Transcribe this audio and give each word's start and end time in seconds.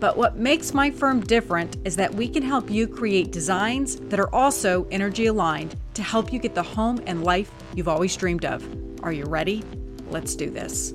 But 0.00 0.16
what 0.16 0.36
makes 0.36 0.72
my 0.72 0.92
firm 0.92 1.20
different 1.20 1.76
is 1.84 1.96
that 1.96 2.14
we 2.14 2.28
can 2.28 2.42
help 2.42 2.70
you 2.70 2.86
create 2.86 3.32
designs 3.32 3.96
that 3.96 4.20
are 4.20 4.32
also 4.32 4.86
energy 4.92 5.26
aligned 5.26 5.74
to 5.94 6.02
help 6.04 6.32
you 6.32 6.38
get 6.38 6.54
the 6.54 6.62
home 6.62 7.02
and 7.06 7.24
life 7.24 7.50
you've 7.74 7.88
always 7.88 8.14
dreamed 8.14 8.44
of. 8.44 8.64
Are 9.02 9.10
you 9.10 9.24
ready? 9.24 9.64
Let's 10.08 10.36
do 10.36 10.50
this. 10.50 10.94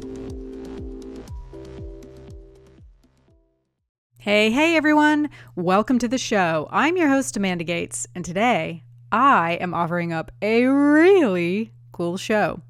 Hey, 4.20 4.52
hey 4.52 4.78
everyone! 4.78 5.30
Welcome 5.58 6.00
to 6.00 6.08
the 6.08 6.18
show. 6.18 6.70
I'm 6.72 6.96
your 6.96 7.10
host, 7.10 7.36
Amanda 7.36 7.66
Gates, 7.66 8.08
and 8.16 8.24
today 8.24 8.84
I 9.12 9.58
am 9.60 9.74
offering 9.74 10.14
up 10.14 10.32
a 10.42 10.64
really 10.64 11.74
cool 11.92 12.16
show. 12.16 12.62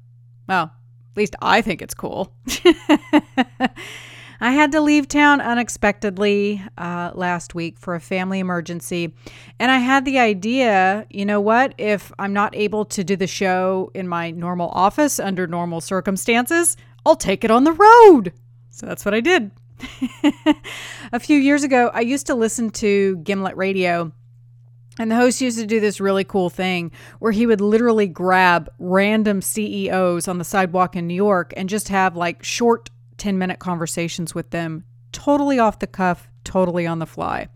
Well, 0.48 0.64
at 0.64 1.16
least 1.16 1.36
I 1.40 1.62
think 1.62 1.80
it's 1.80 1.94
cool. 1.94 2.34
I 4.40 4.52
had 4.52 4.72
to 4.72 4.80
leave 4.80 5.08
town 5.08 5.40
unexpectedly 5.40 6.62
uh, 6.76 7.12
last 7.14 7.54
week 7.54 7.78
for 7.78 7.94
a 7.94 8.00
family 8.00 8.40
emergency. 8.40 9.14
And 9.58 9.70
I 9.70 9.78
had 9.78 10.04
the 10.04 10.18
idea 10.18 11.06
you 11.10 11.24
know 11.24 11.40
what? 11.40 11.74
If 11.78 12.12
I'm 12.18 12.32
not 12.32 12.54
able 12.56 12.84
to 12.86 13.04
do 13.04 13.16
the 13.16 13.26
show 13.26 13.90
in 13.94 14.08
my 14.08 14.30
normal 14.30 14.68
office 14.70 15.18
under 15.18 15.46
normal 15.46 15.80
circumstances, 15.80 16.76
I'll 17.06 17.16
take 17.16 17.44
it 17.44 17.50
on 17.50 17.64
the 17.64 17.72
road. 17.72 18.32
So 18.70 18.86
that's 18.86 19.04
what 19.04 19.14
I 19.14 19.20
did. 19.20 19.50
a 21.12 21.20
few 21.20 21.38
years 21.38 21.62
ago, 21.62 21.90
I 21.92 22.00
used 22.00 22.26
to 22.26 22.34
listen 22.34 22.70
to 22.70 23.16
Gimlet 23.18 23.56
Radio. 23.56 24.12
And 24.98 25.10
the 25.10 25.16
host 25.16 25.40
used 25.40 25.58
to 25.58 25.66
do 25.66 25.80
this 25.80 26.00
really 26.00 26.22
cool 26.22 26.50
thing 26.50 26.92
where 27.18 27.32
he 27.32 27.46
would 27.46 27.60
literally 27.60 28.06
grab 28.06 28.70
random 28.78 29.42
CEOs 29.42 30.28
on 30.28 30.38
the 30.38 30.44
sidewalk 30.44 30.94
in 30.94 31.08
New 31.08 31.14
York 31.14 31.52
and 31.56 31.68
just 31.68 31.88
have 31.88 32.16
like 32.16 32.44
short 32.44 32.90
10 33.18 33.38
minute 33.38 33.58
conversations 33.58 34.34
with 34.34 34.50
them, 34.50 34.84
totally 35.12 35.58
off 35.58 35.78
the 35.78 35.86
cuff, 35.86 36.28
totally 36.44 36.86
on 36.86 36.98
the 36.98 37.06
fly. 37.06 37.48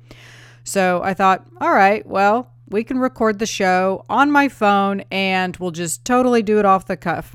So 0.64 1.02
I 1.02 1.14
thought, 1.14 1.46
all 1.60 1.72
right, 1.72 2.06
well, 2.06 2.52
we 2.68 2.84
can 2.84 2.98
record 2.98 3.38
the 3.38 3.46
show 3.46 4.04
on 4.08 4.30
my 4.30 4.48
phone 4.48 5.02
and 5.10 5.56
we'll 5.56 5.70
just 5.70 6.04
totally 6.04 6.42
do 6.42 6.58
it 6.58 6.66
off 6.66 6.86
the 6.86 6.96
cuff. 6.96 7.34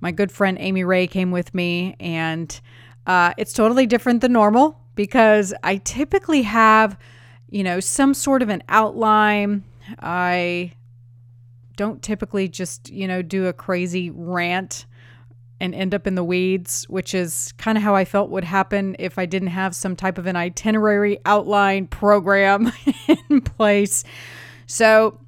My 0.00 0.12
good 0.12 0.30
friend 0.30 0.56
Amy 0.60 0.84
Ray 0.84 1.06
came 1.08 1.32
with 1.32 1.52
me, 1.54 1.96
and 1.98 2.60
uh, 3.06 3.34
it's 3.36 3.52
totally 3.52 3.86
different 3.86 4.20
than 4.20 4.32
normal 4.32 4.78
because 4.94 5.52
I 5.64 5.78
typically 5.78 6.42
have, 6.42 6.96
you 7.50 7.64
know, 7.64 7.80
some 7.80 8.14
sort 8.14 8.42
of 8.42 8.48
an 8.48 8.62
outline. 8.68 9.64
I 9.98 10.72
don't 11.76 12.00
typically 12.00 12.46
just, 12.48 12.90
you 12.90 13.08
know, 13.08 13.22
do 13.22 13.46
a 13.46 13.52
crazy 13.52 14.10
rant 14.10 14.86
and 15.60 15.74
end 15.74 15.94
up 15.94 16.06
in 16.06 16.14
the 16.14 16.24
weeds, 16.24 16.84
which 16.88 17.14
is 17.14 17.52
kind 17.58 17.76
of 17.76 17.84
how 17.84 17.94
I 17.94 18.04
felt 18.04 18.30
would 18.30 18.44
happen 18.44 18.96
if 18.98 19.18
I 19.18 19.26
didn't 19.26 19.48
have 19.48 19.74
some 19.74 19.96
type 19.96 20.18
of 20.18 20.26
an 20.26 20.36
itinerary 20.36 21.18
outline 21.24 21.86
program 21.86 22.72
in 23.30 23.40
place. 23.40 24.04
So, 24.66 25.20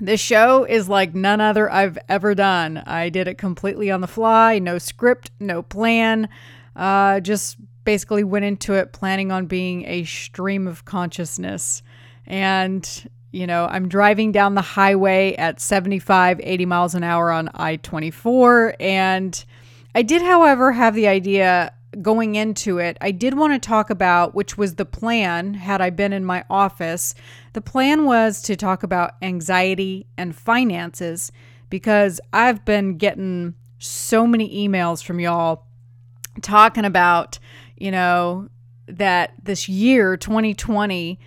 this 0.00 0.20
show 0.20 0.64
is 0.64 0.88
like 0.88 1.14
none 1.14 1.42
other 1.42 1.70
I've 1.70 1.98
ever 2.08 2.34
done. 2.34 2.78
I 2.78 3.10
did 3.10 3.28
it 3.28 3.36
completely 3.36 3.90
on 3.90 4.00
the 4.00 4.06
fly, 4.06 4.58
no 4.58 4.78
script, 4.78 5.30
no 5.38 5.62
plan. 5.62 6.28
Uh, 6.74 7.20
just 7.20 7.58
basically 7.84 8.24
went 8.24 8.46
into 8.46 8.74
it 8.74 8.92
planning 8.92 9.30
on 9.30 9.46
being 9.46 9.84
a 9.84 10.04
stream 10.04 10.66
of 10.66 10.86
consciousness. 10.86 11.82
And 12.26 13.10
you 13.32 13.46
know, 13.46 13.66
I'm 13.66 13.88
driving 13.88 14.32
down 14.32 14.54
the 14.54 14.60
highway 14.60 15.34
at 15.36 15.60
75, 15.60 16.40
80 16.42 16.66
miles 16.66 16.94
an 16.94 17.04
hour 17.04 17.30
on 17.30 17.48
I 17.54 17.76
24. 17.76 18.74
And 18.80 19.44
I 19.94 20.02
did, 20.02 20.22
however, 20.22 20.72
have 20.72 20.94
the 20.94 21.06
idea 21.06 21.72
going 22.00 22.34
into 22.34 22.78
it. 22.78 22.96
I 23.00 23.10
did 23.10 23.34
want 23.34 23.52
to 23.52 23.68
talk 23.68 23.90
about, 23.90 24.34
which 24.34 24.56
was 24.56 24.74
the 24.74 24.84
plan 24.84 25.54
had 25.54 25.80
I 25.80 25.90
been 25.90 26.12
in 26.12 26.24
my 26.24 26.44
office. 26.48 27.14
The 27.52 27.60
plan 27.60 28.04
was 28.04 28.42
to 28.42 28.56
talk 28.56 28.82
about 28.82 29.14
anxiety 29.22 30.06
and 30.16 30.34
finances 30.34 31.32
because 31.68 32.20
I've 32.32 32.64
been 32.64 32.96
getting 32.96 33.54
so 33.78 34.26
many 34.26 34.68
emails 34.68 35.02
from 35.02 35.20
y'all 35.20 35.66
talking 36.42 36.84
about, 36.84 37.38
you 37.76 37.90
know, 37.90 38.48
that 38.86 39.32
this 39.42 39.68
year, 39.68 40.16
2020, 40.16 41.18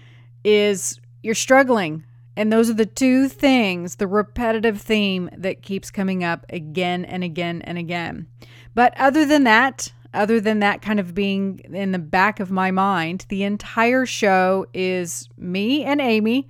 is 0.44 1.00
you're 1.24 1.34
struggling. 1.34 2.04
And 2.36 2.52
those 2.52 2.70
are 2.70 2.76
the 2.76 2.86
two 2.86 3.30
things, 3.30 3.96
the 3.96 4.08
repetitive 4.08 4.82
theme 4.82 5.30
that 5.38 5.62
keeps 5.62 5.92
coming 5.92 6.24
up 6.24 6.46
again 6.50 7.06
and 7.06 7.24
again 7.24 7.62
and 7.62 7.78
again. 7.78 8.28
But 8.74 8.94
other 9.00 9.26
than 9.26 9.44
that, 9.44 9.92
other 10.14 10.40
than 10.40 10.60
that 10.60 10.82
kind 10.82 11.00
of 11.00 11.16
being 11.16 11.60
in 11.72 11.92
the 11.92 12.00
back 12.00 12.40
of 12.40 12.52
my 12.52 12.72
mind, 12.72 13.26
the 13.30 13.44
entire 13.44 14.06
show 14.06 14.66
is 14.74 15.30
me 15.38 15.84
and 15.84 16.02
Amy. 16.02 16.50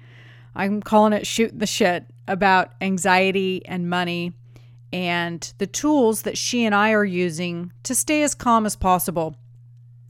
I'm 0.56 0.82
calling 0.82 1.14
it 1.14 1.28
Shoot 1.28 1.58
the 1.58 1.68
Shit 1.68 2.06
about 2.28 2.74
anxiety 2.82 3.66
and 3.66 3.90
money 3.90 4.34
and 4.94 5.54
the 5.58 5.68
tools 5.68 6.22
that 6.22 6.38
she 6.38 6.66
and 6.66 6.76
I 6.76 6.92
are 6.92 7.04
using 7.04 7.74
to 7.84 7.96
stay 7.96 8.22
as 8.22 8.36
calm 8.36 8.66
as 8.66 8.76
possible 8.76 9.36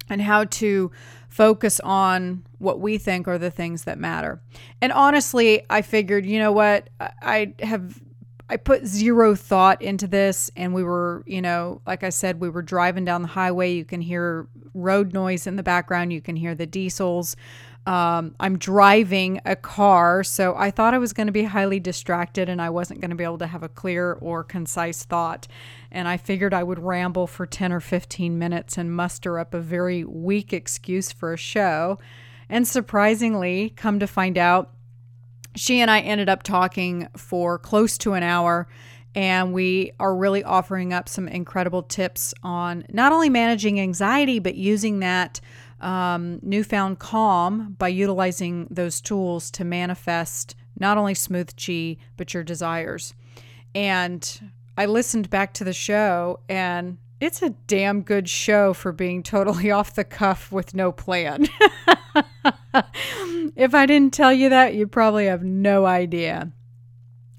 and 0.09 0.21
how 0.21 0.43
to 0.43 0.91
focus 1.29 1.79
on 1.79 2.43
what 2.63 2.79
we 2.79 2.97
think 2.97 3.27
are 3.27 3.37
the 3.37 3.51
things 3.51 3.83
that 3.83 3.99
matter. 3.99 4.41
And 4.81 4.91
honestly, 4.91 5.63
I 5.69 5.81
figured, 5.81 6.25
you 6.25 6.39
know 6.39 6.51
what? 6.51 6.89
I 6.99 7.53
have 7.59 8.01
I 8.49 8.57
put 8.57 8.85
zero 8.85 9.35
thought 9.35 9.81
into 9.81 10.05
this 10.05 10.51
and 10.55 10.73
we 10.73 10.83
were, 10.83 11.23
you 11.25 11.41
know, 11.41 11.81
like 11.87 12.03
I 12.03 12.09
said, 12.09 12.39
we 12.39 12.49
were 12.49 12.61
driving 12.61 13.05
down 13.05 13.21
the 13.21 13.29
highway. 13.29 13.73
You 13.73 13.85
can 13.85 14.01
hear 14.01 14.47
road 14.73 15.13
noise 15.13 15.47
in 15.47 15.55
the 15.55 15.63
background, 15.63 16.11
you 16.11 16.21
can 16.21 16.35
hear 16.35 16.55
the 16.55 16.65
diesels. 16.65 17.35
Um, 17.85 18.35
I'm 18.39 18.57
driving 18.57 19.41
a 19.45 19.57
car, 19.57 20.23
so 20.23 20.55
I 20.55 20.71
thought 20.71 20.93
I 20.93 20.97
was 20.97 21.11
going 21.11 21.27
to 21.27 21.33
be 21.33 21.43
highly 21.43 21.81
distracted 21.81 22.47
and 22.47 22.61
I 22.61 22.69
wasn't 22.69 23.01
going 23.01 23.09
to 23.09 23.15
be 23.15 23.25
able 23.25 23.39
to 23.39 23.47
have 23.47 23.61
a 23.61 23.69
clear 23.69 24.13
or 24.13 24.43
concise 24.43 25.03
thought. 25.03 25.47
And 25.91 26.07
I 26.07 26.17
figured 26.17 26.53
I 26.53 26.63
would 26.63 26.79
ramble 26.79 27.27
for 27.27 27.45
10 27.45 27.73
or 27.73 27.81
15 27.81 28.39
minutes 28.39 28.77
and 28.77 28.95
muster 28.95 29.37
up 29.37 29.53
a 29.53 29.59
very 29.59 30.03
weak 30.03 30.53
excuse 30.53 31.11
for 31.11 31.33
a 31.33 31.37
show. 31.37 31.99
And 32.53 32.67
surprisingly, 32.67 33.71
come 33.71 33.97
to 33.97 34.05
find 34.05 34.37
out, 34.37 34.75
she 35.55 35.81
and 35.81 35.89
I 35.89 36.01
ended 36.01 36.29
up 36.29 36.43
talking 36.43 37.07
for 37.17 37.57
close 37.57 37.97
to 37.97 38.13
an 38.13 38.21
hour. 38.21 38.67
And 39.15 39.53
we 39.53 39.93
are 39.99 40.15
really 40.15 40.43
offering 40.43 40.93
up 40.93 41.09
some 41.09 41.27
incredible 41.27 41.81
tips 41.81 42.31
on 42.43 42.85
not 42.93 43.11
only 43.11 43.27
managing 43.27 43.79
anxiety, 43.79 44.37
but 44.37 44.53
using 44.53 44.99
that 44.99 45.41
um, 45.81 46.37
newfound 46.43 46.99
calm 46.99 47.75
by 47.79 47.87
utilizing 47.87 48.67
those 48.69 49.01
tools 49.01 49.49
to 49.49 49.63
manifest 49.63 50.53
not 50.77 50.99
only 50.99 51.15
smooth 51.15 51.55
chi, 51.57 51.97
but 52.17 52.35
your 52.35 52.43
desires. 52.43 53.15
And 53.73 54.51
I 54.77 54.85
listened 54.85 55.31
back 55.31 55.55
to 55.55 55.63
the 55.63 55.73
show, 55.73 56.39
and 56.47 56.99
it's 57.19 57.41
a 57.41 57.49
damn 57.65 58.03
good 58.03 58.29
show 58.29 58.75
for 58.75 58.91
being 58.91 59.23
totally 59.23 59.71
off 59.71 59.95
the 59.95 60.03
cuff 60.03 60.51
with 60.51 60.75
no 60.75 60.91
plan. 60.91 61.47
if 63.55 63.73
I 63.73 63.85
didn't 63.85 64.13
tell 64.13 64.33
you 64.33 64.49
that, 64.49 64.73
you 64.73 64.87
probably 64.87 65.25
have 65.27 65.43
no 65.43 65.85
idea. 65.85 66.51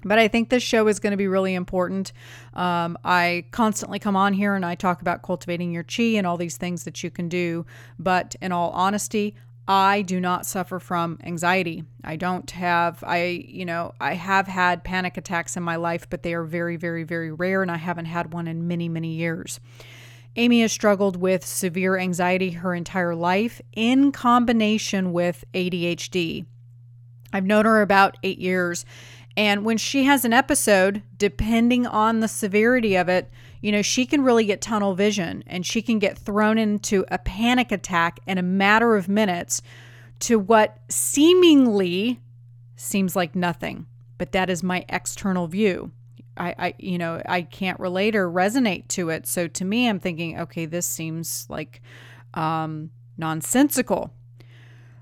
But 0.03 0.19
I 0.19 0.27
think 0.27 0.49
this 0.49 0.61
show 0.61 0.87
is 0.87 0.99
going 0.99 1.11
to 1.11 1.17
be 1.17 1.27
really 1.27 1.55
important. 1.55 2.13
Um, 2.53 2.95
I 3.03 3.45
constantly 3.51 3.97
come 3.97 4.15
on 4.15 4.33
here 4.33 4.53
and 4.53 4.63
I 4.63 4.75
talk 4.75 5.01
about 5.01 5.23
cultivating 5.23 5.71
your 5.71 5.83
chi 5.83 6.03
and 6.03 6.27
all 6.27 6.37
these 6.37 6.57
things 6.57 6.83
that 6.83 7.03
you 7.03 7.09
can 7.09 7.27
do. 7.27 7.65
But 7.97 8.35
in 8.39 8.51
all 8.51 8.69
honesty, 8.69 9.35
I 9.67 10.03
do 10.03 10.19
not 10.19 10.45
suffer 10.45 10.79
from 10.79 11.17
anxiety. 11.23 11.85
I 12.03 12.17
don't 12.17 12.49
have, 12.51 13.03
I, 13.03 13.45
you 13.47 13.65
know, 13.65 13.93
I 13.99 14.13
have 14.13 14.47
had 14.47 14.83
panic 14.83 15.17
attacks 15.17 15.57
in 15.57 15.63
my 15.63 15.75
life, 15.75 16.07
but 16.07 16.21
they 16.21 16.35
are 16.35 16.43
very, 16.43 16.75
very, 16.75 17.03
very 17.03 17.31
rare, 17.31 17.63
and 17.63 17.71
I 17.71 17.77
haven't 17.77 18.05
had 18.05 18.31
one 18.31 18.47
in 18.47 18.67
many, 18.67 18.89
many 18.89 19.15
years. 19.15 19.59
Amy 20.35 20.61
has 20.61 20.71
struggled 20.71 21.15
with 21.15 21.45
severe 21.45 21.97
anxiety 21.97 22.51
her 22.51 22.75
entire 22.75 23.15
life 23.15 23.61
in 23.73 24.11
combination 24.11 25.13
with 25.13 25.45
ADHD. 25.53 26.45
I've 27.31 27.45
known 27.45 27.65
her 27.65 27.81
about 27.81 28.17
eight 28.23 28.39
years, 28.39 28.85
and 29.37 29.65
when 29.65 29.77
she 29.77 30.03
has 30.05 30.23
an 30.23 30.33
episode, 30.33 31.03
depending 31.17 31.85
on 31.85 32.19
the 32.19 32.27
severity 32.27 32.95
of 32.95 33.09
it, 33.09 33.29
you 33.61 33.71
know, 33.71 33.81
she 33.81 34.05
can 34.05 34.23
really 34.23 34.45
get 34.45 34.61
tunnel 34.61 34.93
vision 34.93 35.43
and 35.47 35.65
she 35.65 35.81
can 35.81 35.99
get 35.99 36.17
thrown 36.17 36.57
into 36.57 37.05
a 37.09 37.17
panic 37.17 37.71
attack 37.71 38.19
in 38.25 38.37
a 38.37 38.43
matter 38.43 38.95
of 38.95 39.09
minutes 39.09 39.61
to 40.19 40.39
what 40.39 40.79
seemingly 40.87 42.21
seems 42.75 43.15
like 43.15 43.35
nothing, 43.35 43.85
but 44.17 44.31
that 44.31 44.49
is 44.49 44.63
my 44.63 44.85
external 44.87 45.47
view. 45.47 45.91
I, 46.37 46.55
I, 46.57 46.73
you 46.77 46.97
know, 46.97 47.21
I 47.25 47.41
can't 47.41 47.79
relate 47.79 48.15
or 48.15 48.29
resonate 48.29 48.87
to 48.89 49.09
it. 49.09 49.27
So 49.27 49.47
to 49.47 49.65
me, 49.65 49.87
I'm 49.87 49.99
thinking, 49.99 50.39
okay, 50.39 50.65
this 50.65 50.85
seems 50.85 51.45
like 51.49 51.81
um, 52.33 52.91
nonsensical. 53.17 54.11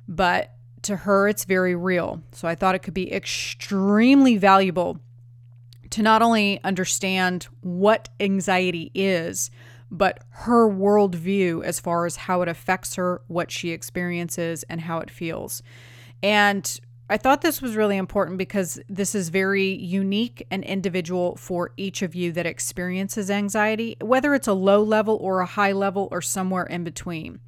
But 0.08 0.54
to 0.84 0.98
her, 0.98 1.28
it's 1.28 1.46
very 1.46 1.76
real. 1.76 2.22
So 2.34 2.48
I 2.48 2.56
thought 2.56 2.76
it 2.76 2.80
could 2.80 2.94
be 2.94 3.12
extremely 3.12 4.38
valuable 4.38 5.00
to 5.92 6.02
not 6.02 6.22
only 6.22 6.60
understand 6.64 7.48
what 7.62 8.10
anxiety 8.20 8.92
is, 8.94 9.50
but 9.92 10.24
her 10.30 10.68
worldview 10.68 11.64
as 11.64 11.80
far 11.80 12.06
as 12.06 12.16
how 12.16 12.42
it 12.42 12.48
affects 12.48 12.96
her, 12.96 13.22
what 13.28 13.52
she 13.52 13.70
experiences, 13.70 14.64
and 14.64 14.82
how 14.82 15.00
it 15.00 15.12
feels. 15.12 15.62
And 16.24 16.80
I 17.10 17.18
thought 17.18 17.42
this 17.42 17.62
was 17.62 17.76
really 17.76 17.98
important 17.98 18.38
because 18.38 18.80
this 18.88 19.14
is 19.14 19.28
very 19.30 19.74
unique 19.74 20.48
and 20.50 20.64
individual 20.64 21.36
for 21.36 21.72
each 21.76 22.02
of 22.02 22.16
you 22.16 22.32
that 22.32 22.46
experiences 22.46 23.30
anxiety, 23.30 23.98
whether 24.00 24.34
it's 24.34 24.48
a 24.48 24.54
low 24.54 24.82
level 24.82 25.18
or 25.20 25.42
a 25.42 25.46
high 25.46 25.74
level 25.74 26.08
or 26.12 26.22
somewhere 26.22 26.64
in 26.64 26.84
between. 26.84 27.40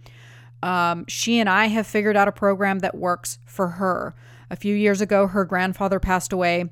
Um, 0.62 1.06
she 1.08 1.40
and 1.40 1.48
I 1.48 1.68
have 1.68 1.88
figured 1.88 2.18
out 2.18 2.28
a 2.28 2.34
program 2.34 2.80
that 2.80 2.96
works 2.96 3.40
for 3.46 3.70
her. 3.70 4.14
A 4.50 4.56
few 4.56 4.76
years 4.76 5.00
ago, 5.00 5.28
her 5.28 5.46
grandfather 5.46 6.00
passed 6.00 6.34
away, 6.34 6.66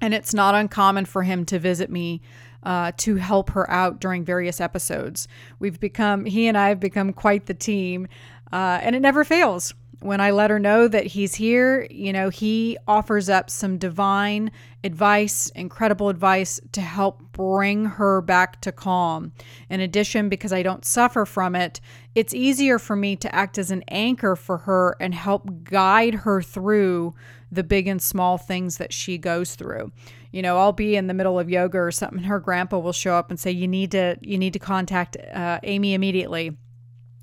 and 0.00 0.12
it's 0.12 0.34
not 0.34 0.54
uncommon 0.54 1.06
for 1.06 1.22
him 1.22 1.46
to 1.46 1.58
visit 1.58 1.90
me 1.90 2.20
uh, 2.62 2.92
to 2.98 3.16
help 3.16 3.50
her 3.50 3.68
out 3.70 4.00
during 4.00 4.24
various 4.24 4.60
episodes. 4.60 5.28
We've 5.58 5.80
become, 5.80 6.26
he 6.26 6.46
and 6.46 6.58
I 6.58 6.68
have 6.68 6.78
become 6.78 7.12
quite 7.12 7.46
the 7.46 7.54
team, 7.54 8.06
uh, 8.52 8.80
and 8.82 8.94
it 8.94 9.00
never 9.00 9.24
fails 9.24 9.72
when 10.02 10.20
I 10.20 10.30
let 10.30 10.50
her 10.50 10.58
know 10.58 10.88
that 10.88 11.06
he's 11.06 11.34
here, 11.34 11.86
you 11.90 12.12
know, 12.12 12.28
he 12.28 12.76
offers 12.86 13.28
up 13.28 13.48
some 13.48 13.78
divine 13.78 14.50
advice, 14.84 15.50
incredible 15.54 16.08
advice 16.08 16.60
to 16.72 16.80
help 16.80 17.22
bring 17.32 17.84
her 17.84 18.20
back 18.20 18.60
to 18.62 18.72
calm. 18.72 19.32
In 19.70 19.80
addition, 19.80 20.28
because 20.28 20.52
I 20.52 20.62
don't 20.62 20.84
suffer 20.84 21.24
from 21.24 21.54
it, 21.54 21.80
it's 22.14 22.34
easier 22.34 22.78
for 22.78 22.96
me 22.96 23.16
to 23.16 23.34
act 23.34 23.58
as 23.58 23.70
an 23.70 23.84
anchor 23.88 24.36
for 24.36 24.58
her 24.58 24.96
and 25.00 25.14
help 25.14 25.64
guide 25.64 26.14
her 26.14 26.42
through 26.42 27.14
the 27.50 27.62
big 27.62 27.86
and 27.86 28.00
small 28.00 28.38
things 28.38 28.78
that 28.78 28.92
she 28.92 29.18
goes 29.18 29.54
through. 29.54 29.92
You 30.32 30.42
know, 30.42 30.58
I'll 30.58 30.72
be 30.72 30.96
in 30.96 31.06
the 31.06 31.14
middle 31.14 31.38
of 31.38 31.50
yoga 31.50 31.78
or 31.78 31.92
something. 31.92 32.24
Her 32.24 32.40
grandpa 32.40 32.78
will 32.78 32.92
show 32.92 33.14
up 33.14 33.30
and 33.30 33.38
say, 33.38 33.50
"You 33.50 33.68
need 33.68 33.90
to, 33.92 34.16
you 34.22 34.38
need 34.38 34.54
to 34.54 34.58
contact 34.58 35.16
uh, 35.16 35.60
Amy 35.62 35.94
immediately." 35.94 36.56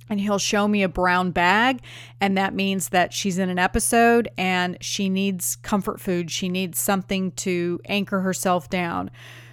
And 0.10 0.20
he'll 0.20 0.40
show 0.40 0.68
me 0.68 0.84
a 0.84 0.90
brown 0.90 1.32
bag 1.32 1.82
and 2.20 2.38
that 2.38 2.54
means 2.54 2.90
that 2.90 3.14
she's 3.14 3.38
in 3.38 3.50
an 3.50 3.60
episode 3.60 4.30
and 4.38 4.78
she 4.82 5.10
needs 5.10 5.56
comfort 5.58 6.02
food. 6.02 6.32
She 6.32 6.50
needs 6.50 6.80
something 6.80 7.32
to 7.34 7.80
anchor 7.86 8.22
herself 8.22 8.70
down. 8.70 9.12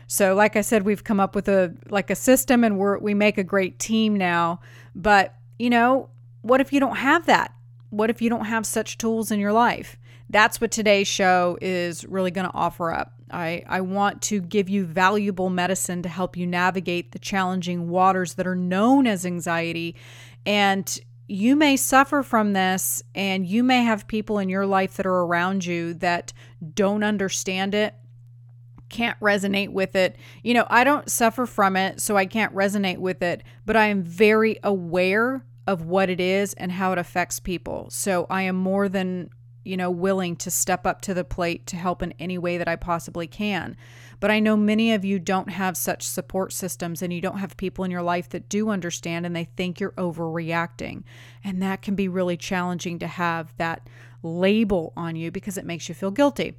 So 0.08 0.34
like 0.34 0.56
i 0.56 0.60
said 0.60 0.84
we've 0.84 1.04
come 1.04 1.20
up 1.20 1.34
with 1.34 1.48
a 1.48 1.74
like 1.88 2.10
a 2.10 2.14
system 2.14 2.62
and 2.64 2.78
we're 2.78 2.98
we 2.98 3.12
make 3.12 3.38
a 3.38 3.44
great 3.44 3.78
team 3.78 4.16
now. 4.16 4.60
But 4.94 5.34
you 5.58 5.70
know 5.70 6.10
what 6.42 6.60
if 6.60 6.72
you 6.72 6.80
don't 6.80 6.96
have 6.96 7.26
that? 7.26 7.52
What 7.90 8.10
if 8.10 8.22
you 8.22 8.30
don't 8.30 8.44
have 8.44 8.66
such 8.66 8.98
tools 8.98 9.30
in 9.30 9.40
your 9.40 9.52
life? 9.52 9.96
That's 10.28 10.60
what 10.60 10.70
today's 10.70 11.08
show 11.08 11.56
is 11.60 12.04
really 12.04 12.30
going 12.30 12.48
to 12.48 12.54
offer 12.54 12.92
up. 12.92 13.12
I, 13.30 13.64
I 13.68 13.80
want 13.80 14.22
to 14.22 14.40
give 14.40 14.68
you 14.68 14.84
valuable 14.84 15.50
medicine 15.50 16.02
to 16.02 16.08
help 16.08 16.36
you 16.36 16.46
navigate 16.46 17.12
the 17.12 17.18
challenging 17.18 17.88
waters 17.88 18.34
that 18.34 18.46
are 18.46 18.56
known 18.56 19.06
as 19.06 19.26
anxiety 19.26 19.96
and 20.46 20.98
you 21.28 21.56
may 21.56 21.76
suffer 21.76 22.22
from 22.22 22.52
this, 22.52 23.02
and 23.14 23.44
you 23.46 23.64
may 23.64 23.82
have 23.82 24.06
people 24.06 24.38
in 24.38 24.48
your 24.48 24.64
life 24.64 24.96
that 24.96 25.06
are 25.06 25.24
around 25.24 25.64
you 25.64 25.94
that 25.94 26.32
don't 26.74 27.02
understand 27.02 27.74
it, 27.74 27.94
can't 28.88 29.18
resonate 29.18 29.70
with 29.70 29.96
it. 29.96 30.16
You 30.44 30.54
know, 30.54 30.66
I 30.70 30.84
don't 30.84 31.10
suffer 31.10 31.44
from 31.44 31.76
it, 31.76 32.00
so 32.00 32.16
I 32.16 32.26
can't 32.26 32.54
resonate 32.54 32.98
with 32.98 33.22
it, 33.22 33.42
but 33.64 33.74
I 33.74 33.86
am 33.86 34.04
very 34.04 34.60
aware 34.62 35.44
of 35.66 35.84
what 35.84 36.08
it 36.08 36.20
is 36.20 36.54
and 36.54 36.70
how 36.70 36.92
it 36.92 36.98
affects 36.98 37.40
people. 37.40 37.88
So 37.90 38.28
I 38.30 38.42
am 38.42 38.54
more 38.54 38.88
than, 38.88 39.30
you 39.64 39.76
know, 39.76 39.90
willing 39.90 40.36
to 40.36 40.50
step 40.52 40.86
up 40.86 41.00
to 41.02 41.14
the 41.14 41.24
plate 41.24 41.66
to 41.66 41.76
help 41.76 42.02
in 42.02 42.14
any 42.20 42.38
way 42.38 42.56
that 42.58 42.68
I 42.68 42.76
possibly 42.76 43.26
can. 43.26 43.76
But 44.18 44.30
I 44.30 44.40
know 44.40 44.56
many 44.56 44.92
of 44.92 45.04
you 45.04 45.18
don't 45.18 45.50
have 45.50 45.76
such 45.76 46.02
support 46.02 46.52
systems 46.52 47.02
and 47.02 47.12
you 47.12 47.20
don't 47.20 47.38
have 47.38 47.56
people 47.56 47.84
in 47.84 47.90
your 47.90 48.02
life 48.02 48.28
that 48.30 48.48
do 48.48 48.70
understand 48.70 49.26
and 49.26 49.36
they 49.36 49.44
think 49.44 49.78
you're 49.78 49.92
overreacting. 49.92 51.04
And 51.44 51.62
that 51.62 51.82
can 51.82 51.94
be 51.94 52.08
really 52.08 52.36
challenging 52.36 52.98
to 53.00 53.06
have 53.06 53.54
that 53.58 53.88
label 54.22 54.92
on 54.96 55.16
you 55.16 55.30
because 55.30 55.58
it 55.58 55.66
makes 55.66 55.88
you 55.88 55.94
feel 55.94 56.10
guilty. 56.10 56.54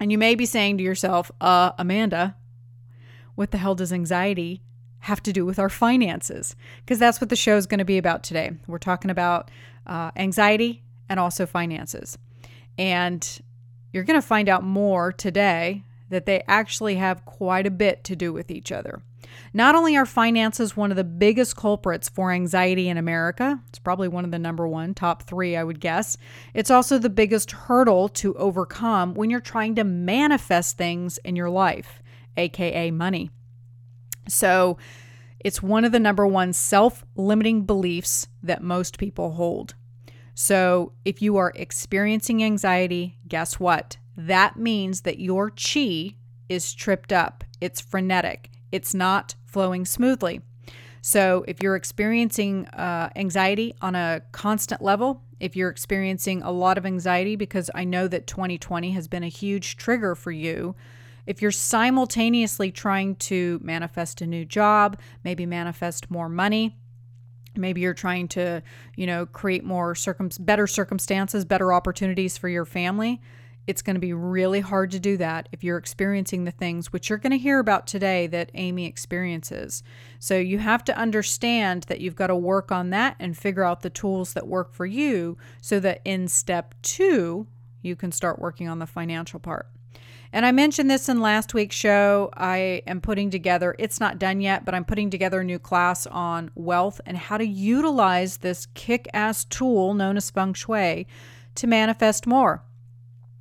And 0.00 0.12
you 0.12 0.18
may 0.18 0.34
be 0.34 0.46
saying 0.46 0.78
to 0.78 0.84
yourself, 0.84 1.30
uh, 1.40 1.72
Amanda, 1.78 2.36
what 3.34 3.50
the 3.50 3.58
hell 3.58 3.74
does 3.74 3.92
anxiety 3.92 4.62
have 5.00 5.22
to 5.22 5.32
do 5.32 5.46
with 5.46 5.58
our 5.58 5.68
finances? 5.68 6.54
Because 6.84 6.98
that's 6.98 7.20
what 7.20 7.30
the 7.30 7.36
show 7.36 7.56
is 7.56 7.66
going 7.66 7.78
to 7.78 7.84
be 7.84 7.98
about 7.98 8.22
today. 8.22 8.52
We're 8.66 8.78
talking 8.78 9.10
about 9.10 9.50
uh, 9.86 10.10
anxiety 10.16 10.82
and 11.08 11.18
also 11.18 11.46
finances. 11.46 12.18
And 12.76 13.40
you're 13.92 14.04
going 14.04 14.20
to 14.20 14.26
find 14.26 14.48
out 14.48 14.62
more 14.62 15.12
today 15.12 15.82
that 16.10 16.26
they 16.26 16.42
actually 16.48 16.96
have 16.96 17.24
quite 17.24 17.66
a 17.66 17.70
bit 17.70 18.04
to 18.04 18.16
do 18.16 18.32
with 18.32 18.50
each 18.50 18.72
other. 18.72 19.02
Not 19.52 19.74
only 19.74 19.96
are 19.96 20.06
finances 20.06 20.76
one 20.76 20.90
of 20.90 20.96
the 20.96 21.04
biggest 21.04 21.56
culprits 21.56 22.08
for 22.08 22.32
anxiety 22.32 22.88
in 22.88 22.96
America, 22.96 23.60
it's 23.68 23.78
probably 23.78 24.08
one 24.08 24.24
of 24.24 24.30
the 24.30 24.38
number 24.38 24.66
one, 24.66 24.94
top 24.94 25.22
three, 25.22 25.56
I 25.56 25.64
would 25.64 25.80
guess. 25.80 26.16
It's 26.54 26.70
also 26.70 26.98
the 26.98 27.10
biggest 27.10 27.50
hurdle 27.52 28.08
to 28.10 28.34
overcome 28.34 29.14
when 29.14 29.30
you're 29.30 29.40
trying 29.40 29.74
to 29.76 29.84
manifest 29.84 30.76
things 30.76 31.18
in 31.18 31.36
your 31.36 31.50
life, 31.50 32.02
aka 32.36 32.90
money. 32.90 33.30
So, 34.28 34.78
it's 35.40 35.62
one 35.62 35.84
of 35.84 35.92
the 35.92 36.00
number 36.00 36.26
one 36.26 36.52
self 36.52 37.04
limiting 37.14 37.62
beliefs 37.64 38.26
that 38.42 38.62
most 38.62 38.98
people 38.98 39.32
hold. 39.32 39.74
So, 40.34 40.92
if 41.04 41.22
you 41.22 41.36
are 41.36 41.52
experiencing 41.54 42.42
anxiety, 42.44 43.18
guess 43.26 43.58
what? 43.58 43.98
That 44.18 44.56
means 44.56 45.02
that 45.02 45.20
your 45.20 45.50
chi 45.50 46.16
is 46.48 46.74
tripped 46.74 47.12
up. 47.12 47.44
It's 47.60 47.80
frenetic. 47.80 48.50
It's 48.72 48.92
not 48.92 49.36
flowing 49.46 49.86
smoothly. 49.86 50.40
So, 51.00 51.44
if 51.46 51.62
you're 51.62 51.76
experiencing 51.76 52.66
uh, 52.66 53.10
anxiety 53.14 53.74
on 53.80 53.94
a 53.94 54.20
constant 54.32 54.82
level, 54.82 55.22
if 55.38 55.54
you're 55.54 55.70
experiencing 55.70 56.42
a 56.42 56.50
lot 56.50 56.76
of 56.76 56.84
anxiety, 56.84 57.36
because 57.36 57.70
I 57.74 57.84
know 57.84 58.08
that 58.08 58.26
2020 58.26 58.90
has 58.90 59.06
been 59.06 59.22
a 59.22 59.28
huge 59.28 59.76
trigger 59.76 60.16
for 60.16 60.32
you, 60.32 60.74
if 61.24 61.40
you're 61.40 61.52
simultaneously 61.52 62.72
trying 62.72 63.14
to 63.16 63.60
manifest 63.62 64.20
a 64.20 64.26
new 64.26 64.44
job, 64.44 64.98
maybe 65.22 65.46
manifest 65.46 66.10
more 66.10 66.28
money, 66.28 66.76
maybe 67.54 67.80
you're 67.80 67.94
trying 67.94 68.26
to, 68.28 68.62
you 68.96 69.06
know, 69.06 69.26
create 69.26 69.64
more 69.64 69.94
circum- 69.94 70.30
better 70.40 70.66
circumstances, 70.66 71.44
better 71.44 71.72
opportunities 71.72 72.36
for 72.36 72.48
your 72.48 72.64
family, 72.64 73.20
it's 73.68 73.82
going 73.82 73.94
to 73.96 74.00
be 74.00 74.14
really 74.14 74.60
hard 74.60 74.90
to 74.90 74.98
do 74.98 75.18
that 75.18 75.46
if 75.52 75.62
you're 75.62 75.76
experiencing 75.76 76.44
the 76.44 76.50
things 76.50 76.90
which 76.90 77.10
you're 77.10 77.18
going 77.18 77.32
to 77.32 77.38
hear 77.38 77.58
about 77.58 77.86
today 77.86 78.26
that 78.26 78.50
Amy 78.54 78.86
experiences. 78.86 79.82
So 80.18 80.38
you 80.38 80.58
have 80.58 80.82
to 80.84 80.96
understand 80.96 81.82
that 81.84 82.00
you've 82.00 82.16
got 82.16 82.28
to 82.28 82.34
work 82.34 82.72
on 82.72 82.88
that 82.90 83.16
and 83.20 83.36
figure 83.36 83.64
out 83.64 83.82
the 83.82 83.90
tools 83.90 84.32
that 84.32 84.48
work 84.48 84.72
for 84.72 84.86
you 84.86 85.36
so 85.60 85.80
that 85.80 86.00
in 86.06 86.28
step 86.28 86.74
two, 86.80 87.46
you 87.82 87.94
can 87.94 88.10
start 88.10 88.38
working 88.38 88.68
on 88.68 88.78
the 88.78 88.86
financial 88.86 89.38
part. 89.38 89.68
And 90.32 90.46
I 90.46 90.52
mentioned 90.52 90.90
this 90.90 91.10
in 91.10 91.20
last 91.20 91.52
week's 91.52 91.76
show. 91.76 92.30
I 92.34 92.82
am 92.86 93.02
putting 93.02 93.28
together, 93.28 93.76
it's 93.78 94.00
not 94.00 94.18
done 94.18 94.40
yet, 94.40 94.64
but 94.64 94.74
I'm 94.74 94.84
putting 94.86 95.10
together 95.10 95.40
a 95.40 95.44
new 95.44 95.58
class 95.58 96.06
on 96.06 96.50
wealth 96.54 97.02
and 97.04 97.18
how 97.18 97.36
to 97.36 97.46
utilize 97.46 98.38
this 98.38 98.66
kick 98.72 99.08
ass 99.12 99.44
tool 99.44 99.92
known 99.92 100.16
as 100.16 100.30
feng 100.30 100.54
shui 100.54 101.06
to 101.56 101.66
manifest 101.66 102.26
more. 102.26 102.64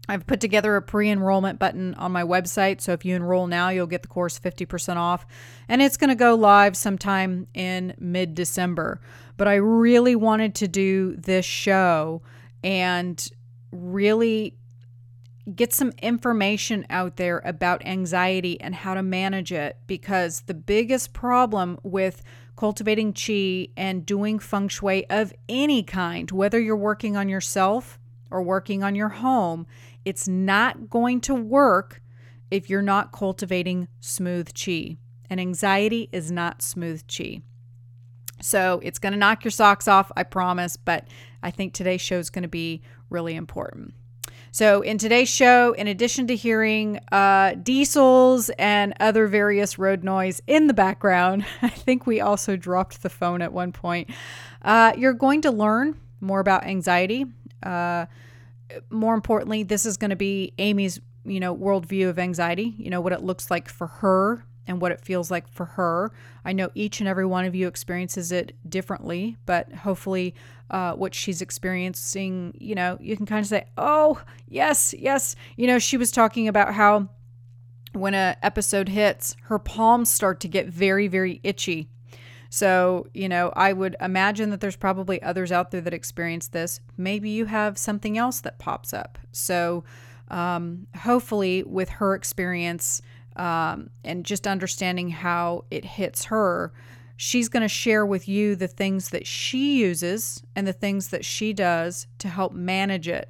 I've 0.07 0.25
put 0.25 0.39
together 0.39 0.75
a 0.75 0.81
pre 0.81 1.09
enrollment 1.09 1.59
button 1.59 1.93
on 1.95 2.11
my 2.11 2.23
website. 2.23 2.81
So 2.81 2.93
if 2.93 3.03
you 3.03 3.15
enroll 3.15 3.47
now, 3.47 3.69
you'll 3.69 3.87
get 3.87 4.01
the 4.01 4.07
course 4.07 4.39
50% 4.39 4.95
off. 4.95 5.25
And 5.67 5.81
it's 5.81 5.97
going 5.97 6.09
to 6.09 6.15
go 6.15 6.35
live 6.35 6.77
sometime 6.77 7.47
in 7.53 7.93
mid 7.99 8.35
December. 8.35 9.01
But 9.35 9.47
I 9.47 9.55
really 9.55 10.15
wanted 10.15 10.55
to 10.55 10.67
do 10.67 11.15
this 11.17 11.45
show 11.45 12.21
and 12.63 13.29
really 13.71 14.55
get 15.55 15.73
some 15.73 15.93
information 16.01 16.85
out 16.89 17.15
there 17.15 17.41
about 17.45 17.85
anxiety 17.85 18.59
and 18.59 18.75
how 18.75 18.93
to 18.93 19.01
manage 19.01 19.51
it 19.51 19.77
because 19.87 20.41
the 20.41 20.53
biggest 20.53 21.13
problem 21.13 21.79
with 21.83 22.21
cultivating 22.57 23.13
chi 23.13 23.69
and 23.77 24.05
doing 24.05 24.39
feng 24.39 24.67
shui 24.67 25.09
of 25.09 25.31
any 25.47 25.83
kind, 25.83 26.31
whether 26.31 26.59
you're 26.59 26.75
working 26.75 27.15
on 27.15 27.29
yourself 27.29 27.99
or 28.29 28.41
working 28.41 28.83
on 28.83 28.95
your 28.95 29.09
home, 29.09 29.65
it's 30.07 30.25
not 30.25 30.89
going 30.89 31.19
to 31.19 31.35
work 31.35 32.01
if 32.49 32.69
you're 32.69 32.81
not 32.81 33.11
cultivating 33.11 33.89
smooth 33.99 34.49
chi. 34.53 34.95
And 35.29 35.37
anxiety 35.37 36.07
is 36.13 36.31
not 36.31 36.61
smooth 36.61 37.03
chi. 37.13 37.41
So 38.41 38.79
it's 38.83 38.99
going 38.99 39.11
to 39.11 39.19
knock 39.19 39.43
your 39.43 39.51
socks 39.51 39.85
off, 39.85 40.09
I 40.15 40.23
promise, 40.23 40.77
but 40.77 41.09
I 41.43 41.51
think 41.51 41.73
today's 41.73 41.99
show 41.99 42.19
is 42.19 42.29
going 42.29 42.43
to 42.43 42.47
be 42.47 42.83
really 43.09 43.35
important. 43.35 43.95
So, 44.51 44.81
in 44.81 44.97
today's 44.97 45.27
show, 45.29 45.73
in 45.73 45.87
addition 45.87 46.27
to 46.27 46.35
hearing 46.35 46.99
uh, 47.11 47.55
diesels 47.61 48.49
and 48.51 48.93
other 49.01 49.27
various 49.27 49.77
road 49.77 50.05
noise 50.05 50.41
in 50.47 50.67
the 50.67 50.73
background, 50.73 51.45
I 51.61 51.67
think 51.69 52.07
we 52.07 52.21
also 52.21 52.55
dropped 52.55 53.03
the 53.03 53.09
phone 53.09 53.41
at 53.41 53.51
one 53.51 53.73
point. 53.73 54.09
Uh, 54.61 54.93
you're 54.97 55.13
going 55.13 55.41
to 55.41 55.51
learn 55.51 55.99
more 56.21 56.39
about 56.39 56.65
anxiety. 56.65 57.25
Uh, 57.61 58.05
more 58.89 59.13
importantly, 59.13 59.63
this 59.63 59.85
is 59.85 59.97
going 59.97 60.09
to 60.09 60.15
be 60.15 60.53
Amy's, 60.57 60.99
you 61.25 61.39
know, 61.39 61.55
worldview 61.55 62.09
of 62.09 62.19
anxiety. 62.19 62.75
You 62.77 62.89
know 62.89 63.01
what 63.01 63.13
it 63.13 63.21
looks 63.21 63.51
like 63.51 63.69
for 63.69 63.87
her 63.87 64.45
and 64.67 64.81
what 64.81 64.91
it 64.91 65.01
feels 65.01 65.31
like 65.31 65.47
for 65.47 65.65
her. 65.65 66.11
I 66.43 66.53
know 66.53 66.69
each 66.75 66.99
and 66.99 67.07
every 67.07 67.25
one 67.25 67.45
of 67.45 67.55
you 67.55 67.67
experiences 67.67 68.31
it 68.31 68.55
differently, 68.69 69.37
but 69.45 69.73
hopefully, 69.73 70.35
uh, 70.69 70.93
what 70.93 71.15
she's 71.15 71.41
experiencing, 71.41 72.55
you 72.59 72.75
know, 72.75 72.97
you 72.99 73.15
can 73.15 73.25
kind 73.25 73.39
of 73.39 73.47
say, 73.47 73.67
oh, 73.77 74.21
yes, 74.47 74.93
yes. 74.97 75.35
You 75.55 75.67
know, 75.67 75.79
she 75.79 75.97
was 75.97 76.11
talking 76.11 76.47
about 76.47 76.73
how 76.73 77.09
when 77.93 78.13
a 78.13 78.37
episode 78.43 78.89
hits, 78.89 79.35
her 79.43 79.59
palms 79.59 80.11
start 80.11 80.39
to 80.41 80.47
get 80.47 80.67
very, 80.67 81.07
very 81.07 81.39
itchy. 81.43 81.89
So, 82.49 83.07
you 83.13 83.27
know, 83.29 83.51
I 83.55 83.73
would 83.73 83.95
imagine 83.99 84.49
that 84.51 84.61
there's 84.61 84.75
probably 84.75 85.21
others 85.21 85.51
out 85.51 85.71
there 85.71 85.81
that 85.81 85.93
experience 85.93 86.47
this. 86.47 86.79
Maybe 86.97 87.29
you 87.29 87.45
have 87.45 87.77
something 87.77 88.17
else 88.17 88.41
that 88.41 88.59
pops 88.59 88.93
up. 88.93 89.17
So, 89.31 89.83
um, 90.29 90.87
hopefully, 90.95 91.63
with 91.63 91.89
her 91.89 92.13
experience, 92.15 93.01
um, 93.37 93.89
and 94.03 94.25
just 94.25 94.47
understanding 94.47 95.09
how 95.09 95.65
it 95.71 95.85
hits 95.85 96.25
her, 96.25 96.73
she's 97.15 97.49
going 97.49 97.61
to 97.61 97.67
share 97.67 98.05
with 98.05 98.27
you 98.27 98.55
the 98.55 98.67
things 98.67 99.09
that 99.09 99.27
she 99.27 99.79
uses 99.79 100.43
and 100.55 100.67
the 100.67 100.73
things 100.73 101.09
that 101.09 101.23
she 101.23 101.53
does 101.53 102.07
to 102.19 102.27
help 102.27 102.53
manage 102.53 103.07
it. 103.07 103.29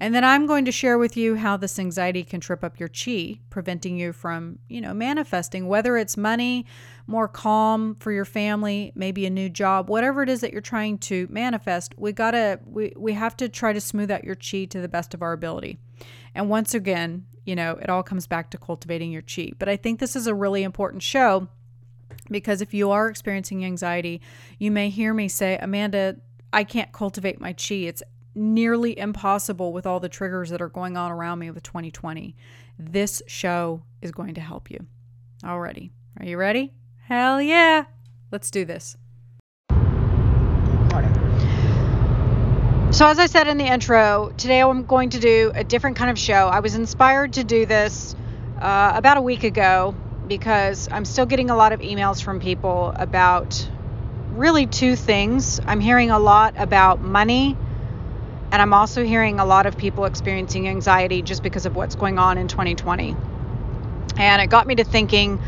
And 0.00 0.14
then 0.14 0.24
I'm 0.24 0.46
going 0.46 0.64
to 0.64 0.72
share 0.72 0.98
with 0.98 1.16
you 1.16 1.36
how 1.36 1.56
this 1.56 1.78
anxiety 1.78 2.24
can 2.24 2.40
trip 2.40 2.64
up 2.64 2.80
your 2.80 2.88
chi, 2.88 3.38
preventing 3.48 3.96
you 3.96 4.12
from, 4.12 4.58
you 4.68 4.80
know, 4.80 4.92
manifesting, 4.92 5.68
whether 5.68 5.96
it's 5.96 6.16
money, 6.16 6.66
more 7.06 7.28
calm 7.28 7.96
for 7.96 8.12
your 8.12 8.24
family, 8.24 8.92
maybe 8.94 9.26
a 9.26 9.30
new 9.30 9.48
job, 9.48 9.90
whatever 9.90 10.22
it 10.22 10.28
is 10.28 10.40
that 10.40 10.52
you're 10.52 10.62
trying 10.62 10.98
to 10.98 11.26
manifest. 11.30 11.94
We 11.98 12.12
got 12.12 12.32
to 12.32 12.60
we 12.64 12.92
we 12.96 13.12
have 13.12 13.36
to 13.38 13.48
try 13.48 13.72
to 13.72 13.80
smooth 13.80 14.10
out 14.10 14.24
your 14.24 14.36
chi 14.36 14.64
to 14.64 14.80
the 14.80 14.88
best 14.88 15.14
of 15.14 15.22
our 15.22 15.32
ability. 15.32 15.78
And 16.34 16.48
once 16.48 16.74
again, 16.74 17.26
you 17.44 17.54
know, 17.54 17.72
it 17.72 17.90
all 17.90 18.02
comes 18.02 18.26
back 18.26 18.50
to 18.50 18.58
cultivating 18.58 19.12
your 19.12 19.22
chi. 19.22 19.52
But 19.58 19.68
I 19.68 19.76
think 19.76 20.00
this 20.00 20.16
is 20.16 20.26
a 20.26 20.34
really 20.34 20.62
important 20.62 21.02
show 21.02 21.48
because 22.30 22.62
if 22.62 22.72
you 22.72 22.90
are 22.90 23.08
experiencing 23.08 23.64
anxiety, 23.64 24.20
you 24.58 24.70
may 24.70 24.88
hear 24.88 25.12
me 25.12 25.28
say, 25.28 25.58
Amanda, 25.60 26.16
I 26.52 26.64
can't 26.64 26.92
cultivate 26.92 27.40
my 27.40 27.52
chi. 27.52 27.74
It's 27.74 28.02
nearly 28.34 28.98
impossible 28.98 29.72
with 29.72 29.86
all 29.86 30.00
the 30.00 30.08
triggers 30.08 30.50
that 30.50 30.62
are 30.62 30.68
going 30.68 30.96
on 30.96 31.12
around 31.12 31.38
me 31.38 31.50
with 31.50 31.62
2020. 31.62 32.34
This 32.78 33.22
show 33.26 33.82
is 34.02 34.10
going 34.10 34.34
to 34.34 34.40
help 34.40 34.70
you. 34.70 34.86
Already. 35.44 35.92
Are 36.18 36.26
you 36.26 36.36
ready? 36.36 36.72
Hell 37.06 37.42
yeah. 37.42 37.84
Let's 38.32 38.50
do 38.50 38.64
this. 38.64 38.96
So, 42.90 43.06
as 43.06 43.18
I 43.18 43.26
said 43.26 43.46
in 43.46 43.58
the 43.58 43.66
intro, 43.66 44.32
today 44.38 44.62
I'm 44.62 44.86
going 44.86 45.10
to 45.10 45.20
do 45.20 45.52
a 45.54 45.64
different 45.64 45.96
kind 45.96 46.10
of 46.10 46.18
show. 46.18 46.48
I 46.48 46.60
was 46.60 46.76
inspired 46.76 47.34
to 47.34 47.44
do 47.44 47.66
this 47.66 48.16
uh, 48.58 48.92
about 48.94 49.18
a 49.18 49.20
week 49.20 49.44
ago 49.44 49.94
because 50.28 50.88
I'm 50.90 51.04
still 51.04 51.26
getting 51.26 51.50
a 51.50 51.56
lot 51.56 51.74
of 51.74 51.80
emails 51.80 52.22
from 52.22 52.40
people 52.40 52.94
about 52.96 53.68
really 54.30 54.66
two 54.66 54.96
things. 54.96 55.60
I'm 55.66 55.80
hearing 55.80 56.10
a 56.10 56.18
lot 56.18 56.54
about 56.56 57.02
money, 57.02 57.54
and 58.50 58.62
I'm 58.62 58.72
also 58.72 59.04
hearing 59.04 59.40
a 59.40 59.44
lot 59.44 59.66
of 59.66 59.76
people 59.76 60.06
experiencing 60.06 60.68
anxiety 60.68 61.20
just 61.20 61.42
because 61.42 61.66
of 61.66 61.76
what's 61.76 61.96
going 61.96 62.18
on 62.18 62.38
in 62.38 62.48
2020. 62.48 63.14
And 64.16 64.40
it 64.40 64.46
got 64.46 64.66
me 64.66 64.76
to 64.76 64.84
thinking 64.84 65.38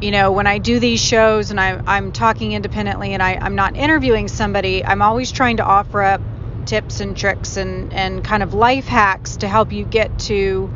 you 0.00 0.10
know, 0.10 0.32
when 0.32 0.46
I 0.46 0.58
do 0.58 0.78
these 0.78 1.00
shows 1.00 1.50
and 1.50 1.60
I, 1.60 1.80
I'm 1.86 2.12
talking 2.12 2.52
independently 2.52 3.14
and 3.14 3.22
I, 3.22 3.36
I'm 3.36 3.54
not 3.54 3.76
interviewing 3.76 4.28
somebody, 4.28 4.84
I'm 4.84 5.02
always 5.02 5.32
trying 5.32 5.56
to 5.58 5.64
offer 5.64 6.02
up 6.02 6.20
tips 6.66 7.00
and 7.00 7.16
tricks 7.16 7.56
and, 7.56 7.92
and 7.92 8.22
kind 8.22 8.42
of 8.42 8.52
life 8.52 8.86
hacks 8.86 9.36
to 9.38 9.48
help 9.48 9.72
you 9.72 9.84
get 9.84 10.18
to 10.18 10.70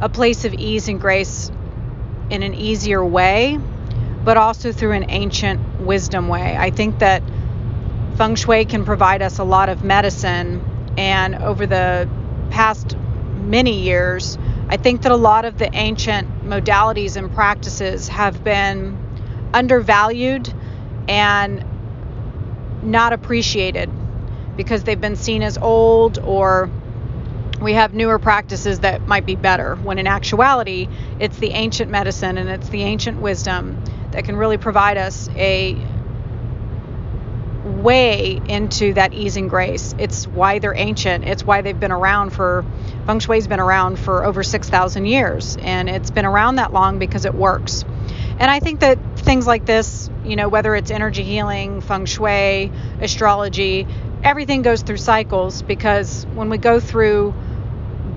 a 0.00 0.08
place 0.08 0.44
of 0.44 0.54
ease 0.54 0.88
and 0.88 1.00
grace 1.00 1.50
in 2.30 2.42
an 2.42 2.54
easier 2.54 3.04
way, 3.04 3.58
but 4.24 4.36
also 4.36 4.72
through 4.72 4.92
an 4.92 5.10
ancient 5.10 5.80
wisdom 5.80 6.28
way. 6.28 6.56
I 6.56 6.70
think 6.70 7.00
that 7.00 7.22
feng 8.16 8.36
shui 8.36 8.64
can 8.64 8.84
provide 8.84 9.20
us 9.20 9.38
a 9.38 9.44
lot 9.44 9.68
of 9.68 9.84
medicine, 9.84 10.64
and 10.96 11.34
over 11.34 11.66
the 11.66 12.08
past 12.50 12.96
many 13.36 13.82
years, 13.82 14.38
I 14.72 14.78
think 14.78 15.02
that 15.02 15.12
a 15.12 15.16
lot 15.16 15.44
of 15.44 15.58
the 15.58 15.68
ancient 15.76 16.46
modalities 16.46 17.16
and 17.16 17.30
practices 17.30 18.08
have 18.08 18.42
been 18.42 18.96
undervalued 19.52 20.50
and 21.08 21.62
not 22.82 23.12
appreciated 23.12 23.90
because 24.56 24.82
they've 24.84 24.98
been 24.98 25.16
seen 25.16 25.42
as 25.42 25.58
old 25.58 26.18
or 26.20 26.70
we 27.60 27.74
have 27.74 27.92
newer 27.92 28.18
practices 28.18 28.80
that 28.80 29.06
might 29.06 29.26
be 29.26 29.36
better 29.36 29.76
when 29.76 29.98
in 29.98 30.06
actuality 30.06 30.88
it's 31.20 31.36
the 31.36 31.50
ancient 31.50 31.90
medicine 31.90 32.38
and 32.38 32.48
it's 32.48 32.70
the 32.70 32.82
ancient 32.82 33.20
wisdom 33.20 33.84
that 34.12 34.24
can 34.24 34.36
really 34.36 34.56
provide 34.56 34.96
us 34.96 35.28
a 35.36 35.74
way 37.64 38.40
into 38.48 38.94
that 38.94 39.12
ease 39.12 39.36
and 39.36 39.48
grace. 39.48 39.94
It's 39.98 40.26
why 40.26 40.58
they're 40.58 40.76
ancient. 40.76 41.24
It's 41.24 41.44
why 41.44 41.62
they've 41.62 41.78
been 41.78 41.92
around 41.92 42.30
for 42.30 42.64
feng 43.06 43.18
shui's 43.18 43.46
been 43.46 43.60
around 43.60 43.98
for 43.98 44.24
over 44.24 44.42
6,000 44.42 45.06
years 45.06 45.56
and 45.60 45.88
it's 45.88 46.10
been 46.10 46.24
around 46.24 46.56
that 46.56 46.72
long 46.72 46.98
because 46.98 47.24
it 47.24 47.34
works. 47.34 47.84
And 48.38 48.50
I 48.50 48.60
think 48.60 48.80
that 48.80 48.98
things 49.16 49.46
like 49.46 49.66
this, 49.66 50.10
you 50.24 50.36
know, 50.36 50.48
whether 50.48 50.74
it's 50.74 50.90
energy 50.90 51.22
healing, 51.22 51.80
feng 51.80 52.06
shui, 52.06 52.72
astrology, 53.00 53.86
everything 54.24 54.62
goes 54.62 54.82
through 54.82 54.96
cycles 54.96 55.62
because 55.62 56.26
when 56.34 56.48
we 56.48 56.58
go 56.58 56.80
through 56.80 57.34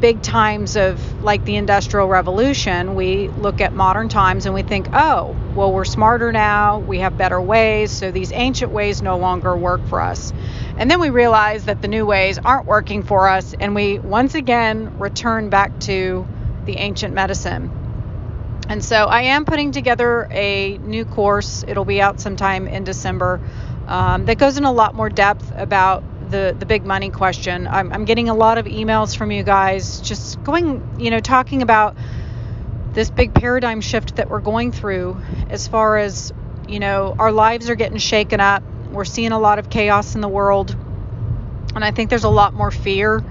big 0.06 0.22
times 0.22 0.76
of 0.76 1.24
like 1.24 1.44
the 1.46 1.56
industrial 1.56 2.08
revolution 2.08 2.94
we 2.94 3.28
look 3.30 3.60
at 3.60 3.74
modern 3.74 4.08
times 4.08 4.46
and 4.46 4.54
we 4.54 4.62
think 4.62 4.88
oh 4.94 5.36
well 5.56 5.74
we're 5.74 5.84
smarter 5.84 6.32
now 6.32 6.78
we 6.78 7.00
have 7.00 7.18
better 7.18 7.42
ways 7.42 7.90
so 7.90 8.12
these 8.12 8.32
ancient 8.32 8.72
ways 8.72 9.02
no 9.02 9.18
longer 9.18 9.58
work 9.58 9.84
for 9.88 10.00
us. 10.00 10.32
And 10.78 10.92
then 10.92 11.00
we 11.00 11.10
realize 11.10 11.66
that 11.66 11.82
the 11.82 11.88
new 11.88 12.06
ways 12.06 12.38
aren't 12.38 12.68
working 12.68 13.02
for 13.02 13.28
us 13.28 13.56
and 13.60 13.74
we 13.74 13.98
once 13.98 14.36
again 14.36 15.00
return 15.00 15.50
back 15.50 15.80
to 15.82 16.28
the 16.66 16.78
ancient 16.78 17.16
medicine. 17.16 17.72
And 18.70 18.86
so 18.86 19.08
i 19.08 19.22
am 19.22 19.44
putting 19.46 19.72
together 19.72 20.28
a 20.30 20.78
new 20.78 21.06
course. 21.06 21.66
It'll 21.68 21.84
be 21.84 22.00
out 22.00 22.20
sometime 22.20 22.68
in 22.68 22.84
december 22.84 23.42
um, 23.88 24.26
that 24.26 24.38
goes 24.38 24.60
in 24.60 24.66
a 24.66 24.72
lot 24.72 24.94
more 24.94 25.10
depth 25.10 25.52
about 25.56 26.04
the 26.30 26.56
the 26.58 26.66
big 26.66 26.86
money 26.86 27.10
question. 27.10 27.68
I'm, 27.68 27.92
I'm 27.92 28.06
getting 28.06 28.30
a 28.30 28.34
lot 28.34 28.58
of 28.58 28.66
emails 28.66 29.16
from 29.16 29.32
you 29.32 29.44
guys, 29.44 30.02
just 30.02 30.44
going, 30.44 30.98
you 31.00 31.12
know, 31.12 31.20
talking 31.20 31.62
about 31.62 31.96
this 32.94 33.10
big 33.10 33.34
paradigm 33.34 33.82
shift 33.82 34.16
that 34.18 34.30
we're 34.30 34.40
going 34.40 34.72
through, 34.72 35.18
as 35.50 35.68
far 35.68 35.98
as 35.98 36.34
you 36.68 36.80
know, 36.80 37.16
our 37.20 37.32
lives 37.32 37.70
are 37.70 37.76
getting 37.76 37.98
shaken 37.98 38.40
up. 38.40 38.64
We're 38.92 39.06
seeing 39.06 39.32
a 39.32 39.40
lot 39.40 39.60
of 39.60 39.70
chaos 39.70 40.16
in 40.16 40.22
the 40.22 40.30
world, 40.30 40.76
and 41.76 41.84
I 41.84 41.92
think 41.92 42.10
there's 42.10 42.24
a 42.24 42.30
lot 42.30 42.54
more 42.54 42.72
fear. 42.72 43.24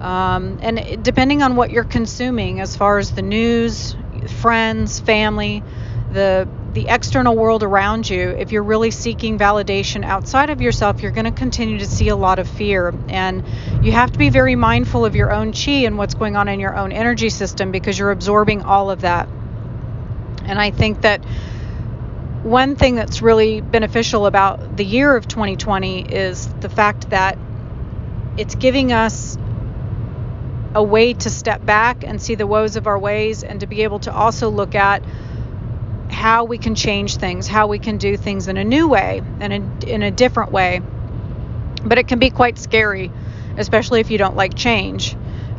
Um, 0.00 0.58
and 0.60 1.02
depending 1.02 1.42
on 1.42 1.56
what 1.56 1.70
you're 1.70 1.84
consuming, 1.84 2.60
as 2.60 2.76
far 2.76 2.98
as 2.98 3.12
the 3.12 3.22
news, 3.22 3.96
friends, 4.40 5.00
family, 5.00 5.62
the 6.12 6.46
the 6.76 6.88
external 6.88 7.34
world 7.34 7.62
around 7.62 8.08
you, 8.08 8.28
if 8.28 8.52
you're 8.52 8.62
really 8.62 8.90
seeking 8.90 9.38
validation 9.38 10.04
outside 10.04 10.50
of 10.50 10.60
yourself, 10.60 11.00
you're 11.00 11.10
going 11.10 11.24
to 11.24 11.30
continue 11.30 11.78
to 11.78 11.86
see 11.86 12.08
a 12.08 12.16
lot 12.16 12.38
of 12.38 12.46
fear. 12.46 12.94
And 13.08 13.42
you 13.82 13.92
have 13.92 14.12
to 14.12 14.18
be 14.18 14.28
very 14.28 14.56
mindful 14.56 15.06
of 15.06 15.16
your 15.16 15.32
own 15.32 15.54
chi 15.54 15.86
and 15.86 15.96
what's 15.96 16.12
going 16.12 16.36
on 16.36 16.48
in 16.48 16.60
your 16.60 16.76
own 16.76 16.92
energy 16.92 17.30
system 17.30 17.72
because 17.72 17.98
you're 17.98 18.10
absorbing 18.10 18.60
all 18.62 18.90
of 18.90 19.00
that. 19.00 19.26
And 20.44 20.58
I 20.60 20.70
think 20.70 21.00
that 21.00 21.24
one 22.42 22.76
thing 22.76 22.94
that's 22.94 23.22
really 23.22 23.62
beneficial 23.62 24.26
about 24.26 24.76
the 24.76 24.84
year 24.84 25.16
of 25.16 25.26
2020 25.26 26.02
is 26.02 26.46
the 26.60 26.68
fact 26.68 27.08
that 27.08 27.38
it's 28.36 28.54
giving 28.54 28.92
us 28.92 29.38
a 30.74 30.82
way 30.82 31.14
to 31.14 31.30
step 31.30 31.64
back 31.64 32.04
and 32.04 32.20
see 32.20 32.34
the 32.34 32.46
woes 32.46 32.76
of 32.76 32.86
our 32.86 32.98
ways 32.98 33.42
and 33.44 33.60
to 33.60 33.66
be 33.66 33.82
able 33.82 34.00
to 34.00 34.12
also 34.12 34.50
look 34.50 34.74
at 34.74 35.02
how 36.10 36.44
we 36.44 36.58
can 36.58 36.74
change 36.74 37.16
things, 37.16 37.46
how 37.46 37.66
we 37.66 37.78
can 37.78 37.98
do 37.98 38.16
things 38.16 38.48
in 38.48 38.56
a 38.56 38.64
new 38.64 38.88
way 38.88 39.22
and 39.40 39.52
in, 39.52 39.78
in 39.86 40.02
a 40.02 40.10
different 40.10 40.52
way. 40.52 40.80
But 41.84 41.98
it 41.98 42.08
can 42.08 42.18
be 42.18 42.30
quite 42.30 42.58
scary, 42.58 43.10
especially 43.56 44.00
if 44.00 44.10
you 44.10 44.18
don't 44.18 44.36
like 44.36 44.54
change. 44.54 45.16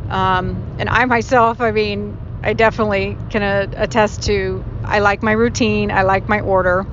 Um, 0.08 0.76
and 0.78 0.88
I 0.88 1.04
myself, 1.04 1.60
I 1.60 1.70
mean, 1.70 2.16
I 2.42 2.54
definitely 2.54 3.16
can 3.30 3.42
uh, 3.42 3.66
attest 3.76 4.24
to 4.24 4.64
I 4.84 5.00
like 5.00 5.22
my 5.22 5.32
routine, 5.32 5.90
I 5.90 6.02
like 6.02 6.28
my 6.28 6.40
order. 6.40 6.86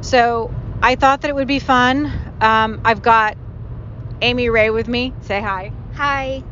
So 0.00 0.52
I 0.82 0.94
thought 0.94 1.22
that 1.22 1.28
it 1.28 1.34
would 1.34 1.48
be 1.48 1.58
fun. 1.58 2.12
Um, 2.40 2.80
I've 2.84 3.02
got 3.02 3.36
Amy 4.22 4.48
Ray 4.48 4.70
with 4.70 4.88
me. 4.88 5.12
Say 5.22 5.40
hi. 5.40 5.72
Hi. 5.94 6.42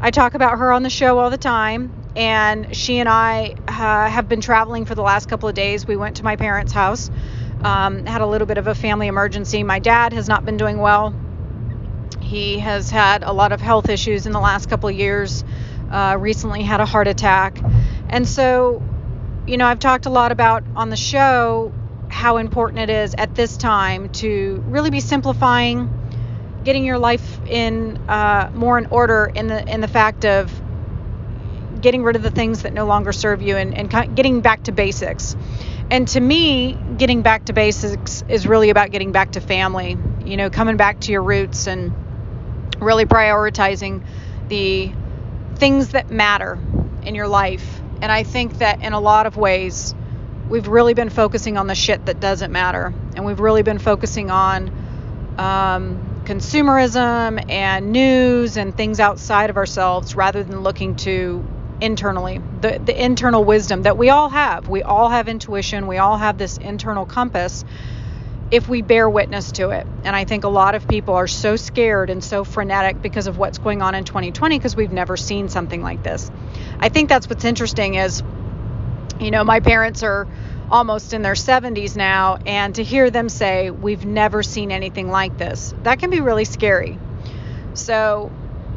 I 0.00 0.10
talk 0.10 0.34
about 0.34 0.58
her 0.58 0.72
on 0.72 0.82
the 0.82 0.90
show 0.90 1.18
all 1.18 1.30
the 1.30 1.38
time, 1.38 1.92
and 2.16 2.74
she 2.74 2.98
and 2.98 3.08
I 3.08 3.54
uh, 3.68 4.08
have 4.08 4.28
been 4.28 4.40
traveling 4.40 4.84
for 4.84 4.94
the 4.94 5.02
last 5.02 5.28
couple 5.28 5.48
of 5.48 5.54
days. 5.54 5.86
We 5.86 5.96
went 5.96 6.16
to 6.16 6.24
my 6.24 6.36
parents' 6.36 6.72
house, 6.72 7.10
um, 7.62 8.04
had 8.06 8.20
a 8.20 8.26
little 8.26 8.46
bit 8.46 8.58
of 8.58 8.66
a 8.66 8.74
family 8.74 9.06
emergency. 9.06 9.62
My 9.62 9.78
dad 9.78 10.12
has 10.12 10.28
not 10.28 10.44
been 10.44 10.56
doing 10.56 10.78
well. 10.78 11.14
He 12.20 12.58
has 12.58 12.90
had 12.90 13.22
a 13.22 13.32
lot 13.32 13.52
of 13.52 13.60
health 13.60 13.88
issues 13.88 14.26
in 14.26 14.32
the 14.32 14.40
last 14.40 14.68
couple 14.68 14.88
of 14.88 14.94
years. 14.94 15.44
Uh, 15.90 16.16
recently 16.20 16.62
had 16.62 16.80
a 16.80 16.86
heart 16.86 17.08
attack. 17.08 17.60
And 18.08 18.28
so, 18.28 18.80
you 19.46 19.56
know, 19.56 19.66
I've 19.66 19.80
talked 19.80 20.06
a 20.06 20.10
lot 20.10 20.30
about 20.30 20.62
on 20.76 20.88
the 20.90 20.96
show 20.96 21.72
how 22.08 22.36
important 22.36 22.78
it 22.80 22.90
is 22.90 23.14
at 23.16 23.34
this 23.34 23.56
time 23.56 24.08
to 24.10 24.62
really 24.66 24.90
be 24.90 25.00
simplifying, 25.00 25.90
getting 26.64 26.84
your 26.84 26.98
life 26.98 27.40
in 27.46 27.96
uh, 28.08 28.50
more 28.54 28.78
in 28.78 28.86
order 28.86 29.30
in 29.34 29.48
the 29.48 29.66
in 29.68 29.80
the 29.80 29.88
fact 29.88 30.24
of 30.24 30.52
getting 31.80 32.02
rid 32.02 32.16
of 32.16 32.22
the 32.22 32.30
things 32.30 32.62
that 32.62 32.72
no 32.72 32.86
longer 32.86 33.12
serve 33.12 33.42
you 33.42 33.56
and, 33.56 33.74
and 33.74 34.16
getting 34.16 34.40
back 34.40 34.64
to 34.64 34.72
basics. 34.72 35.36
And 35.90 36.06
to 36.08 36.20
me, 36.20 36.78
getting 36.98 37.22
back 37.22 37.46
to 37.46 37.52
basics 37.52 38.22
is 38.28 38.46
really 38.46 38.70
about 38.70 38.90
getting 38.90 39.12
back 39.12 39.32
to 39.32 39.40
family, 39.40 39.96
you 40.24 40.36
know, 40.36 40.48
coming 40.50 40.76
back 40.76 41.00
to 41.00 41.12
your 41.12 41.22
roots 41.22 41.66
and 41.66 41.92
really 42.78 43.06
prioritizing 43.06 44.04
the 44.48 44.92
things 45.56 45.90
that 45.90 46.10
matter 46.10 46.58
in 47.02 47.14
your 47.14 47.28
life. 47.28 47.80
And 48.00 48.10
I 48.10 48.22
think 48.22 48.58
that 48.58 48.82
in 48.82 48.92
a 48.92 49.00
lot 49.00 49.26
of 49.26 49.36
ways, 49.36 49.94
we've 50.48 50.68
really 50.68 50.94
been 50.94 51.10
focusing 51.10 51.56
on 51.56 51.66
the 51.66 51.74
shit 51.74 52.06
that 52.06 52.20
doesn't 52.20 52.52
matter. 52.52 52.94
And 53.16 53.26
we've 53.26 53.40
really 53.40 53.62
been 53.62 53.78
focusing 53.78 54.30
on 54.30 54.68
um, 55.38 56.22
consumerism 56.24 57.50
and 57.50 57.92
news 57.92 58.56
and 58.56 58.76
things 58.76 59.00
outside 59.00 59.50
of 59.50 59.56
ourselves 59.56 60.14
rather 60.14 60.42
than 60.42 60.62
looking 60.62 60.96
to 60.96 61.44
internally 61.80 62.40
the, 62.60 62.80
the 62.84 63.04
internal 63.04 63.44
wisdom 63.44 63.82
that 63.82 63.96
we 63.96 64.10
all 64.10 64.28
have. 64.28 64.68
We 64.68 64.82
all 64.82 65.08
have 65.08 65.28
intuition, 65.28 65.86
we 65.86 65.98
all 65.98 66.16
have 66.16 66.38
this 66.38 66.58
internal 66.58 67.06
compass 67.06 67.64
if 68.50 68.68
we 68.68 68.82
bear 68.82 69.08
witness 69.08 69.52
to 69.52 69.70
it. 69.70 69.86
And 70.02 70.16
I 70.16 70.24
think 70.24 70.44
a 70.44 70.48
lot 70.48 70.74
of 70.74 70.88
people 70.88 71.14
are 71.14 71.28
so 71.28 71.54
scared 71.56 72.10
and 72.10 72.22
so 72.22 72.42
frenetic 72.42 73.00
because 73.00 73.28
of 73.28 73.38
what's 73.38 73.58
going 73.58 73.80
on 73.80 73.94
in 73.94 74.04
2020 74.04 74.58
because 74.58 74.74
we've 74.74 74.90
never 74.90 75.16
seen 75.16 75.48
something 75.48 75.82
like 75.82 76.02
this. 76.02 76.30
I 76.80 76.88
think 76.88 77.08
that's 77.08 77.28
what's 77.28 77.44
interesting 77.44 77.94
is 77.94 78.22
you 79.20 79.30
know, 79.30 79.44
my 79.44 79.60
parents 79.60 80.02
are 80.02 80.26
almost 80.70 81.12
in 81.12 81.22
their 81.22 81.34
70s 81.34 81.96
now 81.96 82.36
and 82.46 82.74
to 82.76 82.84
hear 82.84 83.10
them 83.10 83.28
say 83.28 83.70
we've 83.70 84.06
never 84.06 84.42
seen 84.42 84.70
anything 84.72 85.10
like 85.10 85.36
this. 85.36 85.74
That 85.82 85.98
can 85.98 86.10
be 86.10 86.20
really 86.20 86.44
scary. 86.44 86.98
So, 87.74 88.32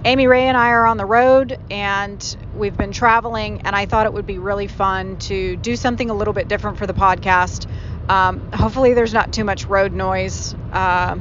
Amy 0.06 0.28
Ray 0.28 0.48
and 0.48 0.58
I 0.58 0.72
are 0.72 0.86
on 0.86 0.98
the 0.98 1.06
road 1.06 1.58
and 1.72 2.38
we've 2.54 2.76
been 2.76 2.92
traveling 2.92 3.62
and 3.62 3.76
I 3.76 3.86
thought 3.86 4.06
it 4.06 4.14
would 4.14 4.26
be 4.26 4.38
really 4.38 4.68
fun 4.68 5.18
to 5.20 5.56
do 5.56 5.76
something 5.76 6.10
a 6.10 6.14
little 6.14 6.34
bit 6.34 6.50
different 6.50 6.78
for 6.78 6.86
the 6.86 6.94
podcast 6.94 7.68
um, 8.08 8.52
hopefully, 8.52 8.94
there's 8.94 9.14
not 9.14 9.32
too 9.32 9.44
much 9.44 9.66
road 9.66 9.94
noise. 9.94 10.54
Uh, 10.72 11.18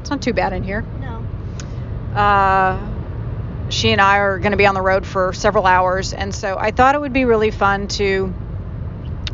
it's 0.00 0.10
not 0.10 0.20
too 0.20 0.32
bad 0.32 0.52
in 0.52 0.62
here. 0.62 0.82
No. 0.82 2.18
Uh, 2.18 3.70
she 3.70 3.90
and 3.90 4.00
I 4.00 4.18
are 4.18 4.38
going 4.38 4.52
to 4.52 4.58
be 4.58 4.66
on 4.66 4.74
the 4.74 4.82
road 4.82 5.06
for 5.06 5.32
several 5.32 5.66
hours, 5.66 6.12
and 6.12 6.34
so 6.34 6.56
I 6.58 6.70
thought 6.70 6.94
it 6.94 7.00
would 7.00 7.12
be 7.12 7.24
really 7.24 7.50
fun 7.50 7.88
to 7.88 8.32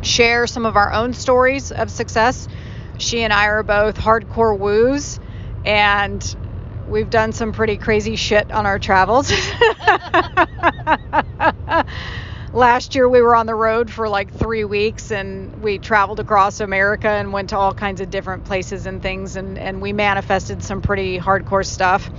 share 0.01 0.47
some 0.47 0.65
of 0.65 0.75
our 0.75 0.91
own 0.91 1.13
stories 1.13 1.71
of 1.71 1.91
success. 1.91 2.47
She 2.97 3.23
and 3.23 3.33
I 3.33 3.47
are 3.47 3.63
both 3.63 3.97
hardcore 3.97 4.57
woos, 4.57 5.19
and 5.65 6.23
we've 6.87 7.09
done 7.09 7.31
some 7.31 7.51
pretty 7.51 7.77
crazy 7.77 8.15
shit 8.15 8.51
on 8.51 8.65
our 8.65 8.79
travels. 8.79 9.31
last 12.53 12.93
year 12.93 13.09
we 13.09 13.21
were 13.21 13.35
on 13.35 13.47
the 13.47 13.55
road 13.55 13.91
for 13.91 14.07
like 14.07 14.31
three 14.33 14.63
weeks 14.63 15.11
and 15.11 15.63
we 15.63 15.79
traveled 15.79 16.19
across 16.19 16.59
America 16.59 17.09
and 17.09 17.33
went 17.33 17.49
to 17.49 17.57
all 17.57 17.73
kinds 17.73 17.99
of 17.99 18.09
different 18.11 18.45
places 18.45 18.85
and 18.85 19.01
things 19.01 19.35
and, 19.35 19.57
and 19.57 19.81
we 19.81 19.91
manifested 19.91 20.63
some 20.63 20.81
pretty 20.81 21.17
hardcore 21.17 21.65
stuff. 21.65 22.09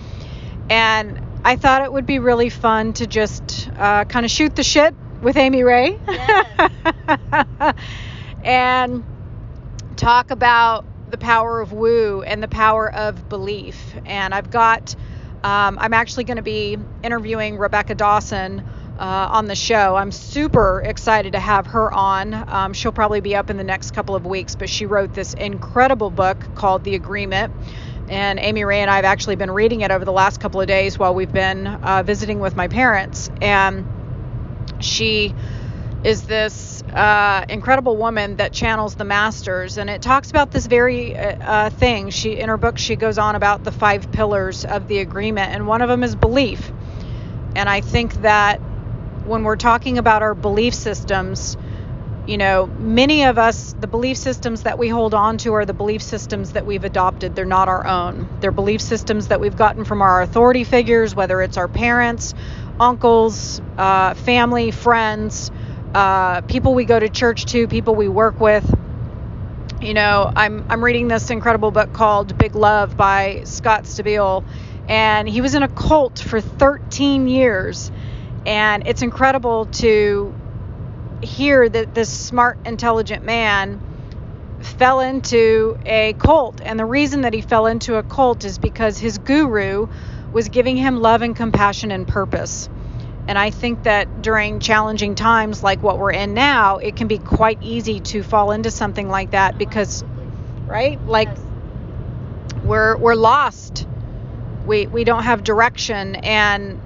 And 0.69 1.21
I 1.45 1.57
thought 1.57 1.83
it 1.83 1.93
would 1.93 2.07
be 2.07 2.19
really 2.19 2.49
fun 2.49 2.95
to 2.95 3.07
just 3.07 3.71
uh, 3.77 4.05
kind 4.07 4.25
of 4.25 4.31
shoot 4.31 4.57
the 4.57 4.65
shit 4.65 4.95
with 5.23 5.37
Amy 5.37 5.62
Ray. 5.62 5.99
Yes. 6.09 7.75
and 8.45 9.05
talk 9.97 10.31
about 10.31 10.85
the 11.14 11.18
power 11.18 11.61
of 11.61 11.72
woo 11.72 12.22
and 12.22 12.42
the 12.42 12.48
power 12.48 12.92
of 12.92 13.29
belief. 13.29 13.94
And 14.05 14.35
I've 14.35 14.50
got, 14.50 14.96
um, 15.44 15.79
I'm 15.81 15.94
actually 15.94 16.24
going 16.24 16.38
to 16.38 16.42
be 16.42 16.77
interviewing 17.05 17.57
Rebecca 17.57 17.94
Dawson 17.94 18.66
uh, 18.98 19.29
on 19.31 19.46
the 19.46 19.55
show. 19.55 19.94
I'm 19.94 20.11
super 20.11 20.83
excited 20.85 21.35
to 21.35 21.38
have 21.38 21.68
her 21.68 21.92
on. 21.94 22.35
Um, 22.35 22.72
she'll 22.72 22.90
probably 22.90 23.20
be 23.20 23.37
up 23.37 23.48
in 23.48 23.59
the 23.59 23.62
next 23.62 23.94
couple 23.94 24.16
of 24.16 24.27
weeks, 24.27 24.57
but 24.57 24.68
she 24.68 24.87
wrote 24.87 25.14
this 25.14 25.35
incredible 25.35 26.11
book 26.11 26.53
called 26.57 26.83
The 26.83 26.96
Agreement. 26.96 27.53
And 28.09 28.40
Amy 28.40 28.64
Ray 28.64 28.81
and 28.81 28.90
I 28.90 28.96
have 28.96 29.05
actually 29.05 29.37
been 29.37 29.53
reading 29.53 29.83
it 29.83 29.92
over 29.92 30.05
the 30.05 30.12
last 30.12 30.40
couple 30.40 30.61
of 30.61 30.66
days 30.66 30.98
while 30.98 31.14
we've 31.14 31.33
been 31.33 31.68
uh, 31.68 32.03
visiting 32.03 32.40
with 32.40 32.57
my 32.57 32.66
parents. 32.66 33.31
And 33.40 33.87
she 34.81 35.33
is 36.03 36.24
this 36.24 36.74
uh, 36.95 37.45
incredible 37.49 37.97
woman 37.97 38.37
that 38.37 38.53
channels 38.53 38.95
the 38.95 39.05
masters, 39.05 39.79
and 39.79 39.91
it 39.91 40.01
talks 40.01 40.31
about 40.31 40.53
this 40.53 40.67
very 40.67 41.17
uh, 41.17 41.37
uh 41.37 41.71
thing. 41.71 42.11
She 42.11 42.39
in 42.39 42.49
her 42.49 42.57
book 42.57 42.79
she 42.79 42.97
goes 42.97 43.19
on 43.19 43.35
about 43.35 43.65
the 43.65 43.73
five 43.73 44.13
pillars 44.13 44.65
of 44.65 44.87
the 44.87 44.99
agreement, 44.99 45.53
and 45.53 45.67
one 45.67 45.83
of 45.83 45.89
them 45.89 46.05
is 46.05 46.15
belief. 46.15 46.71
And 47.57 47.69
I 47.69 47.81
think 47.81 48.15
that 48.23 48.59
when 49.27 49.43
we're 49.43 49.57
talking 49.57 49.99
about 49.99 50.23
our 50.23 50.35
belief 50.35 50.75
systems, 50.75 51.57
you 52.27 52.39
know, 52.39 52.67
many 52.67 53.25
of 53.25 53.39
us, 53.39 53.75
the 53.81 53.87
belief 53.87 54.17
systems 54.17 54.63
that 54.63 54.79
we 54.79 54.89
hold 54.89 55.15
on 55.15 55.39
to 55.39 55.55
are 55.55 55.65
the 55.65 55.75
belief 55.75 56.03
systems 56.03 56.53
that 56.53 56.65
we've 56.65 56.85
adopted. 56.85 57.35
They're 57.35 57.45
not 57.45 57.69
our 57.69 57.87
own. 57.87 58.29
They're 58.41 58.51
belief 58.51 58.81
systems 58.81 59.29
that 59.29 59.41
we've 59.41 59.57
gotten 59.57 59.85
from 59.85 60.01
our 60.01 60.23
authority 60.23 60.65
figures, 60.65 61.15
whether 61.15 61.43
it's 61.43 61.57
our 61.57 61.69
parents, 61.69 62.35
uncles, 62.81 63.61
uh, 63.77 64.15
family, 64.15 64.71
friends, 64.71 65.51
uh, 65.95 66.41
people 66.43 66.75
we 66.75 66.85
go 66.85 66.99
to 66.99 67.09
church 67.09 67.47
to, 67.47 67.69
people 67.69 67.95
we 67.95 68.09
work 68.09 68.41
with. 68.41 68.65
You 69.81 69.95
know, 69.95 70.33
I'm 70.35 70.67
I'm 70.69 70.83
reading 70.85 71.09
this 71.09 71.31
incredible 71.31 71.71
book 71.71 71.93
called 71.93 72.37
Big 72.39 72.55
Love 72.55 72.97
by 72.97 73.43
Scott 73.45 73.85
Stabile, 73.85 74.45
and 74.89 75.29
he 75.29 75.41
was 75.41 75.55
in 75.55 75.63
a 75.63 75.69
cult 75.69 76.19
for 76.19 76.41
13 76.41 77.29
years 77.29 77.91
and 78.47 78.87
it's 78.87 79.03
incredible 79.03 79.67
to 79.67 80.35
hear 81.23 81.69
that 81.69 81.95
this 81.95 82.11
smart, 82.11 82.59
intelligent 82.67 83.25
man 83.25 83.81
fell 84.61 85.01
into 85.01 85.79
a 85.85 86.15
cult. 86.15 86.61
And 86.63 86.79
the 86.79 86.85
reason 86.85 87.23
that 87.23 87.33
he 87.33 87.41
fell 87.41 87.67
into 87.67 87.97
a 87.97 88.03
cult 88.03 88.45
is 88.45 88.59
because 88.59 88.99
his 88.99 89.19
guru 89.19 89.89
was 90.33 90.49
giving 90.49 90.77
him 90.77 91.01
love 91.01 91.23
and 91.23 91.35
compassion 91.35 91.91
and 91.91 92.07
purpose. 92.07 92.69
And 93.27 93.39
I 93.39 93.51
think 93.51 93.85
that 93.85 94.23
during 94.23 94.61
challenging 94.61 95.15
times 95.15 95.63
like 95.63 95.83
what 95.83 95.99
we're 95.99 96.13
in 96.13 96.35
now, 96.35 96.79
it 96.79 96.97
can 96.97 97.09
be 97.09 97.19
quite 97.19 97.59
easy 97.63 98.01
to 98.01 98.23
fall 98.23 98.51
into 98.53 98.71
something 98.71 99.09
like 99.09 99.31
that 99.31 99.59
because, 99.59 100.05
right? 100.67 101.05
Like 101.07 101.29
Yes. 101.29 101.41
we're 102.65 102.97
we're 102.99 103.15
lost. 103.15 103.87
We 104.67 104.87
we 104.87 105.05
don't 105.05 105.25
have 105.25 105.45
direction 105.45 106.17
and 106.17 106.81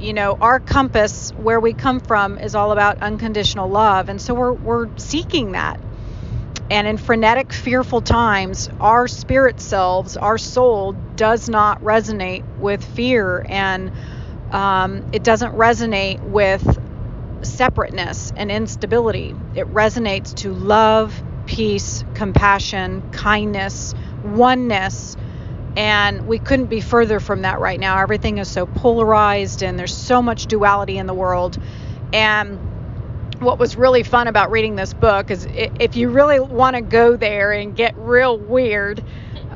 you 0.00 0.12
know, 0.12 0.36
our 0.40 0.60
compass 0.60 1.30
where 1.32 1.60
we 1.60 1.72
come 1.72 2.00
from 2.00 2.38
is 2.38 2.54
all 2.54 2.72
about 2.72 2.98
unconditional 3.02 3.68
love. 3.70 4.08
And 4.08 4.20
so 4.20 4.34
we're, 4.34 4.52
we're 4.52 4.88
seeking 4.98 5.52
that. 5.52 5.80
And 6.70 6.86
in 6.86 6.98
frenetic, 6.98 7.52
fearful 7.52 8.00
times, 8.00 8.68
our 8.80 9.08
spirit 9.08 9.60
selves, 9.60 10.16
our 10.16 10.36
soul 10.38 10.92
does 11.16 11.48
not 11.48 11.82
resonate 11.82 12.44
with 12.58 12.84
fear 12.84 13.46
and 13.48 13.92
um, 14.52 15.04
it 15.12 15.22
doesn't 15.22 15.54
resonate 15.54 16.20
with 16.22 16.78
separateness 17.42 18.32
and 18.36 18.50
instability. 18.50 19.34
It 19.54 19.72
resonates 19.72 20.34
to 20.36 20.52
love, 20.52 21.20
peace, 21.46 22.04
compassion, 22.14 23.02
kindness, 23.12 23.94
oneness, 24.24 25.16
and 25.76 26.26
we 26.26 26.38
couldn't 26.38 26.66
be 26.66 26.80
further 26.80 27.20
from 27.20 27.42
that 27.42 27.60
right 27.60 27.78
now. 27.78 27.98
Everything 27.98 28.38
is 28.38 28.48
so 28.48 28.66
polarized 28.66 29.62
and 29.62 29.78
there's 29.78 29.94
so 29.94 30.22
much 30.22 30.46
duality 30.46 30.98
in 30.98 31.06
the 31.06 31.14
world. 31.14 31.58
And 32.12 32.58
what 33.40 33.58
was 33.58 33.76
really 33.76 34.02
fun 34.02 34.28
about 34.28 34.50
reading 34.50 34.76
this 34.76 34.94
book 34.94 35.30
is 35.30 35.46
if 35.50 35.96
you 35.96 36.08
really 36.10 36.40
want 36.40 36.76
to 36.76 36.82
go 36.82 37.16
there 37.16 37.52
and 37.52 37.76
get 37.76 37.94
real 37.98 38.38
weird, 38.38 39.02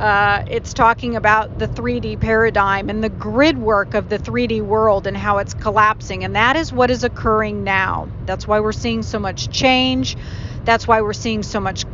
uh, 0.00 0.44
it's 0.48 0.72
talking 0.72 1.14
about 1.14 1.58
the 1.58 1.68
3D 1.68 2.18
paradigm 2.20 2.88
and 2.88 3.04
the 3.04 3.10
grid 3.10 3.58
work 3.58 3.92
of 3.92 4.08
the 4.08 4.18
3D 4.18 4.62
world 4.62 5.06
and 5.06 5.14
how 5.14 5.38
it's 5.38 5.52
collapsing. 5.52 6.24
And 6.24 6.36
that 6.36 6.56
is 6.56 6.72
what 6.72 6.90
is 6.90 7.04
occurring 7.04 7.64
now. 7.64 8.08
That's 8.24 8.48
why 8.48 8.60
we're 8.60 8.72
seeing 8.72 9.02
so 9.02 9.18
much 9.18 9.50
change. 9.50 10.16
That's 10.64 10.88
why 10.88 11.02
we're 11.02 11.12
seeing 11.12 11.42
so 11.42 11.60
much 11.60 11.84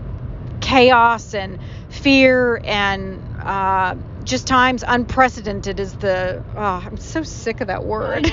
chaos 0.61 1.35
and 1.35 1.59
fear 1.89 2.61
and 2.65 3.21
uh, 3.43 3.97
just 4.23 4.47
times 4.47 4.85
unprecedented 4.87 5.79
is 5.79 5.93
the 5.95 6.43
oh 6.57 6.83
i'm 6.85 6.97
so 6.97 7.23
sick 7.23 7.61
of 7.61 7.69
that 7.69 7.85
word 7.85 8.27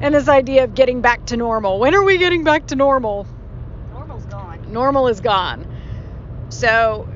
and 0.00 0.14
this 0.14 0.28
idea 0.28 0.64
of 0.64 0.74
getting 0.74 1.02
back 1.02 1.26
to 1.26 1.36
normal 1.36 1.78
when 1.78 1.94
are 1.94 2.04
we 2.04 2.16
getting 2.16 2.42
back 2.42 2.66
to 2.66 2.76
normal 2.76 3.26
Normal's 3.92 4.24
gone. 4.24 4.72
normal 4.72 5.08
is 5.08 5.20
gone 5.20 5.66
so 6.48 7.06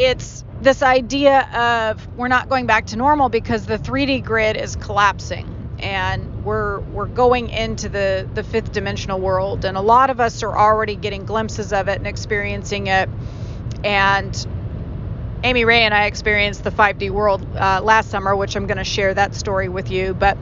it's 0.00 0.44
this 0.62 0.82
idea 0.82 1.42
of 1.52 2.16
we're 2.16 2.28
not 2.28 2.48
going 2.48 2.66
back 2.66 2.86
to 2.86 2.96
normal 2.96 3.28
because 3.28 3.66
the 3.66 3.76
3d 3.78 4.24
grid 4.24 4.56
is 4.56 4.74
collapsing 4.76 5.76
and 5.78 6.42
we're 6.42 6.80
we're 6.80 7.04
going 7.04 7.50
into 7.50 7.90
the 7.90 8.26
the 8.32 8.42
fifth 8.42 8.72
dimensional 8.72 9.20
world 9.20 9.66
and 9.66 9.76
a 9.76 9.80
lot 9.82 10.08
of 10.08 10.18
us 10.18 10.42
are 10.42 10.56
already 10.56 10.96
getting 10.96 11.26
glimpses 11.26 11.70
of 11.74 11.88
it 11.88 11.98
and 11.98 12.06
experiencing 12.06 12.86
it 12.86 13.10
and 13.84 14.46
Amy 15.44 15.66
Ray 15.66 15.82
and 15.82 15.92
I 15.92 16.06
experienced 16.06 16.64
the 16.64 16.70
5D 16.70 17.10
world 17.10 17.46
uh, 17.56 17.80
last 17.82 18.10
summer, 18.10 18.36
which 18.36 18.56
I'm 18.56 18.66
going 18.66 18.76
to 18.76 18.84
share 18.84 19.14
that 19.14 19.34
story 19.34 19.70
with 19.70 19.90
you. 19.90 20.12
But 20.12 20.36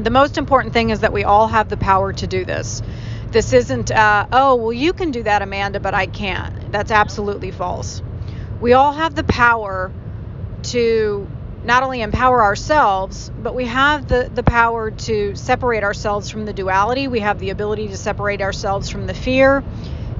the 0.00 0.10
most 0.10 0.36
important 0.36 0.72
thing 0.72 0.90
is 0.90 1.00
that 1.00 1.12
we 1.12 1.22
all 1.22 1.46
have 1.46 1.68
the 1.68 1.76
power 1.76 2.12
to 2.14 2.26
do 2.26 2.44
this. 2.44 2.82
This 3.30 3.52
isn't, 3.52 3.92
uh, 3.92 4.26
oh, 4.32 4.56
well, 4.56 4.72
you 4.72 4.92
can 4.94 5.12
do 5.12 5.22
that, 5.22 5.42
Amanda, 5.42 5.78
but 5.78 5.94
I 5.94 6.06
can't. 6.06 6.72
That's 6.72 6.90
absolutely 6.90 7.52
false. 7.52 8.02
We 8.60 8.74
all 8.74 8.92
have 8.92 9.14
the 9.14 9.24
power 9.24 9.90
to 10.64 11.26
not 11.64 11.82
only 11.82 12.00
empower 12.02 12.42
ourselves, 12.42 13.30
but 13.42 13.54
we 13.54 13.66
have 13.66 14.06
the, 14.08 14.30
the 14.34 14.42
power 14.42 14.90
to 14.90 15.34
separate 15.34 15.82
ourselves 15.82 16.30
from 16.30 16.44
the 16.46 16.52
duality. 16.52 17.08
We 17.08 17.20
have 17.20 17.38
the 17.38 17.50
ability 17.50 17.88
to 17.88 17.96
separate 17.96 18.40
ourselves 18.40 18.88
from 18.90 19.06
the 19.06 19.14
fear 19.14 19.62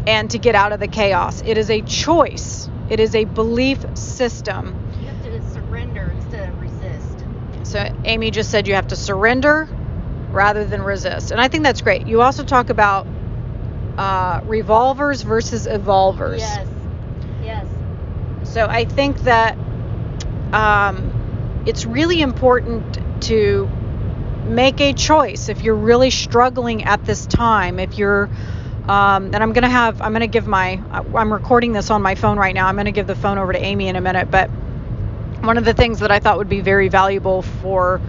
and 0.07 0.31
to 0.31 0.39
get 0.39 0.55
out 0.55 0.73
of 0.73 0.81
the 0.81 0.89
chaos. 0.89 1.43
It 1.45 1.59
is 1.59 1.71
a 1.71 1.81
choice, 1.83 2.69
it 2.89 3.01
is 3.01 3.15
a 3.15 3.25
belief 3.25 3.85
system. 3.97 4.77
You 5.01 5.09
have 5.09 5.23
to 5.25 5.53
surrender 5.53 6.15
instead 6.17 6.49
of 6.49 6.61
resist. 6.61 7.25
So, 7.65 7.93
Amy 8.05 8.31
just 8.31 8.51
said 8.51 8.67
you 8.67 8.75
have 8.75 8.89
to 8.89 8.97
surrender 8.97 9.69
rather 10.31 10.65
than 10.65 10.83
resist. 10.83 11.31
And 11.31 11.41
I 11.41 11.49
think 11.49 11.65
that's 11.65 11.83
great. 11.83 12.07
You 12.07 12.23
also 12.23 12.45
talk 12.45 12.71
about 12.71 13.07
uh, 13.99 14.41
revolvers 14.47 15.23
versus 15.23 15.67
evolvers. 15.67 16.41
Yes. 16.41 16.69
Yes. 17.43 17.67
So 18.51 18.67
I 18.67 18.85
think 18.85 19.21
that 19.21 19.57
um, 20.53 21.63
it's 21.67 21.87
really 21.87 22.21
important 22.21 23.23
to 23.25 23.71
make 24.45 24.81
a 24.81 24.93
choice 24.93 25.49
if 25.49 25.63
you're 25.63 25.77
really 25.77 26.11
struggling 26.11 26.83
at 26.83 27.05
this 27.05 27.27
time. 27.27 27.79
If 27.79 27.97
you're, 27.97 28.29
um, 28.89 29.27
and 29.27 29.37
I'm 29.37 29.53
going 29.53 29.63
to 29.63 29.69
have, 29.69 30.03
I'm 30.03 30.11
going 30.11 30.23
to 30.23 30.27
give 30.27 30.49
my, 30.49 30.83
I'm 30.91 31.33
recording 31.33 31.73
this 31.73 31.91
on 31.91 32.03
my 32.03 32.17
phone 32.17 32.39
right 32.39 32.53
now. 32.53 32.67
I'm 32.67 32.75
going 32.75 32.87
to 32.87 32.93
give 32.93 33.07
the 33.07 33.15
phone 33.15 33.39
over 33.39 33.53
to 33.53 33.65
Amy 33.65 33.87
in 33.87 33.95
a 33.95 34.01
minute. 34.01 34.33
But 34.33 34.49
one 34.49 35.57
of 35.57 35.65
the 35.65 35.75
things 35.75 36.01
that 36.01 36.11
I 36.11 36.19
thought 36.19 36.37
would 36.39 36.49
be 36.49 36.61
very 36.61 36.89
valuable 36.89 37.43
for 37.43 38.01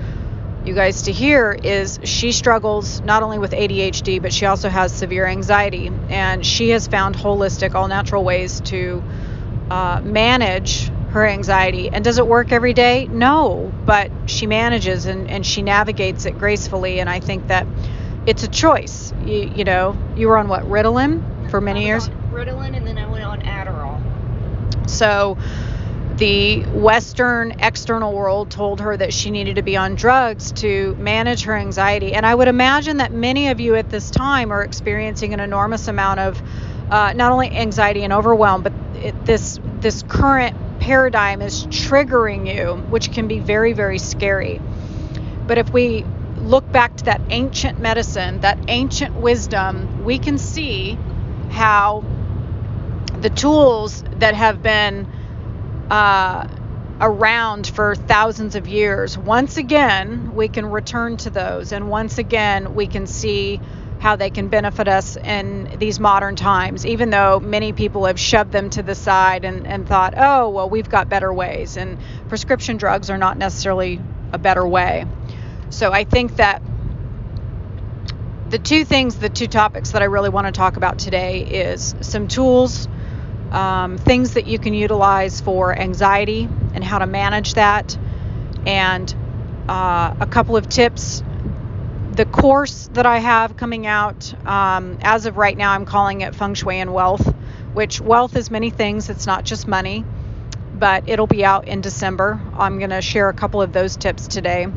you 0.65 0.73
guys 0.73 1.03
to 1.03 1.11
hear 1.11 1.51
is 1.51 1.99
she 2.03 2.31
struggles 2.31 3.01
not 3.01 3.21
only 3.21 3.37
with 3.37 3.51
ADHD, 3.51 4.19
but 4.19 4.33
she 4.33 4.47
also 4.47 4.69
has 4.69 4.91
severe 4.91 5.27
anxiety. 5.27 5.91
And 6.09 6.43
she 6.43 6.69
has 6.69 6.87
found 6.87 7.15
holistic, 7.15 7.75
all 7.75 7.87
natural 7.87 8.23
ways 8.23 8.59
to 8.61 9.03
uh, 9.71 10.01
manage 10.03 10.89
her 11.11 11.25
anxiety. 11.25 11.89
And 11.89 12.03
does 12.03 12.17
it 12.17 12.27
work 12.27 12.51
every 12.51 12.73
day? 12.73 13.07
No, 13.07 13.71
but 13.85 14.11
she 14.25 14.45
manages 14.45 15.05
and, 15.05 15.29
and 15.29 15.45
she 15.45 15.61
navigates 15.61 16.25
it 16.25 16.37
gracefully. 16.37 16.99
And 16.99 17.09
I 17.09 17.21
think 17.21 17.47
that 17.47 17.65
it's 18.25 18.43
a 18.43 18.49
choice. 18.49 19.13
You, 19.25 19.49
you 19.55 19.63
know, 19.63 19.97
you 20.17 20.27
were 20.27 20.37
on 20.37 20.49
what, 20.49 20.63
Ritalin 20.63 21.49
for 21.49 21.61
many 21.61 21.85
years? 21.85 22.09
Ritalin 22.33 22.75
and 22.75 22.85
then 22.85 22.97
I 22.97 23.09
went 23.09 23.23
on 23.23 23.41
Adderall. 23.43 24.89
So 24.89 25.37
the 26.17 26.63
Western 26.63 27.51
external 27.61 28.13
world 28.13 28.51
told 28.51 28.81
her 28.81 28.97
that 28.97 29.13
she 29.13 29.31
needed 29.31 29.55
to 29.55 29.61
be 29.61 29.77
on 29.77 29.95
drugs 29.95 30.51
to 30.63 30.95
manage 30.99 31.43
her 31.43 31.55
anxiety. 31.55 32.13
And 32.13 32.25
I 32.25 32.35
would 32.35 32.49
imagine 32.49 32.97
that 32.97 33.13
many 33.13 33.47
of 33.47 33.61
you 33.61 33.75
at 33.75 33.89
this 33.89 34.11
time 34.11 34.51
are 34.51 34.63
experiencing 34.63 35.33
an 35.33 35.39
enormous 35.39 35.87
amount 35.87 36.19
of 36.19 36.41
uh, 36.89 37.13
not 37.13 37.31
only 37.31 37.49
anxiety 37.51 38.03
and 38.03 38.11
overwhelm, 38.11 38.63
but 38.63 38.73
it, 39.01 39.25
this 39.25 39.59
this 39.79 40.03
current 40.03 40.55
paradigm 40.79 41.41
is 41.41 41.65
triggering 41.67 42.51
you, 42.51 42.75
which 42.89 43.11
can 43.11 43.27
be 43.27 43.39
very 43.39 43.73
very 43.73 43.99
scary. 43.99 44.61
But 45.47 45.57
if 45.57 45.71
we 45.71 46.05
look 46.37 46.69
back 46.71 46.97
to 46.97 47.05
that 47.05 47.21
ancient 47.29 47.79
medicine, 47.79 48.41
that 48.41 48.57
ancient 48.67 49.15
wisdom, 49.15 50.03
we 50.03 50.17
can 50.17 50.37
see 50.37 50.97
how 51.49 52.03
the 53.21 53.29
tools 53.29 54.03
that 54.19 54.33
have 54.33 54.63
been 54.63 55.07
uh, 55.89 56.47
around 56.99 57.67
for 57.67 57.95
thousands 57.95 58.55
of 58.55 58.67
years, 58.67 59.17
once 59.17 59.57
again, 59.57 60.33
we 60.33 60.47
can 60.47 60.65
return 60.65 61.17
to 61.17 61.29
those. 61.29 61.71
And 61.71 61.89
once 61.89 62.17
again, 62.17 62.73
we 62.75 62.87
can 62.87 63.07
see 63.07 63.59
how 64.01 64.15
they 64.15 64.29
can 64.29 64.47
benefit 64.47 64.87
us 64.87 65.15
in 65.15 65.77
these 65.77 65.99
modern 65.99 66.35
times, 66.35 66.85
even 66.85 67.11
though 67.11 67.39
many 67.39 67.71
people 67.71 68.05
have 68.05 68.19
shoved 68.19 68.51
them 68.51 68.69
to 68.71 68.83
the 68.83 68.95
side 68.95 69.45
and, 69.45 69.67
and 69.67 69.87
thought, 69.87 70.15
oh, 70.17 70.49
well, 70.49 70.69
we've 70.69 70.89
got 70.89 71.07
better 71.07 71.31
ways. 71.31 71.77
And 71.77 71.99
prescription 72.27 72.77
drugs 72.77 73.09
are 73.09 73.17
not 73.17 73.37
necessarily 73.37 74.01
a 74.33 74.37
better 74.37 74.67
way. 74.67 75.05
So 75.69 75.91
I 75.93 76.03
think 76.03 76.37
that 76.37 76.61
the 78.49 78.59
two 78.59 78.83
things, 78.83 79.17
the 79.17 79.29
two 79.29 79.47
topics 79.47 79.91
that 79.91 80.01
I 80.01 80.05
really 80.05 80.29
want 80.29 80.47
to 80.47 80.51
talk 80.51 80.77
about 80.77 80.99
today 80.99 81.41
is 81.43 81.95
some 82.01 82.27
tools 82.27 82.89
um, 83.51 83.97
things 83.97 84.33
that 84.33 84.47
you 84.47 84.57
can 84.57 84.73
utilize 84.73 85.41
for 85.41 85.77
anxiety 85.77 86.47
and 86.73 86.83
how 86.83 86.99
to 86.99 87.05
manage 87.05 87.55
that, 87.55 87.97
and 88.65 89.13
uh, 89.67 90.15
a 90.19 90.25
couple 90.25 90.55
of 90.57 90.69
tips. 90.69 91.21
The 92.21 92.27
course 92.27 92.87
that 92.93 93.07
I 93.07 93.17
have 93.17 93.57
coming 93.57 93.87
out, 93.87 94.31
um, 94.45 94.99
as 95.01 95.25
of 95.25 95.37
right 95.37 95.57
now, 95.57 95.71
I'm 95.71 95.85
calling 95.85 96.21
it 96.21 96.35
Feng 96.35 96.53
Shui 96.53 96.79
and 96.79 96.93
Wealth, 96.93 97.25
which 97.73 97.99
wealth 97.99 98.35
is 98.35 98.51
many 98.51 98.69
things, 98.69 99.09
it's 99.09 99.25
not 99.25 99.43
just 99.43 99.67
money, 99.67 100.05
but 100.75 101.09
it'll 101.09 101.25
be 101.25 101.43
out 101.43 101.67
in 101.67 101.81
December. 101.81 102.39
I'm 102.55 102.77
going 102.77 102.91
to 102.91 103.01
share 103.01 103.27
a 103.29 103.33
couple 103.33 103.59
of 103.59 103.73
those 103.73 103.97
tips 103.97 104.27
today. 104.27 104.67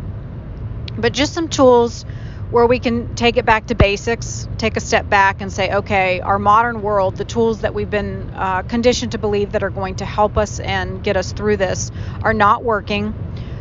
But 0.96 1.12
just 1.12 1.34
some 1.34 1.50
tools 1.50 2.06
where 2.50 2.66
we 2.66 2.78
can 2.78 3.14
take 3.14 3.36
it 3.36 3.44
back 3.44 3.66
to 3.66 3.74
basics, 3.74 4.48
take 4.56 4.78
a 4.78 4.80
step 4.80 5.10
back 5.10 5.42
and 5.42 5.52
say, 5.52 5.70
okay, 5.70 6.22
our 6.22 6.38
modern 6.38 6.80
world, 6.80 7.16
the 7.16 7.26
tools 7.26 7.60
that 7.60 7.74
we've 7.74 7.90
been 7.90 8.30
uh, 8.34 8.62
conditioned 8.62 9.12
to 9.12 9.18
believe 9.18 9.52
that 9.52 9.62
are 9.62 9.68
going 9.68 9.96
to 9.96 10.06
help 10.06 10.38
us 10.38 10.60
and 10.60 11.04
get 11.04 11.18
us 11.18 11.32
through 11.32 11.58
this 11.58 11.90
are 12.22 12.32
not 12.32 12.64
working. 12.64 13.12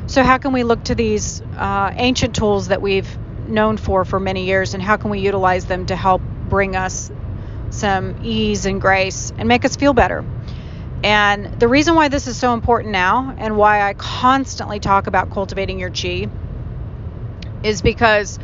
So, 0.07 0.23
how 0.23 0.37
can 0.37 0.53
we 0.53 0.63
look 0.63 0.85
to 0.85 0.95
these 0.95 1.41
uh, 1.57 1.91
ancient 1.95 2.33
tools 2.33 2.69
that 2.69 2.81
we've 2.81 3.17
known 3.47 3.77
for 3.77 4.05
for 4.05 4.19
many 4.19 4.45
years 4.45 4.73
and 4.73 4.83
how 4.83 4.97
can 4.97 5.09
we 5.09 5.19
utilize 5.19 5.65
them 5.65 5.85
to 5.87 5.95
help 5.95 6.21
bring 6.49 6.75
us 6.75 7.11
some 7.69 8.19
ease 8.23 8.65
and 8.65 8.79
grace 8.79 9.31
and 9.37 9.47
make 9.47 9.65
us 9.65 9.75
feel 9.75 9.93
better? 9.93 10.25
And 11.03 11.59
the 11.59 11.67
reason 11.67 11.95
why 11.95 12.07
this 12.07 12.27
is 12.27 12.37
so 12.37 12.53
important 12.53 12.91
now 12.93 13.35
and 13.37 13.57
why 13.57 13.81
I 13.81 13.93
constantly 13.93 14.79
talk 14.79 15.07
about 15.07 15.31
cultivating 15.31 15.79
your 15.79 15.89
chi 15.89 16.29
is 17.61 17.81
because 17.81 18.39